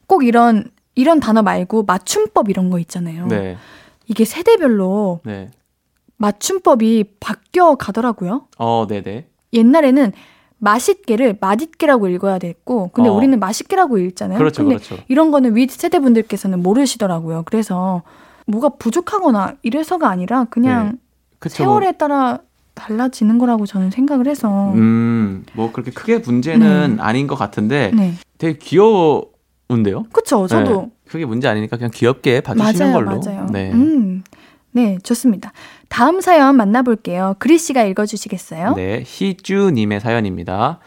꼭 0.08 0.24
이런 0.24 0.64
이런 0.95 1.20
단어 1.20 1.43
말고 1.43 1.84
맞춤법 1.84 2.49
이런 2.49 2.70
거 2.72 2.80
있잖아요. 2.80 3.28
네. 3.28 3.58
이게 4.08 4.26
세대별로 4.26 5.20
네. 5.24 5.51
맞춤법이 6.16 7.03
바뀌어 7.20 7.76
가더라고요. 7.76 8.47
어, 8.58 8.88
네네. 8.89 9.28
옛날에는 9.53 10.14
맛있게를 10.58 11.38
맛있게라고 11.39 12.08
읽어야 12.08 12.39
됐고, 12.39 12.89
근데 12.91 13.10
어. 13.10 13.14
우리는 13.14 13.38
맛있게라고 13.39 13.99
읽잖아요. 13.99 14.39
그렇죠, 14.39 14.64
근데 14.64 14.78
그렇죠. 14.78 15.03
이런 15.08 15.30
거는 15.30 15.55
윗 15.55 15.70
세대 15.70 15.99
분들께서는 15.99 16.64
모르시더라고요. 16.64 17.43
그래서 17.45 18.01
뭐가 18.47 18.70
부족하거나 18.70 19.55
이래서가 19.62 20.10
아니라 20.10 20.45
그냥 20.45 20.97
그쵸. 21.38 21.58
세월에 21.58 21.91
따라 21.91 22.39
달라지는 22.78 23.38
거라고 23.40 23.66
저는 23.66 23.92
생각을 23.92 24.28
해서. 24.28 24.72
음, 24.74 25.44
뭐 25.54 25.72
그렇게 25.72 25.92
크게 25.92 26.20
문제는 26.20 27.00
아닌 27.00 27.28
것 27.28 27.36
같은데 27.36 27.92
네. 27.94 28.14
되게 28.38 28.58
귀여운데요? 28.58 30.04
그쵸. 30.14 30.48
저도. 30.48 30.82
네. 30.82 30.90
크게 31.10 31.26
문제 31.26 31.48
아니니까 31.48 31.78
그냥 31.78 31.92
귀엽게 31.94 32.42
봐주시는 32.42 32.92
맞아요, 32.92 32.94
걸로. 32.94 33.20
맞아요. 33.20 33.48
네. 33.52 33.72
음. 33.72 34.24
네, 34.72 35.00
좋습니다. 35.02 35.54
다음 35.90 36.22
사연 36.22 36.56
만나볼게요. 36.56 37.36
그리 37.40 37.58
씨가 37.58 37.84
읽어주시겠어요? 37.84 38.76
네, 38.76 39.04
희주님의 39.06 40.02
사연입니다. 40.02 40.80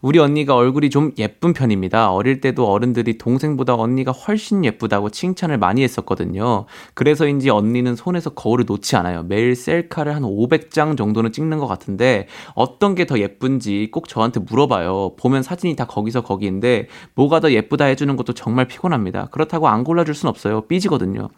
우리 0.00 0.20
언니가 0.20 0.54
얼굴이 0.54 0.90
좀 0.90 1.10
예쁜 1.18 1.52
편입니다. 1.52 2.12
어릴 2.12 2.40
때도 2.40 2.70
어른들이 2.70 3.18
동생보다 3.18 3.74
언니가 3.74 4.12
훨씬 4.12 4.64
예쁘다고 4.64 5.10
칭찬을 5.10 5.58
많이 5.58 5.82
했었거든요. 5.82 6.66
그래서인지 6.94 7.50
언니는 7.50 7.96
손에서 7.96 8.30
거울을 8.30 8.64
놓지 8.68 8.94
않아요. 8.94 9.24
매일 9.24 9.56
셀카를 9.56 10.14
한 10.14 10.22
500장 10.22 10.96
정도는 10.96 11.32
찍는 11.32 11.58
것 11.58 11.66
같은데 11.66 12.28
어떤 12.54 12.94
게 12.94 13.08
더 13.08 13.18
예쁜지 13.18 13.88
꼭 13.90 14.06
저한테 14.06 14.38
물어봐요. 14.40 15.14
보면 15.18 15.42
사진이 15.42 15.74
다 15.74 15.86
거기서 15.86 16.20
거기인데 16.22 16.88
뭐가 17.14 17.40
더 17.40 17.50
예쁘다 17.50 17.86
해주는 17.86 18.14
것도 18.16 18.34
정말 18.34 18.68
피곤합니다. 18.68 19.28
그렇다고 19.32 19.66
안 19.68 19.82
골라줄 19.82 20.14
순 20.14 20.28
없어요. 20.28 20.60
삐지거든요. 20.62 21.28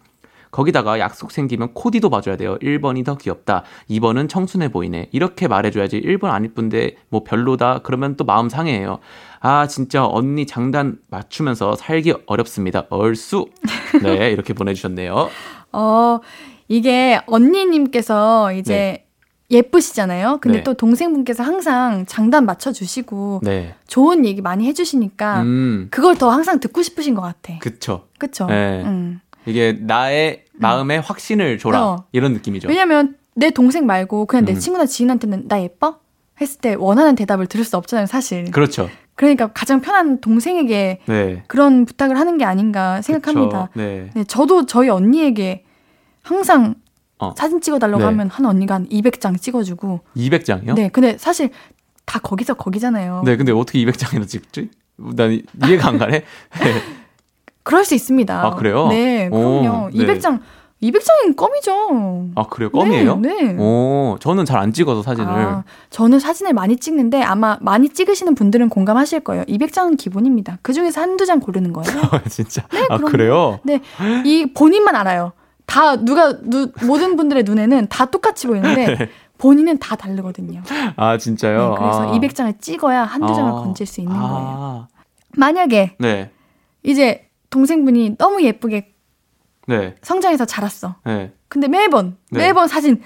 거기다가 0.50 0.98
약속 0.98 1.30
생기면 1.30 1.74
코디도 1.74 2.10
봐줘야 2.10 2.36
돼요. 2.36 2.58
1번이 2.60 3.04
더 3.04 3.16
귀엽다. 3.16 3.62
2번은 3.88 4.28
청순해 4.28 4.68
보이네. 4.68 5.08
이렇게 5.12 5.48
말해줘야지. 5.48 6.00
1번 6.00 6.30
안 6.30 6.44
이쁜데 6.44 6.96
뭐 7.08 7.24
별로다. 7.24 7.80
그러면 7.82 8.16
또 8.16 8.24
마음 8.24 8.48
상해해요. 8.48 8.98
아 9.40 9.66
진짜 9.66 10.04
언니 10.04 10.46
장단 10.46 10.98
맞추면서 11.08 11.76
살기 11.76 12.14
어렵습니다. 12.26 12.86
얼쑤. 12.90 13.46
네 14.02 14.30
이렇게 14.30 14.52
보내주셨네요. 14.52 15.28
어, 15.72 16.20
이게 16.68 17.20
언니님께서 17.26 18.52
이제 18.52 19.04
예쁘시잖아요. 19.50 20.38
근데 20.40 20.58
네. 20.58 20.64
또 20.64 20.74
동생분께서 20.74 21.42
항상 21.42 22.06
장단 22.06 22.46
맞춰주시고 22.46 23.40
네. 23.42 23.74
좋은 23.88 24.24
얘기 24.24 24.40
많이 24.40 24.66
해주시니까 24.66 25.42
음 25.42 25.88
그걸 25.90 26.16
더 26.16 26.30
항상 26.30 26.60
듣고 26.60 26.82
싶으신 26.82 27.14
것 27.14 27.22
같아. 27.22 27.58
그쵸. 27.58 28.06
그쵸? 28.18 28.46
네. 28.46 28.82
음. 28.84 29.20
이게 29.46 29.76
나의 29.80 30.44
마음에 30.54 30.98
확신을 30.98 31.58
줘라 31.58 31.82
어. 31.84 32.04
이런 32.12 32.32
느낌이죠. 32.34 32.68
왜냐면 32.68 33.16
내 33.34 33.50
동생 33.50 33.86
말고 33.86 34.26
그냥 34.26 34.44
내 34.44 34.52
음. 34.52 34.58
친구나 34.58 34.86
지인한테는 34.86 35.48
나 35.48 35.60
예뻐? 35.62 35.98
했을 36.40 36.58
때 36.60 36.74
원하는 36.78 37.14
대답을 37.14 37.46
들을 37.46 37.64
수 37.64 37.76
없잖아요, 37.76 38.06
사실. 38.06 38.50
그렇죠. 38.50 38.88
그러니까 39.14 39.48
가장 39.52 39.82
편한 39.82 40.20
동생에게 40.22 41.00
네. 41.04 41.42
그런 41.48 41.84
부탁을 41.84 42.18
하는 42.18 42.38
게 42.38 42.44
아닌가 42.46 43.02
생각합니다. 43.02 43.68
그쵸. 43.72 43.78
네. 43.78 44.10
네, 44.14 44.24
저도 44.24 44.64
저희 44.64 44.88
언니에게 44.88 45.64
항상 46.22 46.76
어. 47.18 47.34
사진 47.36 47.60
찍어달라고 47.60 47.98
네. 47.98 48.04
하면 48.06 48.28
한 48.30 48.46
언니가 48.46 48.76
한 48.76 48.88
200장 48.88 49.38
찍어주고. 49.40 50.00
200장이요? 50.16 50.74
네, 50.74 50.88
근데 50.88 51.18
사실 51.18 51.50
다 52.06 52.18
거기서 52.18 52.54
거기잖아요. 52.54 53.22
네, 53.26 53.36
근데 53.36 53.52
어떻게 53.52 53.78
200장이나 53.84 54.26
찍지? 54.26 54.70
난 54.96 55.32
이- 55.32 55.42
이해가 55.66 55.88
안 55.88 55.98
가네. 55.98 56.24
네. 57.70 57.72
그럴 57.72 57.84
수 57.84 57.94
있습니다. 57.94 58.46
아, 58.46 58.54
그래요? 58.56 58.88
네, 58.88 59.28
그럼요. 59.30 59.86
오, 59.86 59.90
네. 59.90 60.04
200장, 60.04 60.40
200장은 60.82 61.36
껌이죠. 61.36 62.30
아, 62.34 62.42
그래요? 62.48 62.70
껌이에요? 62.70 63.16
네. 63.18 63.52
네. 63.52 63.56
오, 63.62 64.16
저는 64.20 64.44
잘 64.44 64.58
안 64.58 64.72
찍어서 64.72 65.02
사진을. 65.02 65.28
아, 65.30 65.62
저는 65.90 66.18
사진을 66.18 66.52
많이 66.52 66.76
찍는데 66.76 67.22
아마 67.22 67.58
많이 67.60 67.88
찍으시는 67.88 68.34
분들은 68.34 68.68
공감하실 68.70 69.20
거예요. 69.20 69.44
200장은 69.44 69.96
기본입니다. 69.98 70.58
그 70.62 70.72
중에서 70.72 71.00
한두 71.00 71.26
장 71.26 71.38
고르는 71.38 71.72
거예요. 71.72 72.00
진짜. 72.28 72.62
네, 72.72 72.86
아. 72.90 72.98
그래요? 72.98 73.60
네, 73.62 73.80
이 74.24 74.52
본인만 74.52 74.96
알아요. 74.96 75.32
다 75.66 75.94
누가 75.96 76.32
누, 76.42 76.72
모든 76.84 77.14
분들의 77.14 77.44
눈에는 77.44 77.86
다 77.88 78.06
똑같이 78.06 78.48
보이는데 78.48 79.08
본인은 79.38 79.78
다 79.78 79.94
다르거든요. 79.94 80.62
네, 80.64 80.92
아, 80.96 81.16
진짜요? 81.16 81.76
그래서 81.78 82.08
아. 82.08 82.12
200장을 82.18 82.60
찍어야 82.60 83.04
한두 83.04 83.32
장을 83.34 83.50
아. 83.52 83.54
건질 83.54 83.86
수 83.86 84.00
있는 84.00 84.12
거예요. 84.16 84.28
아. 84.28 84.88
만약에 85.36 85.94
네. 85.98 86.30
이제 86.82 87.29
동생분이 87.50 88.16
너무 88.16 88.42
예쁘게 88.42 88.94
네. 89.66 89.94
성장해서 90.02 90.46
자랐어. 90.46 90.96
네. 91.04 91.32
근데 91.48 91.68
매번 91.68 92.16
네. 92.30 92.46
매번 92.46 92.68
사진 92.68 93.02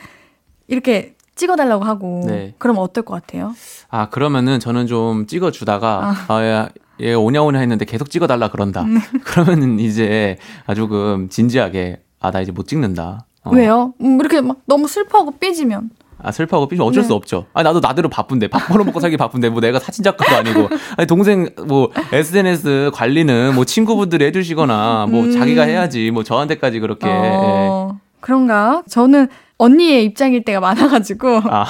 이렇게 0.68 1.14
찍어달라고 1.34 1.84
하고 1.84 2.22
네. 2.26 2.54
그럼 2.58 2.78
어떨 2.78 3.04
것 3.04 3.14
같아요? 3.14 3.54
아, 3.88 4.08
그러면은 4.08 4.60
저는 4.60 4.86
좀 4.86 5.26
찍어주다가, 5.26 6.14
아. 6.28 6.32
아, 6.32 6.46
야, 6.46 6.68
얘 7.00 7.12
오냐오냐 7.12 7.58
했는데 7.58 7.84
계속 7.84 8.08
찍어달라 8.08 8.48
그런다. 8.48 8.84
네. 8.84 9.00
그러면은 9.24 9.80
이제 9.80 10.38
아, 10.66 10.74
조금 10.74 11.28
진지하게, 11.28 12.02
아, 12.20 12.30
나 12.30 12.40
이제 12.40 12.52
못 12.52 12.68
찍는다. 12.68 13.26
어. 13.42 13.50
왜요? 13.50 13.94
음, 14.00 14.18
이렇게 14.20 14.40
막 14.40 14.58
너무 14.66 14.86
슬퍼하고 14.86 15.32
삐지면 15.32 15.90
아, 16.24 16.32
슬퍼하고 16.32 16.68
삐지면 16.68 16.88
어쩔 16.88 17.02
네. 17.02 17.06
수 17.06 17.14
없죠. 17.14 17.46
아, 17.52 17.62
나도 17.62 17.80
나대로 17.80 18.08
바쁜데. 18.08 18.48
밥 18.48 18.66
벌어먹고 18.66 18.98
살기 18.98 19.16
바쁜데. 19.16 19.50
뭐 19.50 19.60
내가 19.60 19.78
사진작가도 19.78 20.36
아니고. 20.36 20.68
아니, 20.96 21.06
동생, 21.06 21.50
뭐, 21.66 21.90
SNS 22.12 22.90
관리는 22.94 23.54
뭐 23.54 23.64
친구분들이 23.64 24.24
해주시거나, 24.26 25.06
뭐 25.10 25.24
음. 25.24 25.32
자기가 25.32 25.64
해야지. 25.64 26.10
뭐 26.10 26.24
저한테까지 26.24 26.80
그렇게. 26.80 27.06
예. 27.06 27.12
어, 27.12 27.98
그런가? 28.20 28.82
저는 28.88 29.28
언니의 29.56 30.04
입장일 30.04 30.44
때가 30.44 30.60
많아가지고 30.60 31.42
아, 31.44 31.64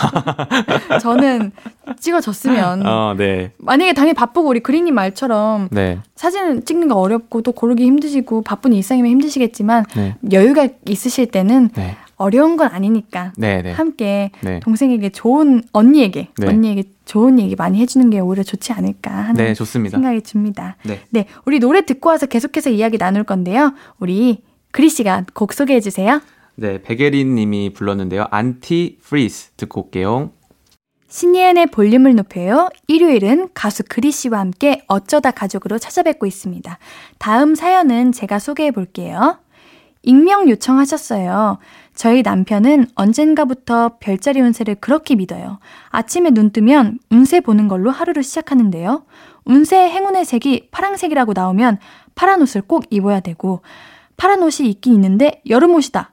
저는 1.00 1.52
찍어줬으면 2.00 2.86
어, 2.86 3.14
네. 3.16 3.52
만약에 3.58 3.92
당연히 3.92 4.14
바쁘고 4.14 4.48
우리 4.48 4.60
그린님 4.60 4.94
말처럼 4.94 5.68
네. 5.70 5.98
사진을 6.16 6.64
찍는 6.64 6.88
거 6.88 6.94
어렵고 6.96 7.42
또 7.42 7.52
고르기 7.52 7.84
힘드시고 7.84 8.42
바쁜 8.42 8.72
일상이면 8.72 9.10
힘드시겠지만 9.10 9.84
네. 9.96 10.16
여유가 10.32 10.68
있으실 10.86 11.26
때는 11.26 11.70
네. 11.74 11.96
어려운 12.16 12.56
건 12.56 12.68
아니니까 12.68 13.32
네. 13.36 13.62
네. 13.62 13.72
함께 13.72 14.30
네. 14.42 14.60
동생에게 14.60 15.10
좋은 15.10 15.62
언니에게 15.72 16.28
네. 16.38 16.46
언니에게 16.46 16.84
좋은 17.04 17.38
얘기 17.38 17.56
많이 17.56 17.80
해주는 17.80 18.08
게 18.10 18.20
오히려 18.20 18.42
좋지 18.42 18.72
않을까 18.72 19.10
하는 19.10 19.34
네, 19.34 19.54
좋습니다. 19.54 19.96
생각이 19.96 20.20
듭니다. 20.22 20.76
네. 20.84 21.00
네, 21.10 21.26
우리 21.44 21.58
노래 21.58 21.84
듣고 21.84 22.08
와서 22.08 22.26
계속해서 22.26 22.70
이야기 22.70 22.98
나눌 22.98 23.24
건데요. 23.24 23.74
우리 23.98 24.42
그리 24.70 24.88
씨가 24.88 25.26
곡 25.34 25.52
소개해 25.52 25.80
주세요. 25.80 26.20
네, 26.56 26.80
백예린 26.82 27.34
님이 27.34 27.72
불렀는데요. 27.72 28.26
Antifreeze 28.30 29.50
듣고 29.56 29.82
올게요. 29.82 30.30
신예은의 31.08 31.66
볼륨을 31.66 32.16
높여요. 32.16 32.68
일요일은 32.88 33.50
가수 33.54 33.84
그리 33.88 34.10
씨와 34.10 34.40
함께 34.40 34.82
어쩌다 34.88 35.30
가족으로 35.30 35.78
찾아뵙고 35.78 36.26
있습니다. 36.26 36.78
다음 37.18 37.54
사연은 37.54 38.10
제가 38.10 38.40
소개해 38.40 38.72
볼게요. 38.72 39.38
익명 40.02 40.48
요청하셨어요. 40.48 41.58
저희 41.94 42.22
남편은 42.22 42.88
언젠가부터 42.96 43.98
별자리 44.00 44.40
운세를 44.40 44.76
그렇게 44.76 45.14
믿어요. 45.14 45.58
아침에 45.90 46.30
눈 46.30 46.50
뜨면 46.50 46.98
운세 47.10 47.40
보는 47.40 47.68
걸로 47.68 47.90
하루를 47.90 48.22
시작하는데요. 48.22 49.04
운세 49.44 49.76
행운의 49.90 50.24
색이 50.24 50.68
파랑색이라고 50.70 51.32
나오면 51.34 51.78
파란 52.14 52.42
옷을 52.42 52.62
꼭 52.62 52.84
입어야 52.90 53.20
되고, 53.20 53.62
파란 54.16 54.42
옷이 54.42 54.68
있긴 54.68 54.94
있는데 54.94 55.40
여름 55.48 55.74
옷이다. 55.74 56.12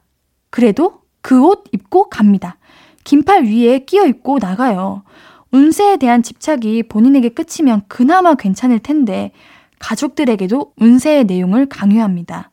그래도 0.49 1.01
그 1.21 1.43
옷 1.43 1.63
입고 1.71 2.09
갑니다. 2.09 2.57
긴팔 3.03 3.45
위에 3.45 3.79
끼어 3.79 4.05
입고 4.05 4.37
나가요. 4.39 5.03
운세에 5.51 5.97
대한 5.97 6.21
집착이 6.23 6.83
본인에게 6.83 7.29
끝이면 7.29 7.81
그나마 7.87 8.35
괜찮을 8.35 8.79
텐데, 8.79 9.31
가족들에게도 9.79 10.73
운세의 10.77 11.25
내용을 11.25 11.65
강요합니다. 11.65 12.51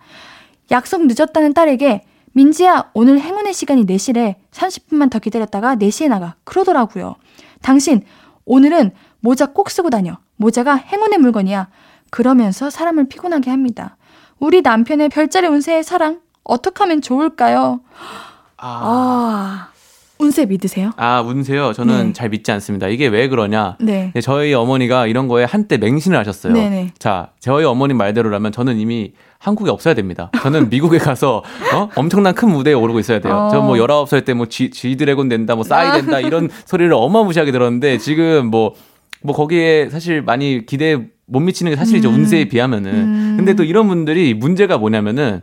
약속 0.71 1.07
늦었다는 1.07 1.53
딸에게 1.53 2.03
민지야, 2.33 2.91
오늘 2.95 3.21
행운의 3.21 3.53
시간이 3.53 3.85
4시래. 3.87 4.37
30분만 4.53 5.11
더 5.11 5.19
기다렸다가 5.19 5.77
4시에 5.77 6.09
나가. 6.09 6.35
그러더라고요. 6.45 7.17
당신, 7.63 8.03
오늘은 8.45 8.93
모자 9.21 9.47
꼭 9.47 9.71
쓰고 9.71 9.91
다녀. 9.91 10.19
모자가 10.37 10.75
행운의 10.77 11.19
물건이야. 11.19 11.69
그러면서 12.11 12.71
사람을 12.71 13.09
피곤하게 13.09 13.51
합니다. 13.51 13.97
우리 14.39 14.63
남편의 14.63 15.09
별자리 15.09 15.47
운세의 15.49 15.83
사랑, 15.83 16.21
어떻게 16.45 16.83
하면 16.85 17.03
좋을까요? 17.03 17.81
아, 18.57 18.81
아, 18.83 19.69
운세 20.19 20.47
믿으세요? 20.47 20.91
아 20.97 21.21
운세요. 21.21 21.73
저는 21.73 22.07
네. 22.09 22.13
잘 22.13 22.29
믿지 22.29 22.51
않습니다. 22.53 22.89
이게 22.89 23.07
왜 23.07 23.29
그러냐? 23.29 23.77
네. 23.81 24.11
네, 24.15 24.21
저희 24.21 24.53
어머니가 24.55 25.07
이런 25.07 25.29
거에 25.29 25.45
한때 25.45 25.77
맹신을 25.77 26.19
하셨어요. 26.19 26.53
네네. 26.53 26.95
자, 26.99 27.31
저희 27.39 27.65
어머님 27.65 27.97
말대로라면 27.99 28.53
저는 28.53 28.79
이미 28.79 29.13
한국에 29.39 29.71
없어야 29.71 29.95
됩니다. 29.95 30.31
저는 30.43 30.69
미국에 30.69 30.99
가서 30.99 31.43
어? 31.75 31.89
엄청난 31.95 32.35
큰 32.35 32.51
무대에 32.51 32.75
오르고 32.75 32.99
있어야 32.99 33.21
돼요. 33.21 33.35
어. 33.35 33.49
저뭐 33.51 33.75
19살 33.77 34.25
때 34.25 34.35
뭐 34.35 34.47
G, 34.47 34.71
G드래곤 34.71 35.29
된다, 35.29 35.55
뭐 35.55 35.65
싸이 35.65 36.01
된다 36.01 36.21
이런 36.21 36.49
소리를 36.67 36.93
어마무시하게 36.93 37.53
들었는데 37.53 37.99
지금 37.99 38.47
뭐, 38.47 38.75
뭐 39.23 39.35
거기에 39.35 39.89
사실 39.91 40.23
많이 40.23 40.67
기대 40.67 40.99
못 41.27 41.41
미치는 41.41 41.71
게 41.73 41.77
사실이죠. 41.77 42.09
음. 42.09 42.15
운세에 42.15 42.47
비하면은. 42.47 42.93
음. 42.93 43.35
근데 43.37 43.55
또 43.55 43.63
이런 43.63 43.87
분들이 43.87 44.35
문제가 44.35 44.79
뭐냐면은 44.79 45.43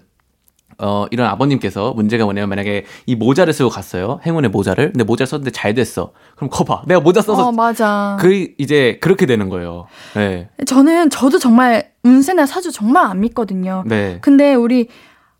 어, 0.78 1.06
이런 1.12 1.28
아버님께서 1.28 1.94
문제가 1.94 2.26
뭐냐면 2.26 2.50
만약에 2.50 2.86
이 3.06 3.16
모자를 3.16 3.54
쓰고 3.54 3.70
갔어요. 3.70 4.20
행운의 4.26 4.50
모자를. 4.52 4.92
근데 4.92 5.04
모자를 5.04 5.28
썼는데 5.28 5.52
잘 5.52 5.74
됐어. 5.74 6.12
그럼 6.36 6.50
커봐. 6.50 6.84
내가 6.88 7.00
모자 7.00 7.22
써서 7.22 7.48
어, 7.48 7.52
맞아. 7.52 8.18
그 8.20 8.54
이제 8.58 8.98
그렇게 9.02 9.26
되는 9.26 9.50
거예요. 9.50 9.88
네. 10.16 10.50
저는, 10.66 11.10
저도 11.10 11.40
정말 11.40 11.92
운세나 12.04 12.46
사주 12.46 12.72
정말 12.72 13.06
안 13.06 13.22
믿거든요. 13.22 13.84
네. 13.86 14.20
근데 14.22 14.54
우리 14.54 14.88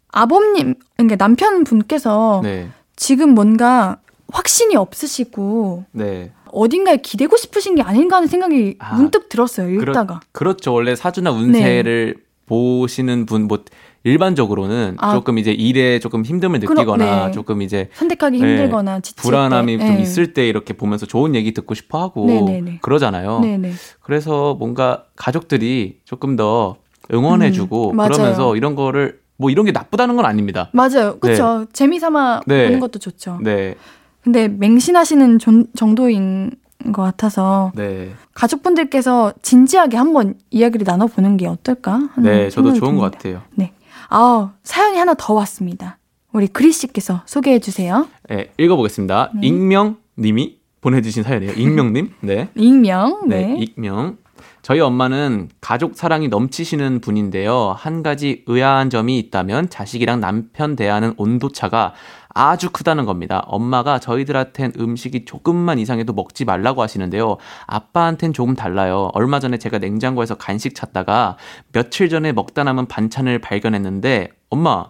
아버님, 0.10 0.76
그러니까 0.96 1.18
남편 1.18 1.64
분께서 1.64 2.40
네. 2.44 2.70
지금 2.96 3.32
뭔가 3.32 3.98
확신이 4.32 4.76
없으시고 4.76 5.86
네. 5.92 6.32
어딘가에 6.52 6.98
기대고 6.98 7.36
싶으신 7.36 7.76
게 7.76 7.82
아닌가 7.82 8.16
하는 8.16 8.30
생각이 8.30 8.78
아, 8.80 8.96
문득 8.96 9.28
들었어요. 9.28 9.70
읽다가. 9.70 10.22
그렇죠. 10.32 10.74
원래 10.74 10.96
사주나 10.96 11.32
운세를 11.32 12.16
보시는 12.46 13.26
분, 13.26 13.48
뭐, 13.48 13.64
일반적으로는 14.06 14.92
네. 14.92 14.98
아. 15.00 15.12
조금 15.14 15.38
이제 15.40 15.52
일에 15.52 16.00
조금 16.00 16.22
힘듦을 16.24 16.60
느끼거나 16.62 17.26
네. 17.26 17.32
조금 17.32 17.62
이제 17.64 17.90
선택하기 17.94 18.40
네, 18.40 18.48
힘들거나 18.48 19.02
불안함이 19.18 19.78
때. 19.80 19.86
좀 19.86 19.96
네. 19.96 20.02
있을 20.02 20.34
때 20.34 20.48
이렇게 20.48 20.74
보면서 20.74 21.06
좋은 21.08 21.34
얘기 21.36 21.54
듣고 21.54 21.74
싶어 21.74 22.00
하고 22.02 22.26
네네네. 22.28 22.80
그러잖아요. 22.82 23.40
네네. 23.40 23.74
그래서 24.02 24.54
뭔가 24.60 25.06
가족들이 25.16 26.00
조금 26.06 26.36
더 26.36 26.76
응원해주고 27.12 27.92
음. 27.92 27.98
그러면서 27.98 28.56
이런 28.56 28.76
거를 28.76 29.20
뭐 29.38 29.50
이런 29.50 29.66
게 29.66 29.72
나쁘다는 29.72 30.16
건 30.16 30.26
아닙니다. 30.26 30.70
맞아요. 30.72 31.18
그렇죠. 31.20 31.66
재미삼아 31.74 32.42
네. 32.46 32.66
보는 32.66 32.80
것도 32.80 33.00
좋죠. 33.00 33.40
네. 33.42 33.76
근데 34.24 34.48
맹신하시는 34.48 35.40
존- 35.40 35.68
정도인 35.76 36.52
것 36.94 37.02
같아서 37.02 37.72
네. 37.76 38.12
가족분들께서 38.36 39.34
진지하게 39.42 39.98
한번 39.98 40.36
이야기를 40.52 40.84
나눠보는 40.88 41.38
게 41.38 41.48
어떨까? 41.48 41.94
하는 42.14 42.32
네. 42.32 42.50
저도 42.50 42.74
좋은 42.74 42.98
것 42.98 43.10
듭니다. 43.12 43.18
같아요. 43.18 43.42
네. 43.56 43.72
아 44.10 44.54
사연이 44.64 44.98
하나 44.98 45.14
더 45.18 45.34
왔습니다. 45.34 45.98
우리 46.32 46.48
그리 46.48 46.72
씨께서 46.72 47.22
소개해 47.26 47.60
주세요. 47.60 48.08
네. 48.30 48.52
읽어보겠습니다. 48.58 49.32
음. 49.36 49.44
익명 49.44 49.98
님이 50.18 50.60
보내주신 50.82 51.24
사연이에요. 51.24 51.54
익명님. 51.54 52.14
네. 52.22 52.50
익명. 52.56 53.28
네, 53.28 53.48
네. 53.48 53.56
익명. 53.60 54.18
저희 54.66 54.80
엄마는 54.80 55.50
가족 55.62 55.96
사랑이 55.96 56.28
넘치시는 56.28 57.00
분인데요. 57.00 57.76
한 57.78 58.02
가지 58.02 58.44
의아한 58.48 58.90
점이 58.90 59.20
있다면 59.20 59.70
자식이랑 59.70 60.20
남편 60.20 60.76
대하는 60.76 61.14
온도차가 61.18 61.94
아주 62.30 62.72
크다는 62.72 63.06
겁니다. 63.06 63.44
엄마가 63.46 64.00
저희들한텐 64.00 64.74
음식이 64.80 65.26
조금만 65.26 65.78
이상해도 65.78 66.14
먹지 66.14 66.46
말라고 66.46 66.82
하시는데요. 66.82 67.38
아빠한텐 67.68 68.34
조금 68.34 68.56
달라요. 68.56 69.12
얼마 69.14 69.40
전에 69.40 69.60
제가 69.60 69.78
냉장고에서 69.78 70.34
간식 70.34 70.74
찾다가 70.74 71.38
며칠 71.72 72.10
전에 72.10 72.32
먹다 72.32 72.64
남은 72.64 72.88
반찬을 72.88 73.42
발견했는데 73.42 74.30
엄마 74.50 74.86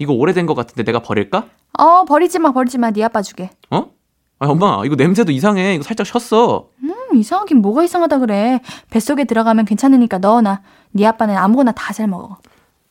이거 0.00 0.14
오래된 0.14 0.46
것 0.46 0.54
같은데 0.54 0.82
내가 0.82 0.98
버릴까? 0.98 1.46
어 1.78 2.04
버리지 2.06 2.40
마 2.40 2.50
버리지 2.50 2.78
마. 2.78 2.90
네 2.90 3.04
아빠 3.04 3.22
주게. 3.22 3.50
어? 3.70 3.86
아, 4.40 4.48
엄마 4.48 4.82
이거 4.84 4.96
냄새도 4.96 5.30
이상해. 5.30 5.76
이거 5.76 5.84
살짝 5.84 6.08
쉬었어. 6.08 6.70
음 6.82 6.92
이상하긴 7.16 7.58
뭐가 7.58 7.82
이상하다 7.84 8.18
그래. 8.18 8.60
뱃속에 8.90 9.24
들어가면 9.24 9.64
괜찮으니까 9.64 10.18
넣어놔. 10.18 10.60
네 10.92 11.06
아빠는 11.06 11.36
아무거나 11.36 11.72
다 11.72 11.92
잘 11.92 12.06
먹어. 12.08 12.38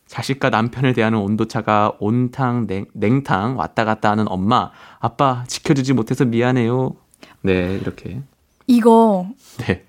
자식과 0.08 0.50
남편을 0.50 0.94
대하는 0.94 1.20
온도차가 1.20 1.94
온탕, 2.00 2.68
냉, 2.68 2.86
냉탕 2.94 3.58
왔다 3.58 3.86
갔다 3.86 4.12
하는 4.12 4.26
엄마. 4.28 4.70
아빠 5.00 5.46
지켜주지 5.48 5.94
못해서 5.94 6.26
미안해요. 6.26 6.96
네, 7.44 7.76
이렇게. 7.82 8.22
이거 8.68 9.28
네. 9.66 9.86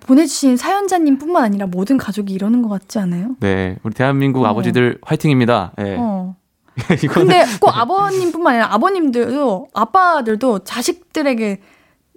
보내주신 0.00 0.56
사연자님뿐만 0.56 1.44
아니라 1.44 1.66
모든 1.66 1.96
가족이 1.98 2.32
이러는 2.32 2.62
것 2.62 2.68
같지 2.68 2.98
않아요? 2.98 3.36
네. 3.40 3.76
우리 3.82 3.92
대한민국 3.92 4.42
어. 4.44 4.46
아버지들 4.46 4.98
화이팅입니다. 5.02 5.72
네. 5.76 5.96
어. 5.98 6.34
근데 7.10 7.44
꼭 7.60 7.76
아버님뿐만 7.76 8.54
아니라 8.54 8.72
아버님들도 8.74 9.68
아빠들도 9.74 10.60
자식들에게 10.60 11.60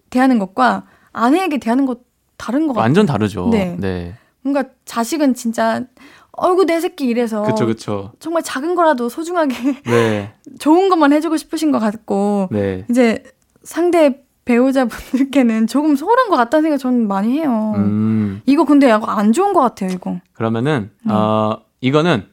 대하는 0.09 0.39
것과 0.39 0.85
아내에게 1.23 1.57
대하는 1.57 1.85
것 1.85 1.99
다른 2.37 2.67
것 2.67 2.73
같아요. 2.73 2.83
완전 2.83 3.05
다르죠. 3.05 3.49
네. 3.51 3.75
네. 3.79 4.15
뭔가 4.41 4.63
자식은 4.85 5.33
진짜 5.33 5.83
어이구 6.31 6.65
내 6.65 6.79
새끼 6.79 7.05
이래서 7.05 7.43
그쵸, 7.43 7.65
그쵸. 7.65 8.11
정말 8.19 8.43
작은 8.43 8.75
거라도 8.75 9.09
소중하게 9.09 9.81
네. 9.83 10.33
좋은 10.59 10.89
것만 10.89 11.11
해주고 11.13 11.35
싶으신 11.37 11.71
것 11.71 11.79
같고 11.79 12.47
네. 12.51 12.85
이제 12.89 13.23
상대 13.63 14.23
배우자분들께는 14.45 15.67
조금 15.67 15.95
소홀한 15.95 16.29
것 16.29 16.35
같다는 16.37 16.63
생각 16.63 16.77
저는 16.77 17.07
많이 17.07 17.39
해요. 17.39 17.73
음. 17.75 18.41
이거 18.47 18.63
근데 18.63 18.89
약간 18.89 19.19
안 19.19 19.31
좋은 19.31 19.53
것 19.53 19.61
같아요, 19.61 19.91
이거. 19.91 20.19
그러면은, 20.33 20.89
네. 21.03 21.13
어, 21.13 21.61
이거는 21.81 22.25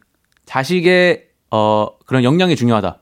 자식의, 0.47 1.26
어, 1.51 1.89
그런 2.07 2.24
역량이 2.24 2.57
중요하다. 2.57 3.01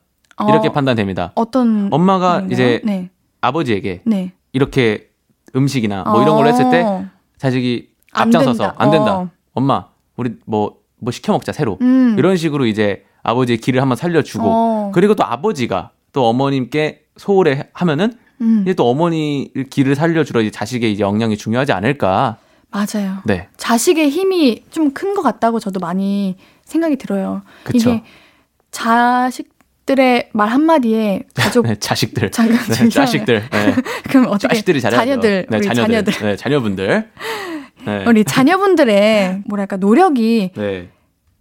이렇게 0.48 0.68
어, 0.68 0.72
판단됩니다. 0.72 1.30
어떤 1.36 1.88
엄마가 1.92 2.40
말인가요? 2.40 2.52
이제 2.52 2.80
네, 2.84 3.10
아버지에게 3.40 4.02
네. 4.04 4.32
이렇게 4.52 5.10
음식이나 5.56 6.04
뭐 6.04 6.22
이런 6.22 6.36
걸 6.36 6.46
했을 6.48 6.70
때 6.70 6.82
어, 6.82 7.06
자식이 7.38 7.88
안 8.12 8.28
앞장서서 8.28 8.62
된다. 8.62 8.74
안 8.78 8.90
된다. 8.90 9.16
어. 9.18 9.30
엄마, 9.54 9.86
우리 10.16 10.32
뭐, 10.46 10.76
뭐 10.98 11.10
시켜 11.12 11.32
먹자, 11.32 11.52
새로. 11.52 11.78
음. 11.80 12.16
이런 12.18 12.36
식으로 12.36 12.66
이제 12.66 13.04
아버지의 13.22 13.58
길을 13.58 13.80
한번 13.80 13.96
살려주고. 13.96 14.44
어. 14.46 14.90
그리고 14.94 15.14
또 15.14 15.24
아버지가 15.24 15.90
또 16.12 16.26
어머님께 16.26 17.02
소홀해 17.16 17.68
하면은 17.72 18.12
음, 18.40 18.62
이제 18.62 18.74
또 18.74 18.88
어머니 18.88 19.52
길을 19.70 19.94
살려주러 19.94 20.40
이제 20.42 20.50
자식의 20.50 20.92
이제 20.92 21.02
역량이 21.02 21.36
중요하지 21.36 21.72
않을까. 21.72 22.36
맞아요. 22.70 23.18
네. 23.24 23.48
자식의 23.56 24.10
힘이 24.10 24.64
좀 24.70 24.92
큰 24.92 25.14
것 25.14 25.22
같다고 25.22 25.60
저도 25.60 25.78
많이 25.80 26.36
생각이 26.64 26.96
들어요. 26.96 27.42
그쵸. 27.62 27.90
이게 27.90 28.02
자식 28.72 29.53
들의 29.86 30.30
말 30.32 30.48
한마디에 30.48 31.24
가족 31.34 31.66
네, 31.68 31.76
자식들. 31.76 32.30
잠깐 32.30 32.58
네, 32.58 32.88
자식들. 32.88 33.48
네. 33.50 33.74
그럼 34.08 34.26
어떻게 34.28 34.48
자식들이 34.48 34.80
잘해야죠. 34.80 35.04
자녀들 35.06 35.46
네, 35.48 35.56
우리 35.56 35.66
자녀들. 35.66 35.84
자녀들 35.84 36.12
네, 36.28 36.36
자녀분들. 36.36 37.10
네. 37.86 38.04
우리 38.06 38.24
자녀분들의 38.24 39.42
뭐랄까 39.46 39.76
노력이 39.76 40.52
네. 40.56 40.88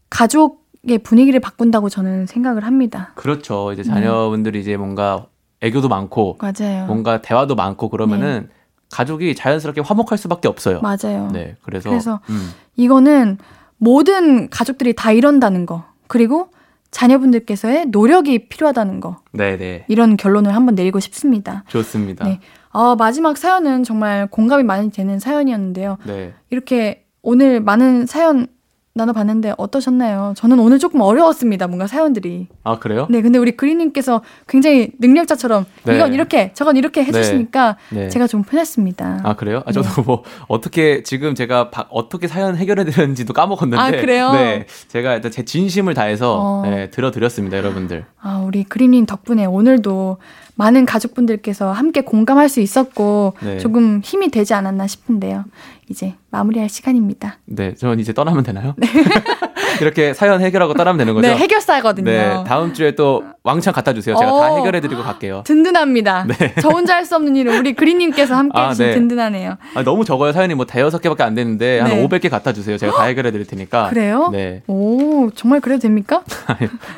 가족의 0.09 0.99
분위기를 1.03 1.39
바꾼다고 1.39 1.89
저는 1.89 2.25
생각을 2.25 2.65
합니다. 2.65 3.13
그렇죠. 3.15 3.67
네. 3.69 3.73
이제 3.73 3.83
자녀분들이 3.83 4.59
이제 4.59 4.75
뭔가 4.75 5.27
애교도 5.61 5.87
많고 5.87 6.37
맞아요. 6.41 6.85
뭔가 6.85 7.21
대화도 7.21 7.55
많고 7.55 7.89
그러면은 7.89 8.49
가족이 8.91 9.33
자연스럽게 9.35 9.81
화목할 9.81 10.17
수밖에 10.17 10.47
없어요. 10.49 10.81
맞아요. 10.81 11.29
네. 11.31 11.55
그래서, 11.63 11.89
그래서 11.89 12.19
음. 12.29 12.51
이거는 12.75 13.37
모든 13.77 14.49
가족들이 14.49 14.93
다 14.93 15.11
이런다는 15.13 15.65
거 15.65 15.85
그리고 16.07 16.49
자녀분들께서의 16.93 17.87
노력이 17.87 18.47
필요하다는 18.47 19.01
거 19.01 19.17
네, 19.31 19.57
네. 19.57 19.83
이런 19.89 20.15
결론을 20.15 20.55
한번 20.55 20.75
내리고 20.75 20.99
싶습니다. 20.99 21.65
좋습니다. 21.67 22.25
네. 22.25 22.39
어, 22.69 22.95
마지막 22.95 23.37
사연은 23.37 23.83
정말 23.83 24.27
공감이 24.27 24.63
많이 24.63 24.89
되는 24.91 25.19
사연이었는데요. 25.19 25.97
네. 26.05 26.33
이렇게 26.49 27.05
오늘 27.21 27.59
많은 27.59 28.05
사연 28.05 28.47
나눠봤는데 28.95 29.55
어떠셨나요? 29.57 30.33
저는 30.37 30.59
오늘 30.59 30.77
조금 30.77 31.01
어려웠습니다. 31.01 31.65
뭔가 31.65 31.87
사연들이. 31.87 32.47
아 32.63 32.77
그래요? 32.77 33.07
네, 33.09 33.23
근데 33.23 33.39
우리 33.39 33.57
그리님께서 33.57 34.21
굉장히 34.47 34.91
능력자처럼 34.99 35.65
네. 35.85 35.95
이건 35.95 36.13
이렇게 36.13 36.51
저건 36.53 36.77
이렇게 36.77 37.03
해주시니까 37.03 37.77
네. 37.89 38.09
제가 38.09 38.27
좀 38.27 38.43
편했습니다. 38.43 39.21
아 39.23 39.35
그래요? 39.35 39.63
아 39.65 39.71
저도 39.71 39.89
네. 39.89 40.01
뭐 40.05 40.23
어떻게 40.47 41.01
지금 41.01 41.33
제가 41.33 41.71
바, 41.71 41.87
어떻게 41.89 42.27
사연 42.27 42.55
해결해 42.55 42.85
드렸는지도 42.85 43.33
까먹었는데 43.33 43.81
아, 43.81 43.89
그래요? 43.89 44.31
네 44.33 44.67
제가 44.89 45.15
일단 45.15 45.31
제 45.31 45.43
진심을 45.43 45.95
다해서 45.95 46.39
어. 46.39 46.61
네, 46.63 46.91
들어드렸습니다 46.91 47.57
여러분들 47.57 48.05
아, 48.21 48.43
우리 48.45 48.63
그리님 48.63 49.07
덕분에 49.07 49.45
오늘도 49.45 50.17
많은 50.55 50.85
가족분들께서 50.85 51.71
함께 51.71 52.01
공감할 52.01 52.49
수 52.49 52.59
있었고 52.59 53.33
네. 53.41 53.59
조금 53.59 54.01
힘이 54.03 54.29
되지 54.29 54.53
않았나 54.53 54.87
싶은데요. 54.87 55.45
이제 55.89 56.15
마무리할 56.29 56.69
시간입니다. 56.69 57.37
네 57.45 57.73
저는 57.75 57.99
이제 57.99 58.13
떠나면 58.13 58.43
되나요? 58.43 58.75
이렇게 59.81 60.13
사연 60.13 60.41
해결하고 60.41 60.73
떠나면 60.73 60.97
되는 60.97 61.13
거죠? 61.13 61.27
네, 61.27 61.35
해결사거든요. 61.35 62.05
네 62.09 62.43
다음 62.47 62.73
주에 62.73 62.95
또 62.95 63.23
왕창 63.43 63.73
갖다 63.73 63.93
주세요 63.93 64.15
제가 64.15 64.29
다 64.29 64.51
어. 64.53 64.57
해결해 64.57 64.79
드리고 64.81 65.03
갈게요 65.03 65.43
든든합니다. 65.45 66.25
저 66.61 66.69
혼자 66.69 66.95
할 66.95 67.03
수 67.03 67.15
없는 67.17 67.35
일은 67.35 67.57
우리 67.59 67.73
그리님께서 67.73 68.33
함께 68.33 68.57
아, 68.57 68.69
해주신 68.69 68.85
네. 68.85 68.93
든든하네요. 68.93 69.57
아, 69.75 69.83
너무 69.83 70.05
적어요 70.05 70.31
사연이 70.31 70.55
뭐 70.55 70.65
대여섯 70.65 71.01
개밖에 71.01 71.23
안 71.23 71.35
되는데 71.35 71.79
한 71.81 71.89
네. 71.91 72.07
500개 72.07 72.29
갖다 72.29 72.53
주세요 72.53 72.77
제가 72.77 72.93
다 72.95 73.03
해결해 73.03 73.31
드릴 73.31 73.45
테니까 73.45 73.89
그래요? 73.89 74.29
네 74.31 74.63
오, 74.67 75.29
정말 75.35 75.59
그래도 75.59 75.81
됩니까? 75.81 76.23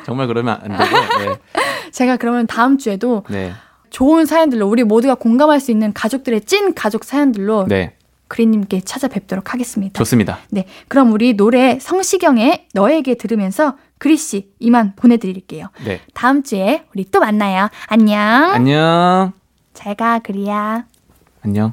정말 0.04 0.28
그러면 0.28 0.58
안 0.62 0.68
되고 0.76 1.36
제가 1.90 2.16
그러면 2.18 2.46
다음 2.46 2.78
주에도 2.78 3.24
네. 3.28 3.52
좋은 3.90 4.26
사연들로 4.26 4.68
우리 4.68 4.84
모두가 4.84 5.14
공감할 5.16 5.58
수 5.58 5.70
있는 5.72 5.92
가족들의 5.92 6.42
찐 6.42 6.74
가족 6.74 7.02
사연들로 7.04 7.66
네. 7.68 7.94
네 8.26 8.28
그리님께 8.28 8.80
찾아뵙도록 8.80 9.52
하겠습니다. 9.54 9.96
좋습니다 9.98 10.38
네, 10.50 10.66
그럼 10.88 11.12
우리 11.12 11.34
노래 11.36 11.78
성시경의 11.80 12.66
너에게 12.74 13.14
들으면서 13.14 13.76
그리 13.98 14.16
씨 14.16 14.50
이만 14.58 14.94
보내드릴게요. 14.96 15.68
네 15.84 16.00
다음 16.12 16.42
주에 16.42 16.84
우리 16.94 17.04
또 17.10 17.20
만나요. 17.20 17.68
안녕. 17.86 18.20
안녕 18.52 19.32
잘 19.74 19.94
가 19.94 20.18
그리야. 20.18 20.84
안녕 21.44 21.72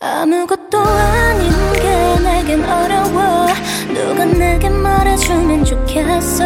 아무것도 0.00 0.78
아닌 0.78 1.50
게 1.72 2.20
내겐 2.22 2.64
어려워 2.64 3.46
누가 3.92 4.24
내게 4.26 4.68
말해주면 4.68 5.64
좋겠어 5.64 6.44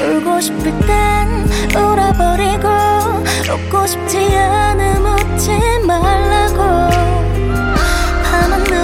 울고 0.00 0.40
싶을 0.40 0.64
땐 0.80 1.46
울어버리고 1.76 2.68
웃고 3.52 3.86
싶지 3.86 4.18
않음 4.36 5.04
웃지 5.04 5.50
말라고 5.86 6.56
밤 6.56 6.97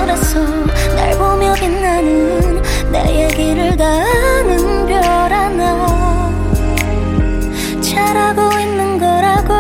하늘에서 0.04 0.38
날 0.96 1.16
보며 1.16 1.54
빛나는 1.54 2.62
내 2.92 3.24
얘기를 3.24 3.74
다 3.76 3.84
아는 3.86 4.86
별 4.86 5.02
하나. 5.02 6.30
잘하고 7.80 8.58
있는 8.60 8.98
거라고 8.98 9.54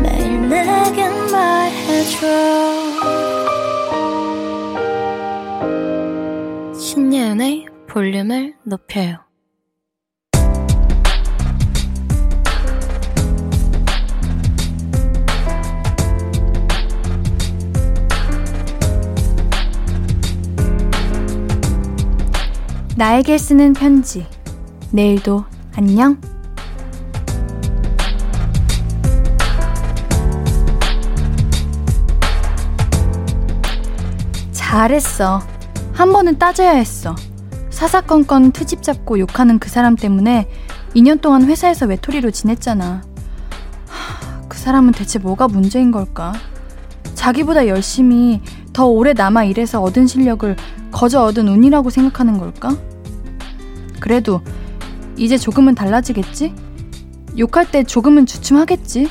매일 0.00 0.48
내게 0.48 1.08
말해줘. 1.32 2.26
신예은의 6.78 7.66
볼륨을 7.88 8.54
높여요 8.62 9.23
나에게 22.96 23.38
쓰는 23.38 23.72
편지. 23.72 24.24
내일도 24.92 25.44
안녕. 25.74 26.16
잘했어. 34.52 35.42
한 35.92 36.12
번은 36.12 36.38
따져야 36.38 36.70
했어. 36.70 37.16
사사건건 37.70 38.52
트집 38.52 38.84
잡고 38.84 39.18
욕하는 39.18 39.58
그 39.58 39.68
사람 39.68 39.96
때문에 39.96 40.48
2년 40.94 41.20
동안 41.20 41.44
회사에서 41.46 41.86
외톨이로 41.86 42.30
지냈잖아. 42.30 43.02
하, 43.88 44.48
그 44.48 44.56
사람은 44.56 44.92
대체 44.92 45.18
뭐가 45.18 45.48
문제인 45.48 45.90
걸까? 45.90 46.32
자기보다 47.16 47.66
열심히 47.66 48.40
더 48.72 48.86
오래 48.86 49.12
남아 49.12 49.44
일해서 49.44 49.82
얻은 49.82 50.06
실력을 50.06 50.56
거저 50.94 51.22
얻은 51.22 51.48
운이라고 51.48 51.90
생각하는 51.90 52.38
걸까? 52.38 52.76
그래도 53.98 54.40
이제 55.16 55.36
조금은 55.36 55.74
달라지겠지? 55.74 56.54
욕할 57.36 57.68
때 57.68 57.82
조금은 57.82 58.26
주춤하겠지? 58.26 59.08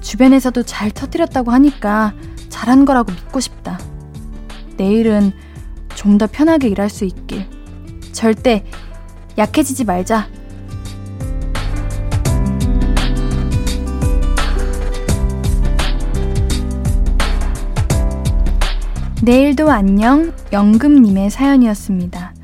주변에서도 0.00 0.64
잘 0.64 0.90
터뜨렸다고 0.90 1.52
하니까 1.52 2.12
잘한 2.48 2.84
거라고 2.84 3.12
믿고 3.12 3.38
싶다. 3.38 3.78
내일은 4.76 5.32
좀 5.94 6.18
더 6.18 6.26
편하게 6.26 6.68
일할 6.68 6.90
수 6.90 7.04
있길. 7.04 7.46
절대 8.12 8.64
약해지지 9.38 9.84
말자. 9.84 10.28
내일도 19.24 19.70
안녕 19.70 20.34
영금님의 20.52 21.30
사연이었습니다. 21.30 22.34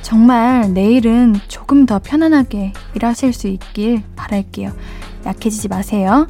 정말 0.00 0.72
내일은 0.72 1.34
조금 1.46 1.84
더 1.84 1.98
편안하게 1.98 2.72
일하실 2.94 3.34
수 3.34 3.48
있길 3.48 4.02
바랄게요. 4.16 4.72
약해지지 5.26 5.68
마세요. 5.68 6.26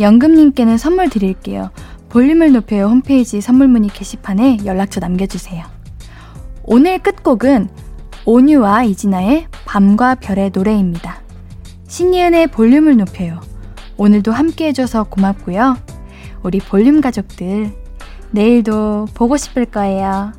영금님께는 0.00 0.76
선물 0.76 1.08
드릴게요. 1.08 1.70
볼륨을 2.08 2.50
높여요 2.50 2.86
홈페이지 2.86 3.40
선물 3.40 3.68
문의 3.68 3.90
게시판에 3.90 4.58
연락처 4.64 4.98
남겨주세요. 4.98 5.64
오늘 6.64 6.98
끝곡은 6.98 7.68
온유와 8.24 8.82
이진아의 8.82 9.46
밤과 9.66 10.16
별의 10.16 10.50
노래입니다. 10.52 11.22
신예은의 11.86 12.48
볼륨을 12.48 12.96
높여요. 12.96 13.40
오늘도 13.98 14.32
함께 14.32 14.66
해줘서 14.66 15.04
고맙고요. 15.04 15.76
우리 16.42 16.58
볼륨 16.58 17.00
가족들, 17.00 17.83
내일도 18.34 19.06
보고 19.14 19.36
싶을 19.36 19.64
거예요. 19.64 20.32